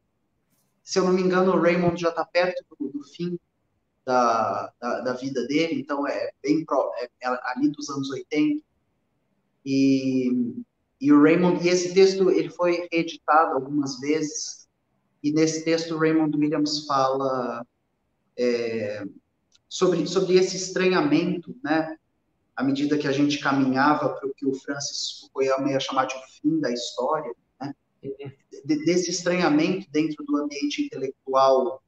se 0.81 0.97
eu 0.97 1.03
não 1.03 1.13
me 1.13 1.21
engano, 1.21 1.53
o 1.53 1.61
Raymond 1.61 2.01
já 2.01 2.09
está 2.09 2.25
perto 2.25 2.65
do, 2.79 2.89
do 2.89 3.03
fim 3.03 3.37
da, 4.05 4.71
da, 4.79 5.01
da, 5.01 5.13
vida 5.13 5.45
dele, 5.47 5.79
então 5.79 6.07
é 6.07 6.31
bem 6.41 6.65
pro, 6.65 6.91
é, 6.97 7.09
é 7.21 7.39
ali 7.55 7.69
dos 7.69 7.89
anos 7.89 8.09
80. 8.09 8.63
E, 9.65 10.55
e 10.99 11.11
o 11.11 11.21
Raymond, 11.21 11.65
e 11.65 11.69
esse 11.69 11.93
texto 11.93 12.29
ele 12.29 12.49
foi 12.49 12.87
reeditado 12.91 13.53
algumas 13.53 13.99
vezes, 13.99 14.67
e 15.23 15.31
nesse 15.31 15.63
texto 15.63 15.95
o 15.95 15.99
Raymond 15.99 16.37
Williams 16.37 16.85
fala 16.85 17.65
é, 18.37 19.05
sobre, 19.69 20.05
sobre 20.07 20.35
esse 20.35 20.57
estranhamento, 20.57 21.55
né? 21.63 21.97
à 22.55 22.63
medida 22.63 22.97
que 22.97 23.07
a 23.07 23.11
gente 23.11 23.39
caminhava 23.39 24.09
para 24.09 24.27
o 24.27 24.33
que 24.33 24.45
o 24.45 24.53
Francis 24.53 25.21
Fukuyama 25.21 25.71
ia 25.71 25.79
chamar 25.79 26.05
de 26.05 26.15
fim 26.39 26.59
da 26.59 26.71
história, 26.71 27.33
né? 27.59 27.73
desse 28.63 29.09
estranhamento 29.09 29.89
dentro 29.91 30.23
do 30.25 30.37
ambiente 30.37 30.85
intelectual 30.85 31.82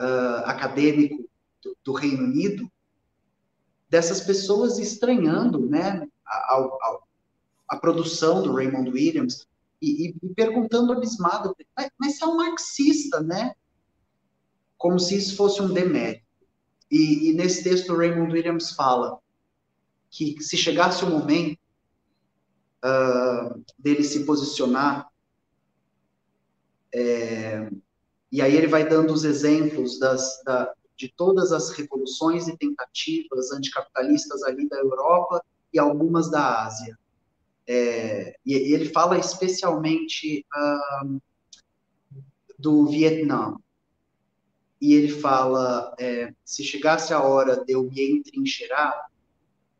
uh, 0.00 0.46
acadêmico 0.46 1.28
do, 1.62 1.76
do, 1.84 1.92
Reino 1.92 2.24
Unido, 2.24 2.70
dessas 3.88 4.20
pessoas 4.20 4.78
estranhando 4.78 5.68
né, 5.68 6.08
a, 6.26 6.54
a, 6.54 6.98
a 7.68 7.76
produção 7.76 8.42
do 8.42 8.54
Raymond 8.54 8.90
Williams 8.90 9.46
e, 9.80 10.08
e 10.08 10.28
perguntando 10.34 10.92
abismado, 10.92 11.54
mas, 11.76 11.90
mas 11.98 12.20
é 12.20 12.26
um 12.26 12.36
marxista, 12.36 13.20
né? 13.20 13.54
Como 14.76 14.98
se 14.98 15.16
isso 15.16 15.36
fosse 15.36 15.60
um 15.60 15.72
demérito. 15.72 16.24
E, 16.90 17.30
e 17.30 17.34
nesse 17.34 17.62
texto, 17.62 17.92
o 17.92 17.96
Raymond 17.96 18.32
Williams 18.32 18.72
fala 18.72 19.18
que 20.10 20.42
se 20.42 20.56
chegasse 20.56 21.04
o 21.04 21.10
momento 21.10 21.58
uh, 22.84 23.64
dele 23.78 24.02
se 24.02 24.24
posicionar. 24.24 25.08
É, 26.92 27.70
e 28.32 28.40
aí 28.40 28.56
ele 28.56 28.66
vai 28.66 28.88
dando 28.88 29.12
os 29.12 29.24
exemplos 29.24 29.98
das, 29.98 30.42
da, 30.44 30.72
de 30.96 31.12
todas 31.16 31.52
as 31.52 31.70
revoluções 31.70 32.46
e 32.46 32.56
tentativas 32.56 33.50
anticapitalistas 33.50 34.42
ali 34.44 34.68
da 34.68 34.76
Europa 34.78 35.44
e 35.72 35.78
algumas 35.78 36.30
da 36.30 36.64
Ásia. 36.64 36.98
É, 37.66 38.36
e, 38.44 38.54
ele 38.54 38.88
fala 38.88 39.18
especialmente 39.18 40.44
do 42.58 42.86
Vietnã. 42.86 43.56
E 44.80 44.94
ele 44.94 45.08
fala: 45.08 45.94
é, 45.98 46.34
se 46.44 46.62
chegasse 46.62 47.12
a 47.12 47.22
hora 47.22 47.64
de 47.64 47.72
eu 47.72 47.84
me 47.84 48.18
entrincheirar, 48.18 49.10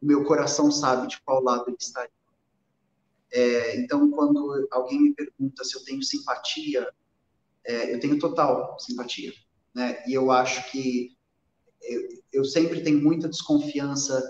o 0.01 0.07
meu 0.07 0.25
coração 0.25 0.71
sabe 0.71 1.07
de 1.09 1.21
qual 1.21 1.43
lado 1.43 1.65
ele 1.69 1.77
estaria. 1.79 2.11
É, 3.33 3.77
então, 3.77 4.11
quando 4.11 4.67
alguém 4.71 5.01
me 5.01 5.15
pergunta 5.15 5.65
se 5.65 5.77
eu 5.77 5.85
tenho 5.85 6.03
simpatia, 6.03 6.91
é, 7.67 7.95
eu 7.95 8.01
tenho 8.01 8.19
total 8.19 8.79
simpatia. 8.79 9.33
Né? 9.75 10.03
E 10.07 10.15
eu 10.15 10.31
acho 10.31 10.71
que 10.71 11.17
eu, 11.83 12.09
eu 12.33 12.45
sempre 12.45 12.83
tenho 12.83 13.03
muita 13.03 13.29
desconfiança 13.29 14.23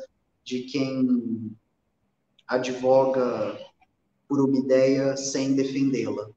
de 0.44 0.62
quem 0.62 1.56
advoga 2.46 3.58
por 4.28 4.40
uma 4.40 4.58
ideia 4.58 5.16
sem 5.16 5.54
defendê-la. 5.54 6.28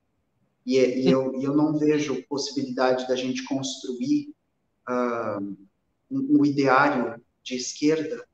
E, 0.66 0.78
e, 0.78 1.10
eu, 1.10 1.42
eu 1.42 1.56
não 1.56 1.78
vejo 1.78 2.24
possibilidade 2.28 3.08
da 3.08 3.16
gente 3.16 3.44
construir 3.44 4.34
uh, 4.90 5.58
um 6.10 6.46
ideário 6.46 7.22
de 7.44 7.56
esquerda 7.56 8.26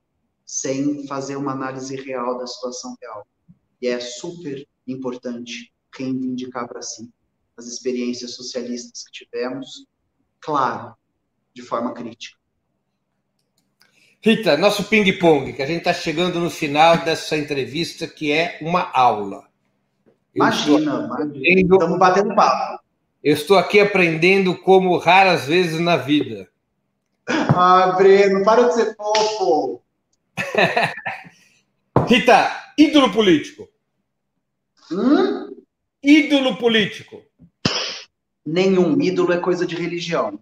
sem 0.45 1.07
fazer 1.07 1.35
uma 1.35 1.53
análise 1.53 1.95
real 1.95 2.37
da 2.37 2.45
situação 2.45 2.95
real. 3.01 3.27
E 3.81 3.87
é 3.87 3.99
super 3.99 4.67
importante 4.85 5.73
reivindicar 5.95 6.67
para 6.67 6.81
si 6.81 7.09
as 7.59 7.67
experiências 7.67 8.35
socialistas 8.35 9.03
que 9.03 9.25
tivemos, 9.25 9.85
claro, 10.39 10.95
de 11.53 11.61
forma 11.61 11.93
crítica. 11.93 12.37
Rita, 14.21 14.57
nosso 14.57 14.85
ping-pong, 14.85 15.53
que 15.53 15.61
a 15.61 15.65
gente 15.65 15.79
está 15.79 15.93
chegando 15.93 16.39
no 16.39 16.49
final 16.49 16.97
dessa 17.03 17.37
entrevista, 17.37 18.07
que 18.07 18.31
é 18.31 18.57
uma 18.61 18.89
aula. 18.91 19.47
imagina, 20.33 21.05
imagina. 21.05 21.61
Estamos 21.61 21.99
batendo 21.99 22.35
papo. 22.35 22.83
Eu 23.21 23.33
estou 23.33 23.57
aqui 23.57 23.79
aprendendo 23.79 24.57
como 24.57 24.97
raras 24.97 25.45
vezes 25.45 25.79
na 25.79 25.97
vida. 25.97 26.49
Ah, 27.55 27.91
Breno, 27.95 28.43
para 28.43 28.69
de 28.69 28.73
ser 28.73 28.95
fofo. 28.95 29.83
Rita, 32.07 32.73
ídolo 32.75 33.11
político. 33.11 33.69
Hum? 34.91 35.63
Ídolo 36.01 36.57
político. 36.57 37.21
Nenhum. 38.49 38.99
Ídolo 38.99 39.31
é 39.31 39.37
coisa 39.37 39.65
de 39.65 39.75
religião. 39.75 40.39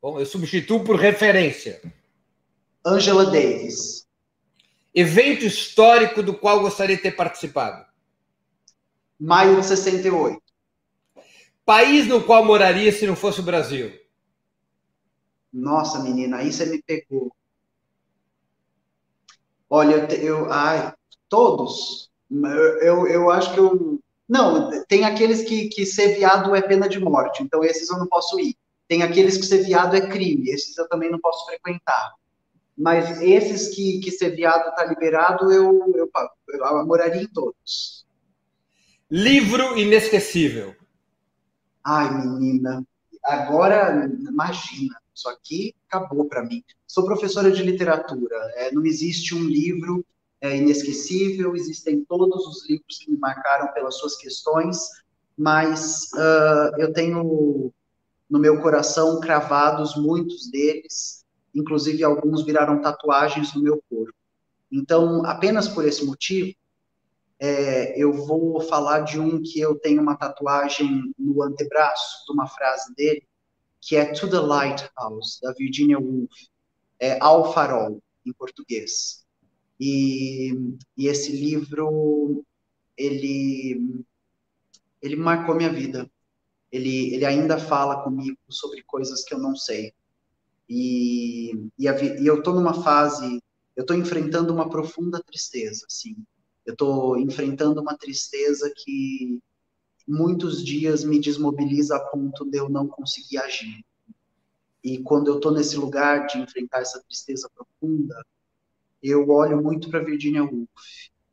Bom, 0.00 0.18
eu 0.18 0.24
substituo 0.24 0.82
por 0.82 0.96
referência. 0.96 1.82
Angela 2.84 3.26
Davis. 3.26 4.06
Evento 4.94 5.44
histórico 5.44 6.22
do 6.22 6.34
qual 6.34 6.60
gostaria 6.60 6.96
de 6.96 7.02
ter 7.02 7.12
participado. 7.12 7.84
Maio 9.20 9.60
de 9.60 9.66
68. 9.66 10.40
País 11.66 12.06
no 12.06 12.22
qual 12.22 12.44
moraria 12.44 12.92
se 12.92 13.06
não 13.06 13.16
fosse 13.16 13.40
o 13.40 13.44
Brasil. 13.44 13.92
Nossa, 15.52 16.02
menina, 16.02 16.38
aí 16.38 16.52
você 16.52 16.66
me 16.66 16.82
pegou. 16.82 17.34
Olha, 19.68 20.06
eu, 20.14 20.46
eu 20.46 20.52
ai, 20.52 20.94
todos. 21.28 22.10
Eu, 22.30 22.78
eu, 22.80 23.06
eu 23.06 23.30
acho 23.30 23.52
que 23.52 23.60
eu. 23.60 24.00
Não, 24.28 24.84
tem 24.86 25.04
aqueles 25.04 25.42
que, 25.42 25.68
que 25.68 25.84
ser 25.84 26.16
viado 26.16 26.54
é 26.54 26.62
pena 26.62 26.88
de 26.88 26.98
morte, 26.98 27.42
então 27.42 27.62
esses 27.62 27.90
eu 27.90 27.98
não 27.98 28.06
posso 28.06 28.40
ir. 28.40 28.56
Tem 28.88 29.02
aqueles 29.02 29.36
que 29.36 29.46
ser 29.46 29.62
viado 29.62 29.96
é 29.96 30.08
crime, 30.08 30.50
esses 30.50 30.76
eu 30.76 30.88
também 30.88 31.10
não 31.10 31.18
posso 31.18 31.44
frequentar. 31.46 32.14
Mas 32.76 33.20
esses 33.22 33.74
que, 33.74 34.00
que 34.00 34.10
ser 34.10 34.30
viado 34.30 34.68
está 34.68 34.84
liberado, 34.84 35.52
eu, 35.52 35.94
eu, 35.94 36.10
eu 36.48 36.86
moraria 36.86 37.22
em 37.22 37.28
todos. 37.28 38.04
Livro 39.10 39.78
inesquecível. 39.78 40.74
Ai, 41.84 42.12
menina, 42.14 42.82
agora 43.22 44.10
imagina, 44.28 44.98
isso 45.14 45.28
aqui 45.28 45.74
acabou 45.88 46.24
para 46.24 46.42
mim. 46.42 46.64
Sou 46.86 47.04
professora 47.04 47.50
de 47.50 47.62
literatura, 47.62 48.36
é, 48.56 48.72
não 48.72 48.84
existe 48.84 49.34
um 49.34 49.44
livro 49.44 50.04
é, 50.44 50.56
inesquecível, 50.56 51.54
existem 51.56 52.04
todos 52.04 52.46
os 52.46 52.68
livros 52.68 52.98
que 52.98 53.10
me 53.10 53.18
marcaram 53.18 53.72
pelas 53.72 53.96
suas 53.96 54.16
questões, 54.16 54.78
mas 55.36 56.10
uh, 56.14 56.78
eu 56.78 56.92
tenho 56.92 57.72
no 58.28 58.38
meu 58.38 58.60
coração 58.60 59.20
cravados 59.20 59.96
muitos 59.96 60.50
deles 60.50 61.24
inclusive 61.54 62.02
alguns 62.02 62.44
viraram 62.44 62.80
tatuagens 62.80 63.54
no 63.54 63.62
meu 63.62 63.82
corpo. 63.88 64.14
Então, 64.70 65.24
apenas 65.24 65.68
por 65.68 65.86
esse 65.86 66.04
motivo, 66.04 66.52
é, 67.38 67.96
eu 68.00 68.12
vou 68.12 68.60
falar 68.60 69.00
de 69.00 69.20
um 69.20 69.40
que 69.40 69.60
eu 69.60 69.78
tenho 69.78 70.02
uma 70.02 70.16
tatuagem 70.16 71.14
no 71.18 71.42
antebraço, 71.42 72.26
de 72.26 72.32
uma 72.32 72.46
frase 72.46 72.92
dele, 72.94 73.26
que 73.80 73.94
é 73.94 74.12
To 74.12 74.28
the 74.28 74.40
Lighthouse, 74.40 75.40
da 75.40 75.52
Virginia 75.52 75.98
Woolf, 75.98 76.32
é, 76.98 77.18
Ao 77.20 77.52
Farol, 77.52 78.02
em 78.26 78.32
português. 78.32 79.23
E, 79.78 80.52
e 80.96 81.08
esse 81.08 81.32
livro, 81.32 82.44
ele, 82.96 84.04
ele 85.02 85.16
marcou 85.16 85.54
minha 85.54 85.72
vida. 85.72 86.10
Ele, 86.70 87.14
ele 87.14 87.24
ainda 87.24 87.58
fala 87.58 88.02
comigo 88.02 88.38
sobre 88.48 88.82
coisas 88.82 89.24
que 89.24 89.34
eu 89.34 89.38
não 89.38 89.54
sei. 89.54 89.92
E, 90.68 91.70
e, 91.78 91.88
a, 91.88 92.02
e 92.02 92.26
eu 92.26 92.38
estou 92.38 92.54
numa 92.54 92.82
fase, 92.82 93.42
eu 93.76 93.82
estou 93.82 93.96
enfrentando 93.96 94.52
uma 94.52 94.68
profunda 94.68 95.22
tristeza, 95.22 95.86
assim. 95.90 96.16
Eu 96.64 96.72
estou 96.72 97.18
enfrentando 97.18 97.80
uma 97.80 97.96
tristeza 97.96 98.72
que 98.74 99.38
muitos 100.06 100.64
dias 100.64 101.04
me 101.04 101.20
desmobiliza 101.20 101.96
a 101.96 102.00
ponto 102.00 102.44
de 102.44 102.58
eu 102.58 102.68
não 102.68 102.86
conseguir 102.86 103.38
agir. 103.38 103.84
E 104.82 104.98
quando 104.98 105.28
eu 105.28 105.36
estou 105.36 105.52
nesse 105.52 105.76
lugar 105.76 106.26
de 106.26 106.38
enfrentar 106.38 106.80
essa 106.80 107.02
tristeza 107.02 107.50
profunda, 107.54 108.24
eu 109.10 109.28
olho 109.28 109.62
muito 109.62 109.90
para 109.90 110.02
Virginia 110.02 110.42
Woolf. 110.42 110.68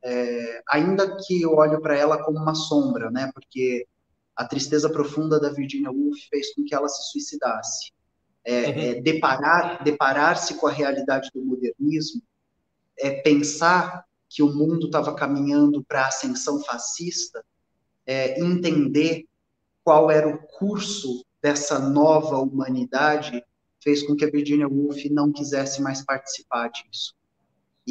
É, 0.03 0.61
ainda 0.69 1.17
que 1.17 1.41
eu 1.41 1.53
olho 1.55 1.79
para 1.81 1.95
ela 1.95 2.23
como 2.23 2.39
uma 2.39 2.55
sombra, 2.55 3.11
né? 3.11 3.31
Porque 3.33 3.87
a 4.35 4.45
tristeza 4.45 4.89
profunda 4.89 5.39
da 5.39 5.49
Virginia 5.49 5.91
Woolf 5.91 6.17
fez 6.29 6.53
com 6.53 6.63
que 6.63 6.73
ela 6.73 6.87
se 6.87 7.11
suicidasse 7.11 7.91
é, 8.43 8.59
uhum. 8.61 8.79
é, 8.79 9.01
deparar, 9.01 9.83
deparar-se 9.83 10.55
com 10.55 10.67
a 10.67 10.71
realidade 10.71 11.29
do 11.33 11.43
modernismo, 11.43 12.21
é 12.97 13.21
pensar 13.21 14.05
que 14.29 14.41
o 14.41 14.53
mundo 14.53 14.87
estava 14.87 15.13
caminhando 15.13 15.83
para 15.83 16.03
a 16.03 16.07
ascensão 16.07 16.63
fascista, 16.63 17.43
é, 18.05 18.39
entender 18.41 19.25
qual 19.83 20.09
era 20.09 20.27
o 20.27 20.37
curso 20.37 21.25
dessa 21.41 21.79
nova 21.79 22.37
humanidade, 22.37 23.43
fez 23.83 24.03
com 24.03 24.15
que 24.15 24.23
a 24.23 24.29
Virginia 24.29 24.67
Woolf 24.67 25.05
não 25.09 25.31
quisesse 25.31 25.81
mais 25.81 26.03
participar 26.03 26.69
disso. 26.69 27.15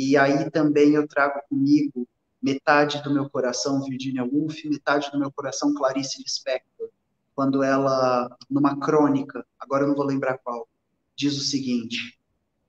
E 0.03 0.17
aí 0.17 0.51
também 0.51 0.95
eu 0.95 1.07
trago 1.07 1.43
comigo 1.47 2.09
metade 2.43 3.03
do 3.03 3.13
meu 3.13 3.29
coração 3.29 3.83
Virginia 3.83 4.25
Woolf, 4.25 4.65
metade 4.65 5.11
do 5.11 5.19
meu 5.19 5.31
coração 5.31 5.75
Clarice 5.75 6.23
Lispector, 6.23 6.89
quando 7.35 7.63
ela, 7.63 8.35
numa 8.49 8.81
crônica, 8.81 9.47
agora 9.59 9.85
eu 9.85 9.89
não 9.89 9.95
vou 9.95 10.07
lembrar 10.07 10.39
qual, 10.39 10.67
diz 11.15 11.37
o 11.37 11.45
seguinte: 11.45 12.19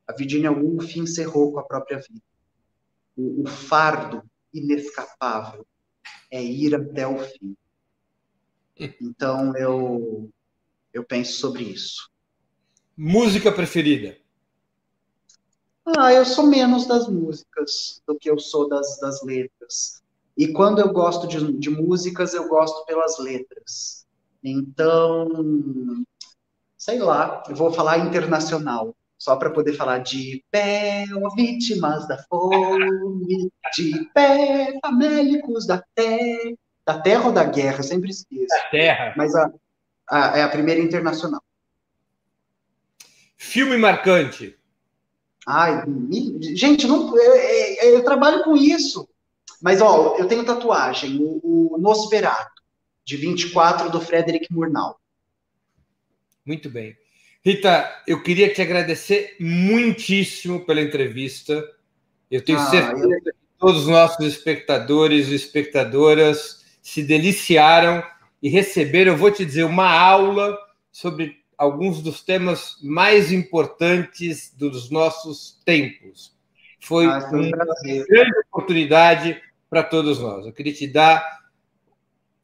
a 0.06 0.12
Virginia 0.12 0.52
Woolf 0.52 0.94
encerrou 0.98 1.54
com 1.54 1.60
a 1.60 1.64
própria 1.64 2.00
vida. 2.00 2.22
O, 3.16 3.44
o 3.44 3.48
fardo 3.48 4.22
inescapável 4.54 5.66
é 6.30 6.44
ir 6.44 6.76
até 6.76 7.08
o 7.08 7.18
fim. 7.18 7.56
Então 8.78 9.56
eu 9.56 10.30
eu 10.94 11.06
penso 11.06 11.40
sobre 11.40 11.64
isso. 11.64 12.12
Música 12.98 13.54
preferida? 13.54 14.21
Ah, 15.86 16.14
eu 16.14 16.26
sou 16.26 16.46
menos 16.46 16.86
das 16.86 17.08
músicas 17.08 18.02
do 18.08 18.18
que 18.18 18.30
eu 18.30 18.38
sou 18.38 18.70
das, 18.70 19.00
das 19.00 19.24
letras. 19.24 20.02
E 20.38 20.48
quando 20.54 20.80
eu 20.80 20.94
gosto 20.94 21.28
de, 21.28 21.52
de 21.58 21.70
músicas, 21.70 22.34
eu 22.34 22.48
gosto 22.48 22.86
pelas 22.86 23.18
letras. 23.20 24.06
Então, 24.44 25.28
sei 26.78 27.00
lá, 27.00 27.44
eu 27.50 27.56
vou 27.56 27.72
falar 27.72 28.00
internacional, 28.00 28.96
só 29.18 29.36
para 29.36 29.52
poder 29.52 29.74
falar 29.74 30.00
de 30.00 30.44
pé, 30.50 31.06
ó, 31.16 31.30
vítimas 31.36 32.08
da 32.08 32.18
fome, 32.24 33.52
de 33.76 34.06
pé, 34.14 34.80
famélicos 34.82 35.68
da 35.68 35.84
terra, 35.94 36.56
da 36.86 37.00
terra 37.00 37.28
ou 37.28 37.32
da 37.32 37.44
guerra, 37.44 37.84
sempre 37.84 38.10
esqueço. 38.10 38.48
Da 38.48 38.70
terra. 38.70 39.14
Mas 39.16 39.36
a, 39.36 39.52
a, 40.10 40.38
é 40.40 40.44
a 40.44 40.50
primeira 40.50 40.82
internacional. 40.82 41.42
Filme 43.38 43.78
marcante. 43.78 44.58
Ai, 45.48 45.84
gente, 46.56 46.88
não, 46.88 47.18
eu, 47.18 47.36
eu, 47.36 47.96
eu 47.96 48.04
trabalho 48.04 48.44
com 48.44 48.56
isso. 48.56 49.08
Mas, 49.62 49.82
ó, 49.82 50.16
eu 50.18 50.28
tenho 50.28 50.46
tatuagem, 50.46 51.18
o, 51.20 51.76
o 51.76 51.78
Nosferatu, 51.78 52.62
de 53.06 53.18
24, 53.18 53.90
do 53.90 54.02
Frederick 54.02 54.52
Murnau. 54.52 55.00
Muito 56.46 56.70
bem. 56.70 56.96
Rita, 57.44 57.90
eu 58.08 58.22
queria 58.22 58.54
te 58.54 58.62
agradecer 58.62 59.36
muitíssimo 59.40 60.66
pela 60.66 60.82
entrevista. 60.82 61.64
Eu 62.30 62.44
tenho 62.44 62.60
ah, 62.60 62.70
certeza 62.70 63.04
eu... 63.04 63.22
que 63.22 63.32
todos 63.58 63.82
os 63.82 63.88
nossos 63.88 64.26
espectadores 64.26 65.28
e 65.28 65.36
espectadoras 65.36 66.64
se 66.82 67.04
deliciaram 67.04 68.04
e 68.42 68.50
receberam, 68.50 69.14
eu 69.14 69.18
vou 69.18 69.32
te 69.32 69.46
dizer, 69.46 69.64
uma 69.64 69.92
aula 69.92 70.58
sobre 70.92 71.41
alguns 71.62 72.02
dos 72.02 72.24
temas 72.24 72.76
mais 72.82 73.32
importantes 73.32 74.52
dos 74.58 74.90
nossos 74.90 75.62
tempos. 75.64 76.36
Foi 76.80 77.06
ah, 77.06 77.20
uma 77.32 77.52
grande 78.08 78.32
oportunidade 78.52 79.40
para 79.70 79.84
todos 79.84 80.20
nós. 80.20 80.44
Eu 80.44 80.54
queria 80.54 80.74
te 80.74 80.88
dar 80.88 81.24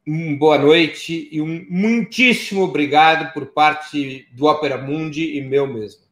uma 0.05 0.37
boa 0.37 0.59
noite 0.59 1.27
e 1.31 1.41
um 1.41 1.65
muitíssimo 1.67 2.61
obrigado 2.61 3.33
por 3.33 3.47
parte 3.47 4.27
do 4.33 4.45
Opera 4.45 4.77
Mundi 4.77 5.35
e 5.35 5.41
meu 5.41 5.65
mesmo. 5.65 6.03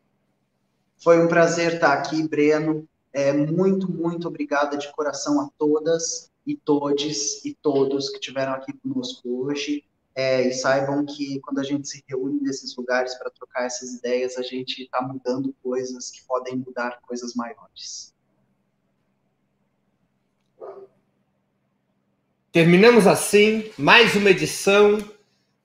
Foi 0.97 1.24
um 1.24 1.28
prazer 1.28 1.76
estar 1.76 1.93
aqui, 1.93 2.28
Breno. 2.28 2.88
É, 3.14 3.32
muito, 3.32 3.89
muito 3.89 4.28
obrigada 4.28 4.76
de 4.78 4.91
coração 4.93 5.39
a 5.39 5.49
todas 5.60 6.32
e 6.43 6.56
todes 6.56 7.45
e 7.45 7.53
todos 7.53 8.10
que 8.10 8.16
estiveram 8.16 8.53
aqui 8.53 8.74
conosco 8.74 9.45
hoje. 9.45 9.84
É, 10.16 10.47
e 10.47 10.53
saibam 10.53 11.05
que 11.05 11.41
quando 11.41 11.59
a 11.59 11.63
gente 11.63 11.89
se 11.89 12.01
reúne 12.07 12.39
nesses 12.41 12.74
lugares 12.78 13.13
para 13.16 13.30
trocar 13.30 13.66
essas 13.66 13.95
ideias, 13.95 14.38
a 14.38 14.41
gente 14.41 14.84
está 14.84 15.01
mudando 15.01 15.53
coisas 15.61 16.09
que 16.09 16.24
podem 16.26 16.55
mudar 16.55 17.01
coisas 17.01 17.36
maiores. 17.36 18.16
Terminamos 22.49 23.05
assim 23.05 23.70
mais 23.78 24.16
uma 24.16 24.30
edição 24.30 24.97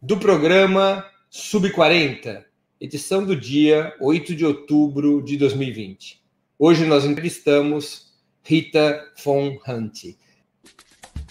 do 0.03 0.19
programa 0.19 1.07
Sub 1.31 1.71
40, 1.71 2.45
edição 2.81 3.25
do 3.25 3.37
dia 3.37 3.95
8 4.01 4.35
de 4.35 4.45
outubro 4.45 5.23
de 5.23 5.37
2020. 5.37 6.21
Hoje 6.59 6.85
nós 6.85 7.05
entrevistamos 7.05 8.13
Rita 8.43 9.13
von 9.23 9.61
Hunt. 9.69 10.17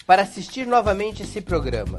Para 0.06 0.22
assistir 0.22 0.66
novamente 0.66 1.22
esse 1.22 1.42
programa, 1.42 1.98